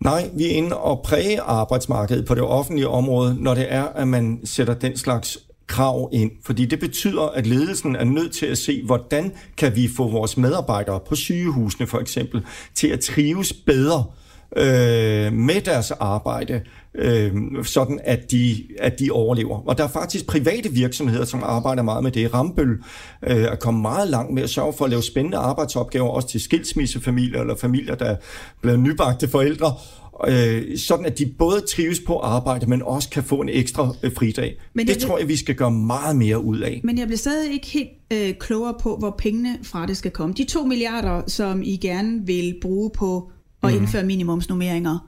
Nej, 0.00 0.30
vi 0.36 0.44
er 0.44 0.50
inde 0.50 0.76
og 0.76 1.00
præge 1.04 1.40
arbejdsmarkedet 1.40 2.26
på 2.26 2.34
det 2.34 2.42
offentlige 2.42 2.88
område, 2.88 3.36
når 3.42 3.54
det 3.54 3.72
er, 3.72 3.84
at 3.84 4.08
man 4.08 4.40
sætter 4.44 4.74
den 4.74 4.96
slags 4.96 5.45
krav 5.66 6.08
ind, 6.12 6.30
fordi 6.44 6.66
det 6.66 6.80
betyder, 6.80 7.22
at 7.22 7.46
ledelsen 7.46 7.96
er 7.96 8.04
nødt 8.04 8.32
til 8.32 8.46
at 8.46 8.58
se, 8.58 8.82
hvordan 8.84 9.32
kan 9.56 9.76
vi 9.76 9.88
få 9.96 10.08
vores 10.08 10.36
medarbejdere 10.36 11.00
på 11.08 11.14
sygehusene 11.14 11.86
for 11.86 11.98
eksempel 11.98 12.42
til 12.74 12.88
at 12.88 13.00
trives 13.00 13.52
bedre 13.52 14.04
øh, 14.56 15.32
med 15.32 15.60
deres 15.60 15.90
arbejde, 15.90 16.60
øh, 16.94 17.32
sådan 17.64 18.00
at 18.04 18.30
de, 18.30 18.64
at 18.78 18.98
de 18.98 19.10
overlever. 19.10 19.68
Og 19.68 19.78
der 19.78 19.84
er 19.84 19.88
faktisk 19.88 20.26
private 20.26 20.72
virksomheder, 20.72 21.24
som 21.24 21.42
arbejder 21.42 21.82
meget 21.82 22.02
med 22.02 22.10
det. 22.10 22.34
Rambøl 22.34 22.78
øh, 23.22 23.36
er 23.36 23.56
kommet 23.56 23.82
meget 23.82 24.08
langt 24.08 24.34
med 24.34 24.42
at 24.42 24.50
sørge 24.50 24.72
for 24.72 24.84
at 24.84 24.90
lave 24.90 25.02
spændende 25.02 25.38
arbejdsopgaver, 25.38 26.08
også 26.08 26.28
til 26.28 26.40
skilsmissefamilier 26.40 27.40
eller 27.40 27.56
familier, 27.56 27.94
der 27.94 28.04
er 28.04 28.16
blevet 28.60 28.80
nybagte 28.80 29.28
forældre, 29.28 29.74
øh, 30.28 30.78
sådan 30.78 31.06
at 31.06 31.18
de 31.18 31.26
både 31.38 31.60
trives 31.60 32.00
på 32.06 32.18
arbejde, 32.18 32.66
men 32.66 32.82
også 32.82 33.10
kan 33.10 33.22
få 33.22 33.40
en 33.40 33.48
ekstra 33.48 33.94
øh, 34.02 34.12
fridag. 34.14 34.60
Men 34.74 34.86
det 34.86 34.98
tror 34.98 35.18
jeg, 35.18 35.28
vi 35.28 35.36
skal 35.36 35.54
gøre 35.54 35.70
meget 35.70 36.16
mere 36.16 36.44
ud 36.44 36.58
af. 36.58 36.80
Men 36.84 36.98
jeg 36.98 37.06
bliver 37.06 37.18
stadig 37.18 37.52
ikke 37.52 37.66
helt 37.66 37.90
øh, 38.12 38.34
klogere 38.40 38.74
på, 38.80 38.96
hvor 38.96 39.14
pengene 39.18 39.58
fra 39.62 39.86
det 39.86 39.96
skal 39.96 40.10
komme. 40.10 40.34
De 40.34 40.44
to 40.44 40.64
milliarder, 40.64 41.22
som 41.26 41.62
I 41.62 41.76
gerne 41.76 42.26
vil 42.26 42.54
bruge 42.62 42.90
på 42.94 43.30
at 43.62 43.72
mm. 43.72 43.78
indføre 43.78 44.04
minimumsnummeringer, 44.04 44.98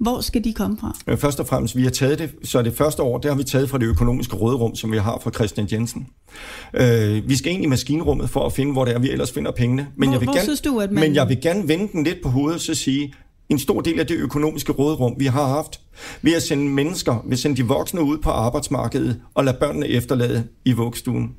hvor 0.00 0.20
skal 0.20 0.44
de 0.44 0.52
komme 0.52 0.76
fra? 0.78 1.16
Først 1.16 1.40
og 1.40 1.46
fremmest, 1.46 1.76
vi 1.76 1.82
har 1.82 1.90
taget 1.90 2.18
det, 2.18 2.30
så 2.42 2.62
det 2.62 2.74
første 2.74 3.02
år, 3.02 3.18
det 3.18 3.30
har 3.30 3.38
vi 3.38 3.44
taget 3.44 3.70
fra 3.70 3.78
det 3.78 3.86
økonomiske 3.86 4.36
råderum, 4.36 4.74
som 4.74 4.92
vi 4.92 4.98
har 4.98 5.20
fra 5.22 5.30
Christian 5.30 5.68
Jensen. 5.72 6.06
Øh, 6.74 7.28
vi 7.28 7.36
skal 7.36 7.52
ind 7.52 7.64
i 7.64 7.66
maskinrummet 7.66 8.30
for 8.30 8.46
at 8.46 8.52
finde, 8.52 8.72
hvor 8.72 8.84
det 8.84 8.94
er, 8.94 8.98
vi 8.98 9.10
ellers 9.10 9.32
finder 9.32 9.50
pengene. 9.50 9.86
Men, 9.96 10.08
hvor, 10.08 10.14
jeg, 10.14 10.20
vil 10.20 10.26
hvor 10.26 10.34
gerne, 10.34 10.44
synes 10.44 10.60
du, 10.60 10.78
at 10.78 10.92
man... 10.92 11.00
men 11.00 11.14
jeg 11.14 11.28
vil 11.28 11.40
gerne 11.40 11.68
vende 11.68 11.88
den 11.92 12.04
lidt 12.04 12.22
på 12.22 12.28
hovedet 12.28 12.54
og 12.54 12.60
så 12.60 12.74
sige, 12.74 13.12
en 13.50 13.58
stor 13.58 13.80
del 13.80 14.00
af 14.00 14.06
det 14.06 14.16
økonomiske 14.16 14.72
rådrum, 14.72 15.14
vi 15.18 15.26
har 15.26 15.48
haft, 15.48 15.80
ved 16.22 16.32
at 16.32 16.42
sende 16.42 16.64
mennesker, 16.64 17.22
ved 17.24 17.32
at 17.32 17.38
sende 17.38 17.56
de 17.56 17.68
voksne 17.68 18.02
ud 18.02 18.18
på 18.18 18.30
arbejdsmarkedet 18.30 19.20
og 19.34 19.44
lade 19.44 19.56
børnene 19.60 19.88
efterlade 19.88 20.48
i 20.64 20.72
vugstuen. 20.72 21.30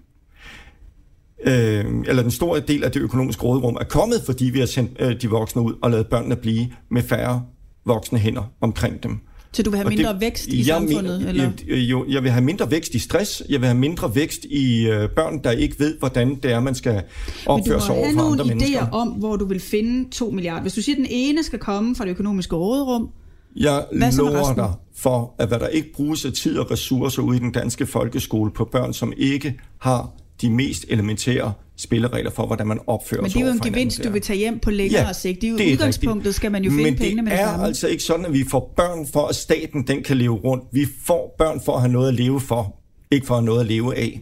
Øh, 1.43 1.86
eller 2.08 2.21
den 2.21 2.32
store 2.32 2.60
del 2.60 2.84
af 2.84 2.91
det 2.91 3.00
økonomiske 3.00 3.43
rådrum 3.43 3.78
er 3.80 3.84
kommet, 3.84 4.21
fordi 4.26 4.45
vi 4.45 4.60
har 4.60 4.65
sendt 4.65 4.91
øh, 5.00 5.21
de 5.21 5.30
voksne 5.30 5.62
ud 5.62 5.74
og 5.82 5.91
lavet 5.91 6.08
børnene 6.08 6.36
blive 6.36 6.71
med 6.91 7.04
færre 7.04 7.43
voksne 7.86 8.19
hænder 8.19 8.43
omkring 8.62 9.04
dem. 9.04 9.19
Så 9.53 9.63
du 9.63 9.69
vil 9.69 9.77
have 9.77 9.89
mindre 9.89 10.13
det, 10.13 10.21
vækst 10.21 10.47
i 10.47 10.57
jeg 10.57 10.65
samfundet? 10.65 11.29
Eller? 11.29 11.51
Jeg, 11.67 11.77
jo, 11.77 12.05
jeg 12.09 12.23
vil 12.23 12.31
have 12.31 12.43
mindre 12.43 12.71
vækst 12.71 12.95
i 12.95 12.99
stress. 12.99 13.43
Jeg 13.49 13.61
vil 13.61 13.67
have 13.67 13.77
mindre 13.77 14.15
vækst 14.15 14.45
i 14.45 14.87
øh, 14.87 15.09
børn, 15.09 15.43
der 15.43 15.51
ikke 15.51 15.79
ved, 15.79 15.97
hvordan 15.99 16.35
det 16.35 16.51
er, 16.51 16.59
man 16.59 16.75
skal 16.75 17.01
opføre 17.45 17.81
sig 17.81 17.95
over 17.95 18.07
for 18.13 18.21
andre 18.21 18.45
mennesker. 18.45 18.55
Men 18.55 18.59
du 18.59 18.77
har 18.77 18.77
nogle 18.77 18.89
idéer 18.89 18.91
om, 18.91 19.07
hvor 19.07 19.35
du 19.35 19.45
vil 19.45 19.59
finde 19.59 20.09
2 20.09 20.29
milliarder. 20.29 20.61
Hvis 20.61 20.73
du 20.73 20.81
siger, 20.81 20.95
at 20.95 20.97
den 20.97 21.07
ene 21.09 21.43
skal 21.43 21.59
komme 21.59 21.95
fra 21.95 22.05
det 22.05 22.11
økonomiske 22.11 22.55
råderum, 22.55 23.09
jeg 23.55 23.85
lover 24.17 24.53
dig 24.53 24.73
for, 24.95 25.35
at 25.39 25.47
hvad 25.47 25.59
der 25.59 25.67
ikke 25.67 25.93
bruges 25.93 26.25
af 26.25 26.33
tid 26.33 26.57
og 26.57 26.71
ressourcer 26.71 27.21
ude 27.21 27.37
i 27.37 27.39
den 27.39 27.51
danske 27.51 27.85
folkeskole 27.85 28.51
på 28.51 28.65
børn, 28.65 28.93
som 28.93 29.13
ikke 29.17 29.59
har 29.79 30.09
de 30.41 30.49
mest 30.49 30.85
elementære 30.89 31.53
spilleregler 31.81 32.31
for, 32.31 32.45
hvordan 32.45 32.67
man 32.67 32.79
opfører 32.87 33.21
sig 33.21 33.21
Men 33.21 33.31
det 33.31 33.41
er 33.41 33.45
jo 33.45 33.51
en 33.51 33.73
gevinst, 33.73 34.03
du 34.03 34.09
vil 34.09 34.21
tage 34.21 34.39
hjem 34.39 34.59
på 34.59 34.71
længere 34.71 35.07
ja, 35.07 35.13
sigt. 35.13 35.41
Det 35.41 35.47
er 35.47 35.51
jo 35.51 35.57
det 35.57 35.71
udgangspunktet, 35.71 36.17
rigtigt. 36.17 36.35
skal 36.35 36.51
man 36.51 36.63
jo 36.63 36.69
finde 36.69 36.83
Men 36.83 36.97
pengene 36.97 37.21
med 37.21 37.31
det 37.31 37.39
er 37.39 37.63
altså 37.63 37.87
ikke 37.87 38.03
sådan, 38.03 38.25
at 38.25 38.33
vi 38.33 38.45
får 38.51 38.73
børn 38.75 39.07
for, 39.13 39.27
at 39.27 39.35
staten 39.35 39.87
den 39.87 40.03
kan 40.03 40.17
leve 40.17 40.35
rundt. 40.35 40.63
Vi 40.71 40.85
får 41.05 41.35
børn 41.37 41.61
for 41.65 41.75
at 41.75 41.81
have 41.81 41.91
noget 41.91 42.07
at 42.07 42.13
leve 42.13 42.39
for 42.39 42.80
ikke 43.12 43.28
for 43.28 43.41
noget 43.41 43.60
at 43.60 43.65
leve 43.65 43.97
af. 43.97 44.21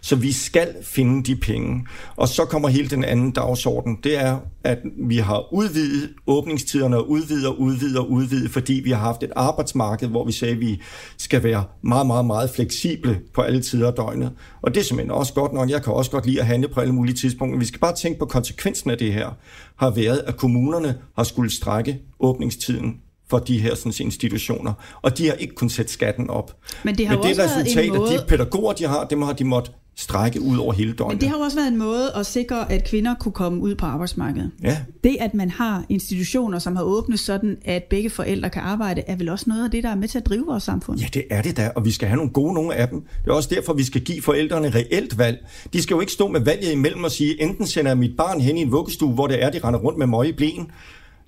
Så 0.00 0.16
vi 0.16 0.32
skal 0.32 0.68
finde 0.82 1.22
de 1.24 1.36
penge. 1.36 1.86
Og 2.16 2.28
så 2.28 2.44
kommer 2.44 2.68
hele 2.68 2.88
den 2.88 3.04
anden 3.04 3.30
dagsorden. 3.30 3.98
Det 4.04 4.20
er, 4.20 4.38
at 4.64 4.78
vi 5.08 5.16
har 5.16 5.54
udvidet 5.54 6.10
åbningstiderne 6.26 6.96
og 6.96 7.10
udvidet 7.10 7.46
og 7.46 7.60
udvidet 7.60 7.98
og 7.98 8.10
udvidet, 8.10 8.50
fordi 8.50 8.72
vi 8.84 8.90
har 8.90 8.98
haft 8.98 9.22
et 9.22 9.32
arbejdsmarked, 9.36 10.08
hvor 10.08 10.26
vi 10.26 10.32
sagde, 10.32 10.54
at 10.54 10.60
vi 10.60 10.80
skal 11.18 11.42
være 11.42 11.64
meget, 11.82 12.06
meget, 12.06 12.24
meget 12.24 12.50
fleksible 12.50 13.20
på 13.34 13.40
alle 13.42 13.62
tider 13.62 13.88
af 13.88 13.94
døgnet. 13.94 14.32
Og 14.62 14.74
det 14.74 14.80
er 14.80 14.84
simpelthen 14.84 15.10
også 15.10 15.34
godt 15.34 15.52
nok. 15.52 15.70
Jeg 15.70 15.82
kan 15.82 15.92
også 15.92 16.10
godt 16.10 16.26
lide 16.26 16.40
at 16.40 16.46
handle 16.46 16.68
på 16.68 16.80
alle 16.80 16.94
mulige 16.94 17.14
tidspunkter. 17.14 17.58
Vi 17.58 17.64
skal 17.64 17.80
bare 17.80 17.94
tænke 17.94 18.18
på 18.18 18.26
konsekvensen 18.26 18.90
af 18.90 18.98
det 18.98 19.12
her 19.12 19.30
har 19.76 19.90
været, 19.90 20.18
at 20.26 20.36
kommunerne 20.36 20.98
har 21.16 21.24
skulle 21.24 21.52
strække 21.52 21.98
åbningstiden 22.20 23.00
for 23.30 23.38
de 23.38 23.58
her 23.58 23.74
sådan, 23.74 23.92
institutioner. 24.00 24.72
Og 25.02 25.18
de 25.18 25.26
har 25.26 25.34
ikke 25.34 25.54
kunnet 25.54 25.72
sætte 25.72 25.92
skatten 25.92 26.30
op. 26.30 26.56
Men 26.84 26.98
det 26.98 27.06
har 27.06 27.16
Men 27.16 27.24
det 27.24 27.30
også 27.30 27.42
resultat, 27.42 27.84
en 27.84 27.96
måde... 27.96 28.14
at 28.14 28.20
de 28.20 28.26
pædagoger, 28.26 28.72
de 28.72 28.86
har, 28.86 29.04
dem 29.04 29.22
har 29.22 29.32
de 29.32 29.44
måttet 29.44 29.72
strække 29.96 30.40
ud 30.40 30.58
over 30.58 30.72
hele 30.72 30.92
døgnet. 30.92 31.14
Men 31.14 31.20
det 31.20 31.28
har 31.28 31.44
også 31.44 31.56
været 31.56 31.68
en 31.68 31.78
måde 31.78 32.12
at 32.16 32.26
sikre, 32.26 32.72
at 32.72 32.84
kvinder 32.84 33.14
kunne 33.20 33.32
komme 33.32 33.60
ud 33.60 33.74
på 33.74 33.86
arbejdsmarkedet. 33.86 34.50
Ja. 34.62 34.78
Det, 35.04 35.16
at 35.20 35.34
man 35.34 35.50
har 35.50 35.84
institutioner, 35.88 36.58
som 36.58 36.76
har 36.76 36.82
åbnet 36.82 37.20
sådan, 37.20 37.56
at 37.64 37.84
begge 37.90 38.10
forældre 38.10 38.50
kan 38.50 38.62
arbejde, 38.62 39.02
er 39.06 39.16
vel 39.16 39.28
også 39.28 39.44
noget 39.48 39.64
af 39.64 39.70
det, 39.70 39.82
der 39.82 39.90
er 39.90 39.94
med 39.94 40.08
til 40.08 40.18
at 40.18 40.26
drive 40.26 40.46
vores 40.46 40.62
samfund? 40.62 40.98
Ja, 40.98 41.06
det 41.14 41.24
er 41.30 41.42
det 41.42 41.56
da, 41.56 41.70
og 41.76 41.84
vi 41.84 41.90
skal 41.90 42.08
have 42.08 42.16
nogle 42.16 42.32
gode 42.32 42.54
nogle 42.54 42.74
af 42.74 42.88
dem. 42.88 43.02
Det 43.24 43.30
er 43.30 43.34
også 43.34 43.48
derfor, 43.54 43.72
vi 43.72 43.84
skal 43.84 44.00
give 44.00 44.22
forældrene 44.22 44.70
reelt 44.70 45.18
valg. 45.18 45.46
De 45.72 45.82
skal 45.82 45.94
jo 45.94 46.00
ikke 46.00 46.12
stå 46.12 46.28
med 46.28 46.40
valget 46.40 46.72
imellem 46.72 47.04
og 47.04 47.10
sige, 47.10 47.42
enten 47.42 47.66
sender 47.66 47.90
jeg 47.90 47.98
mit 47.98 48.16
barn 48.16 48.40
hen 48.40 48.56
i 48.56 48.60
en 48.60 48.72
vuggestue, 48.72 49.12
hvor 49.12 49.26
det 49.26 49.42
er, 49.42 49.50
de 49.50 49.60
render 49.64 49.80
rundt 49.80 49.98
med 49.98 50.06
møg 50.06 50.28
i 50.28 50.32
blæen, 50.32 50.70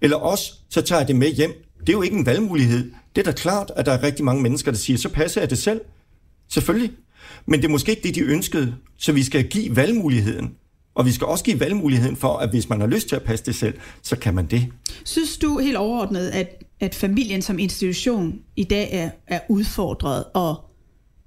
eller 0.00 0.16
også 0.16 0.52
så 0.70 0.80
tager 0.80 1.00
jeg 1.00 1.08
det 1.08 1.16
med 1.16 1.28
hjem 1.28 1.71
det 1.86 1.88
er 1.88 1.92
jo 1.92 2.02
ikke 2.02 2.16
en 2.16 2.26
valgmulighed. 2.26 2.92
Det 3.16 3.26
er 3.26 3.32
da 3.32 3.36
klart, 3.36 3.70
at 3.76 3.86
der 3.86 3.92
er 3.92 4.02
rigtig 4.02 4.24
mange 4.24 4.42
mennesker, 4.42 4.70
der 4.70 4.78
siger, 4.78 4.98
så 4.98 5.08
passer 5.08 5.40
jeg 5.40 5.50
det 5.50 5.58
selv. 5.58 5.80
Selvfølgelig. 6.48 6.90
Men 7.46 7.60
det 7.60 7.66
er 7.66 7.70
måske 7.70 7.90
ikke 7.90 8.02
det, 8.02 8.14
de 8.14 8.20
ønskede. 8.20 8.74
Så 8.98 9.12
vi 9.12 9.22
skal 9.22 9.48
give 9.48 9.76
valgmuligheden. 9.76 10.54
Og 10.94 11.06
vi 11.06 11.12
skal 11.12 11.26
også 11.26 11.44
give 11.44 11.60
valgmuligheden 11.60 12.16
for, 12.16 12.36
at 12.36 12.50
hvis 12.50 12.68
man 12.68 12.80
har 12.80 12.86
lyst 12.86 13.08
til 13.08 13.16
at 13.16 13.22
passe 13.22 13.44
det 13.44 13.54
selv, 13.54 13.74
så 14.02 14.16
kan 14.16 14.34
man 14.34 14.46
det. 14.46 14.66
Synes 15.04 15.36
du 15.36 15.58
helt 15.58 15.76
overordnet, 15.76 16.28
at, 16.28 16.64
at 16.80 16.94
familien 16.94 17.42
som 17.42 17.58
institution 17.58 18.40
i 18.56 18.64
dag 18.64 18.88
er, 18.92 19.10
er 19.26 19.40
udfordret, 19.48 20.24
og 20.34 20.56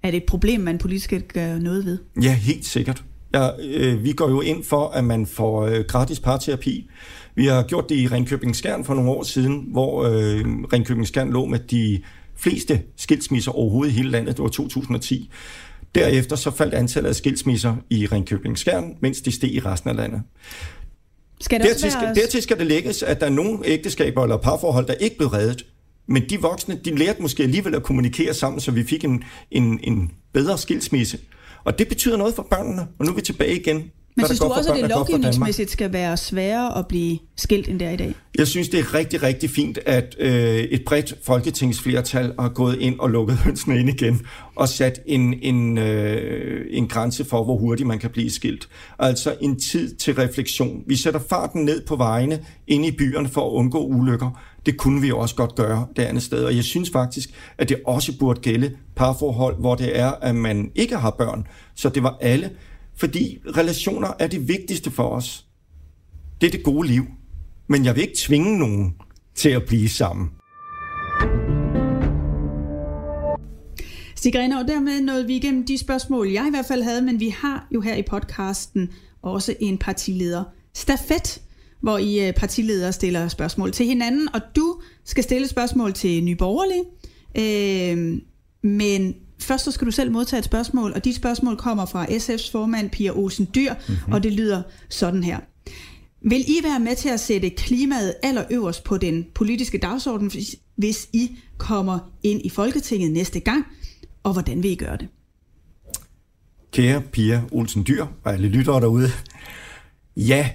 er 0.03 0.11
det 0.11 0.17
et 0.17 0.23
problem, 0.23 0.61
man 0.61 0.77
politisk 0.77 1.05
skal 1.05 1.21
gøre 1.21 1.59
noget 1.59 1.85
ved? 1.85 1.97
Ja, 2.21 2.33
helt 2.33 2.65
sikkert. 2.65 3.03
Ja, 3.35 3.49
øh, 3.59 4.03
vi 4.03 4.11
går 4.11 4.29
jo 4.29 4.41
ind 4.41 4.63
for, 4.63 4.87
at 4.87 5.03
man 5.03 5.25
får 5.25 5.65
øh, 5.65 5.79
gratis 5.87 6.19
parterapi. 6.19 6.89
Vi 7.35 7.45
har 7.45 7.63
gjort 7.63 7.89
det 7.89 7.95
i 7.95 8.07
Ringkøbing 8.07 8.55
Skjern 8.55 8.83
for 8.83 8.93
nogle 8.93 9.11
år 9.11 9.23
siden, 9.23 9.65
hvor 9.71 10.03
øh, 10.03 10.45
Ringkøbing 10.73 11.07
Skjern 11.07 11.31
lå 11.31 11.45
med 11.45 11.59
de 11.59 12.01
fleste 12.35 12.81
skilsmisser 12.97 13.51
overhovedet 13.51 13.93
i 13.93 13.95
hele 13.95 14.09
landet. 14.09 14.37
Det 14.37 14.43
var 14.43 14.49
2010. 14.49 15.31
Derefter 15.95 16.35
så 16.35 16.51
faldt 16.51 16.73
antallet 16.73 17.09
af 17.09 17.15
skilsmisser 17.15 17.75
i 17.89 18.05
Ringkøbing 18.05 18.57
Skjern, 18.57 18.93
mens 18.99 19.21
det 19.21 19.33
steg 19.33 19.51
i 19.51 19.59
resten 19.59 19.89
af 19.89 19.95
landet. 19.95 20.21
Skal 21.41 21.59
det 21.59 21.69
dertil, 21.69 21.91
skal, 21.91 22.15
dertil 22.15 22.41
skal 22.41 22.59
det 22.59 22.67
lægges, 22.67 23.03
at 23.03 23.19
der 23.19 23.25
er 23.25 23.29
nogle 23.31 23.59
ægteskaber 23.65 24.23
eller 24.23 24.37
parforhold, 24.37 24.87
der 24.87 24.93
ikke 24.93 25.17
blev 25.17 25.29
reddet. 25.29 25.65
Men 26.07 26.29
de 26.29 26.41
voksne, 26.41 26.79
de 26.85 26.95
lærte 26.95 27.21
måske 27.21 27.43
alligevel 27.43 27.75
at 27.75 27.83
kommunikere 27.83 28.33
sammen, 28.33 28.59
så 28.59 28.71
vi 28.71 28.83
fik 28.83 29.03
en, 29.03 29.23
en, 29.51 29.79
en 29.83 30.11
bedre 30.33 30.57
skilsmisse. 30.57 31.17
Og 31.65 31.79
det 31.79 31.87
betyder 31.87 32.17
noget 32.17 32.35
for 32.35 32.47
børnene, 32.49 32.81
og 32.99 33.05
nu 33.05 33.11
er 33.11 33.15
vi 33.15 33.21
tilbage 33.21 33.59
igen 33.59 33.91
men 34.15 34.25
synes 34.25 34.39
du 34.39 34.45
også, 34.45 34.73
at 34.73 34.81
det 34.81 34.89
lovgivningsmæssigt 34.89 35.71
skal 35.71 35.93
være 35.93 36.17
sværere 36.17 36.77
at 36.77 36.87
blive 36.87 37.19
skilt, 37.37 37.67
end 37.67 37.79
det 37.79 37.87
er 37.87 37.91
i 37.91 37.95
dag? 37.95 38.15
Jeg 38.37 38.47
synes, 38.47 38.69
det 38.69 38.79
er 38.79 38.93
rigtig, 38.93 39.23
rigtig 39.23 39.49
fint, 39.49 39.79
at 39.85 40.15
øh, 40.19 40.55
et 40.55 40.81
bredt 40.85 41.13
folketingsflertal 41.23 42.33
har 42.39 42.49
gået 42.49 42.77
ind 42.79 42.99
og 42.99 43.09
lukket 43.09 43.37
hønsene 43.45 43.79
ind 43.79 43.89
igen, 43.89 44.21
og 44.55 44.69
sat 44.69 44.99
en, 45.05 45.33
en, 45.41 45.77
øh, 45.77 46.65
en 46.69 46.87
grænse 46.87 47.25
for, 47.25 47.43
hvor 47.43 47.57
hurtigt 47.57 47.87
man 47.87 47.99
kan 47.99 48.09
blive 48.09 48.31
skilt. 48.31 48.69
Altså 48.99 49.35
en 49.41 49.59
tid 49.59 49.95
til 49.95 50.13
refleksion. 50.15 50.83
Vi 50.87 50.95
sætter 50.95 51.19
farten 51.29 51.65
ned 51.65 51.81
på 51.87 51.95
vejene 51.95 52.39
ind 52.67 52.85
i 52.85 52.91
byerne 52.91 53.29
for 53.29 53.47
at 53.47 53.51
undgå 53.51 53.85
ulykker. 53.85 54.41
Det 54.65 54.77
kunne 54.77 55.01
vi 55.01 55.11
også 55.11 55.35
godt 55.35 55.55
gøre 55.55 55.87
det 55.95 56.03
andet 56.03 56.23
sted. 56.23 56.43
Og 56.43 56.55
jeg 56.55 56.63
synes 56.63 56.89
faktisk, 56.89 57.29
at 57.57 57.69
det 57.69 57.77
også 57.85 58.19
burde 58.19 58.41
gælde 58.41 58.71
parforhold, 58.95 59.59
hvor 59.59 59.75
det 59.75 59.99
er, 59.99 60.11
at 60.11 60.35
man 60.35 60.71
ikke 60.75 60.95
har 60.95 61.09
børn. 61.09 61.47
Så 61.75 61.89
det 61.89 62.03
var 62.03 62.17
alle 62.21 62.49
fordi 62.97 63.39
relationer 63.57 64.07
er 64.19 64.27
det 64.27 64.47
vigtigste 64.47 64.91
for 64.91 65.09
os. 65.09 65.45
Det 66.41 66.47
er 66.47 66.51
det 66.51 66.63
gode 66.63 66.87
liv. 66.87 67.05
Men 67.67 67.85
jeg 67.85 67.95
vil 67.95 68.01
ikke 68.01 68.17
tvinge 68.17 68.59
nogen 68.59 68.95
til 69.35 69.49
at 69.49 69.63
blive 69.67 69.89
sammen. 69.89 70.29
Stig 74.15 74.35
og 74.35 74.67
dermed 74.67 75.01
nåede 75.01 75.27
vi 75.27 75.35
igennem 75.35 75.65
de 75.65 75.77
spørgsmål, 75.77 76.29
jeg 76.29 76.47
i 76.47 76.49
hvert 76.49 76.65
fald 76.65 76.83
havde, 76.83 77.01
men 77.01 77.19
vi 77.19 77.29
har 77.29 77.67
jo 77.73 77.81
her 77.81 77.95
i 77.95 78.01
podcasten 78.01 78.89
også 79.21 79.55
en 79.59 79.77
partileder 79.77 80.43
stafet, 80.73 81.41
hvor 81.81 81.97
I 81.97 82.27
øh, 82.27 82.33
partiledere 82.33 82.93
stiller 82.93 83.27
spørgsmål 83.27 83.71
til 83.71 83.85
hinanden, 83.85 84.35
og 84.35 84.41
du 84.55 84.81
skal 85.03 85.23
stille 85.23 85.47
spørgsmål 85.47 85.93
til 85.93 86.23
Nye 86.23 86.35
Borgerlige. 86.35 86.83
Øh, 87.37 88.21
men 88.63 89.15
Først 89.45 89.65
så 89.65 89.71
skal 89.71 89.87
du 89.87 89.91
selv 89.91 90.11
modtage 90.11 90.39
et 90.39 90.45
spørgsmål, 90.45 90.91
og 90.95 91.05
dit 91.05 91.15
spørgsmål 91.15 91.57
kommer 91.57 91.85
fra 91.85 92.05
SF's 92.05 92.51
formand 92.51 92.89
Pia 92.89 93.11
Olsen 93.11 93.47
Dyr, 93.55 93.73
mm-hmm. 93.73 94.13
og 94.13 94.23
det 94.23 94.33
lyder 94.33 94.61
sådan 94.89 95.23
her. 95.23 95.39
Vil 96.21 96.41
I 96.47 96.63
være 96.63 96.79
med 96.79 96.95
til 96.95 97.09
at 97.09 97.19
sætte 97.19 97.49
klimaet 97.49 98.15
allerøverst 98.23 98.83
på 98.83 98.97
den 98.97 99.25
politiske 99.35 99.77
dagsorden, 99.77 100.31
hvis 100.75 101.09
I 101.13 101.31
kommer 101.57 101.99
ind 102.23 102.41
i 102.45 102.49
Folketinget 102.49 103.11
næste 103.11 103.39
gang, 103.39 103.65
og 104.23 104.33
hvordan 104.33 104.63
vil 104.63 104.71
I 104.71 104.75
gøre 104.75 104.97
det? 104.97 105.07
Kære 106.71 107.01
Pia 107.01 107.43
Olsen 107.51 107.85
Dyr 107.87 108.05
og 108.23 108.33
alle 108.33 108.47
lyttere 108.47 108.81
derude, 108.81 109.09
ja, 110.17 110.49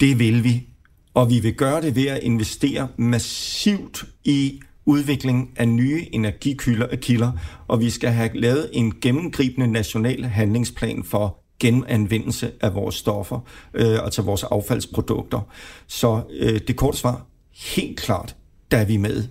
det 0.00 0.18
vil 0.18 0.44
vi. 0.44 0.66
Og 1.14 1.30
vi 1.30 1.40
vil 1.40 1.54
gøre 1.54 1.82
det 1.82 1.96
ved 1.96 2.06
at 2.06 2.22
investere 2.22 2.88
massivt 2.96 4.04
i 4.24 4.60
udvikling 4.88 5.50
af 5.56 5.68
nye 5.68 6.06
energikilder, 6.12 7.32
og 7.68 7.80
vi 7.80 7.90
skal 7.90 8.10
have 8.10 8.30
lavet 8.34 8.70
en 8.72 8.94
gennemgribende 9.00 9.66
national 9.66 10.24
handlingsplan 10.24 11.04
for 11.04 11.44
genanvendelse 11.60 12.52
af 12.60 12.74
vores 12.74 12.94
stoffer, 12.94 13.40
øh, 13.74 14.04
altså 14.04 14.22
vores 14.22 14.42
affaldsprodukter. 14.42 15.40
Så 15.86 16.22
øh, 16.40 16.60
det 16.66 16.76
korte 16.76 16.98
svar, 16.98 17.26
helt 17.54 18.00
klart, 18.00 18.36
der 18.70 18.78
er 18.78 18.84
vi 18.84 18.96
med. 18.96 19.24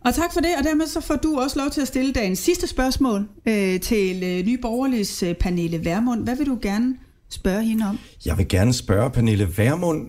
Og 0.00 0.14
tak 0.14 0.32
for 0.32 0.40
det, 0.40 0.50
og 0.58 0.64
dermed 0.64 0.86
så 0.86 1.00
får 1.00 1.16
du 1.16 1.38
også 1.40 1.58
lov 1.58 1.70
til 1.70 1.80
at 1.80 1.88
stille 1.88 2.12
dagens 2.12 2.38
sidste 2.38 2.66
spørgsmål 2.66 3.28
øh, 3.48 3.80
til 3.80 4.22
øh, 4.22 4.46
Nye 4.46 4.58
Borgerliges 4.62 5.22
øh, 5.22 5.34
Pernille 5.34 5.84
Værmund. 5.84 6.24
Hvad 6.24 6.36
vil 6.36 6.46
du 6.46 6.58
gerne 6.62 6.96
spørge 7.30 7.64
hende 7.64 7.86
om? 7.88 7.98
Jeg 8.26 8.38
vil 8.38 8.48
gerne 8.48 8.72
spørge 8.72 9.10
Pernille 9.10 9.48
Værmund 9.58 10.06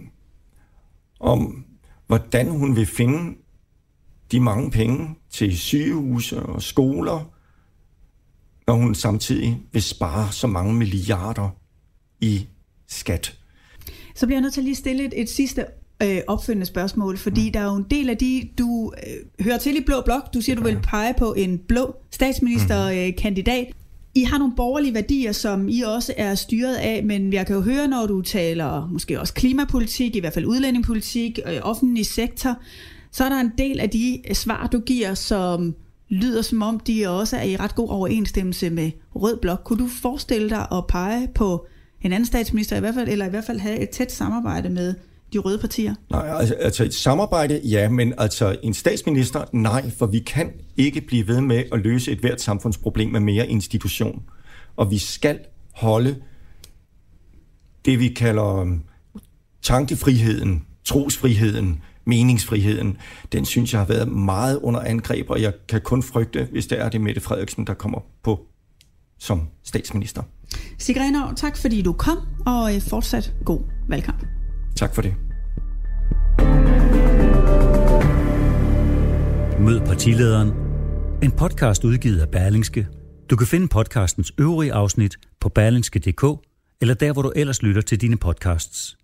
om, 1.20 1.64
hvordan 2.08 2.50
hun 2.50 2.76
vil 2.76 2.86
finde 2.86 3.36
de 4.32 4.40
mange 4.40 4.72
penge 4.72 5.10
til 5.30 5.58
sygehuse 5.58 6.40
og 6.40 6.62
skoler, 6.62 7.32
når 8.68 8.74
hun 8.74 8.96
samtidig 8.96 9.62
vil 9.74 9.82
spare 9.82 10.32
så 10.32 10.48
mange 10.48 10.74
milliarder 10.74 11.50
i 12.22 12.48
skat. 12.88 13.38
Så 14.16 14.26
bliver 14.26 14.38
jeg 14.38 14.42
nødt 14.42 14.54
til 14.54 14.62
at 14.62 14.66
lige 14.66 14.76
stille 14.76 15.04
et, 15.04 15.14
et 15.16 15.30
sidste 15.30 15.66
øh, 16.04 16.18
opfølgende 16.28 16.66
spørgsmål, 16.66 17.18
fordi 17.18 17.46
mm. 17.46 17.52
der 17.52 17.60
er 17.60 17.66
jo 17.66 17.76
en 17.76 17.86
del 17.92 18.10
af 18.10 18.18
de, 18.18 18.50
du 18.58 18.94
øh, 19.08 19.46
hører 19.46 19.58
til 19.58 19.78
i 19.78 19.84
Blå 19.86 20.02
Blok, 20.06 20.34
du 20.34 20.42
siger, 20.42 20.56
du 20.56 20.64
vil 20.64 20.80
pege 20.84 21.14
på 21.18 21.34
en 21.34 21.58
blå 21.58 21.96
statsministerkandidat. 22.12 23.68
Mm. 23.68 23.74
I 24.16 24.24
har 24.24 24.38
nogle 24.38 24.54
borgerlige 24.56 24.94
værdier, 24.94 25.32
som 25.32 25.70
I 25.70 25.82
også 25.82 26.14
er 26.18 26.36
styret 26.36 26.76
af, 26.76 27.04
men 27.04 27.34
jeg 27.34 27.46
kan 27.48 27.56
jo 27.56 27.62
høre, 27.62 27.88
når 27.88 28.08
du 28.08 28.22
taler 28.22 28.88
måske 28.88 29.20
også 29.20 29.34
klimapolitik, 29.34 30.16
i 30.16 30.20
hvert 30.20 30.34
fald 30.34 30.46
udlændingepolitik, 30.46 31.40
øh, 31.46 31.60
offentlig 31.62 32.06
sektor, 32.06 32.58
så 33.18 33.24
er 33.24 33.30
der 33.30 33.40
en 33.40 33.52
del 33.58 33.80
af 33.80 33.90
de 33.90 34.22
øh, 34.30 34.36
svar, 34.36 34.68
du 34.68 34.80
giver, 34.80 35.14
som 35.14 35.76
lyder 36.10 36.42
som 36.42 36.62
om, 36.62 36.80
de 36.80 37.08
også 37.08 37.38
er 37.38 37.44
i 37.44 37.56
ret 37.56 37.76
god 37.76 37.90
overensstemmelse 37.90 38.70
med 38.70 38.92
Rød 39.16 39.38
Blok. 39.38 39.62
Kunne 39.64 39.84
du 39.84 39.88
forestille 40.02 40.50
dig 40.50 40.68
at 40.72 40.88
pege 40.88 41.28
på 41.36 41.68
en 42.02 42.14
anden 42.14 42.26
statsminister, 42.26 42.78
i 42.78 42.80
hvert 42.80 42.94
fald, 42.94 43.10
eller 43.10 43.26
i 43.26 43.30
hvert 43.30 43.44
fald 43.44 43.60
have 43.60 43.80
et 43.80 43.90
tæt 43.90 44.12
samarbejde 44.12 44.70
med 44.70 44.96
de 45.34 45.38
røde 45.38 45.58
partier? 45.58 45.96
Nej, 46.10 46.28
altså, 46.40 46.54
altså 46.54 46.84
et 46.84 46.94
samarbejde, 46.94 47.62
ja, 47.64 47.90
men 47.90 48.14
altså 48.18 48.56
en 48.64 48.74
statsminister, 48.74 49.44
nej, 49.54 49.90
for 49.90 50.06
vi 50.06 50.20
kan 50.20 50.52
ikke 50.76 51.02
blive 51.02 51.28
ved 51.28 51.42
med 51.42 51.64
at 51.72 51.80
løse 51.80 52.12
et 52.12 52.20
hvert 52.20 52.42
samfundsproblem 52.42 53.12
med 53.12 53.20
mere 53.20 53.48
institution. 53.48 54.24
Og 54.76 54.92
vi 54.92 54.98
skal 54.98 55.40
holde 55.74 56.16
det, 57.86 58.00
vi 58.00 58.08
kalder 58.08 58.78
tankefriheden, 59.62 60.66
trosfriheden, 60.84 61.82
meningsfriheden, 62.08 62.98
den 63.32 63.46
synes 63.46 63.74
jeg 63.74 63.82
har 63.82 63.88
været 63.88 64.08
meget 64.08 64.60
under 64.64 64.80
angreb, 64.80 65.30
og 65.30 65.42
jeg 65.42 65.54
kan 65.70 65.82
kun 65.82 66.04
frygte, 66.04 66.48
hvis 66.52 66.68
det 66.68 66.80
er 66.80 66.90
det 66.90 67.02
Mette 67.02 67.22
Frederiksen, 67.22 67.68
der 67.68 67.74
kommer 67.74 68.00
på 68.24 68.40
som 69.20 69.42
statsminister. 69.64 70.24
Sigrid 70.78 71.36
tak 71.36 71.58
fordi 71.58 71.82
du 71.82 71.94
kom, 71.94 72.18
og 72.46 72.76
øh, 72.76 72.82
fortsat 72.82 73.34
god 73.46 73.62
valgkamp. 73.90 74.26
Tak 74.76 74.96
for 74.96 75.02
det. 75.02 75.14
Mød 79.60 79.80
partilederen. 79.86 80.52
En 81.24 81.32
podcast 81.32 81.84
udgivet 81.84 82.20
af 82.20 82.30
Berlingske. 82.30 82.88
Du 83.30 83.36
kan 83.36 83.48
finde 83.48 83.68
podcastens 83.68 84.34
øvrige 84.38 84.74
afsnit 84.74 85.16
på 85.40 85.50
berlingske.dk 85.50 86.24
eller 86.82 86.94
der, 86.94 87.14
hvor 87.14 87.22
du 87.22 87.32
ellers 87.36 87.62
lytter 87.62 87.82
til 87.82 88.02
dine 88.02 88.18
podcasts. 88.18 88.98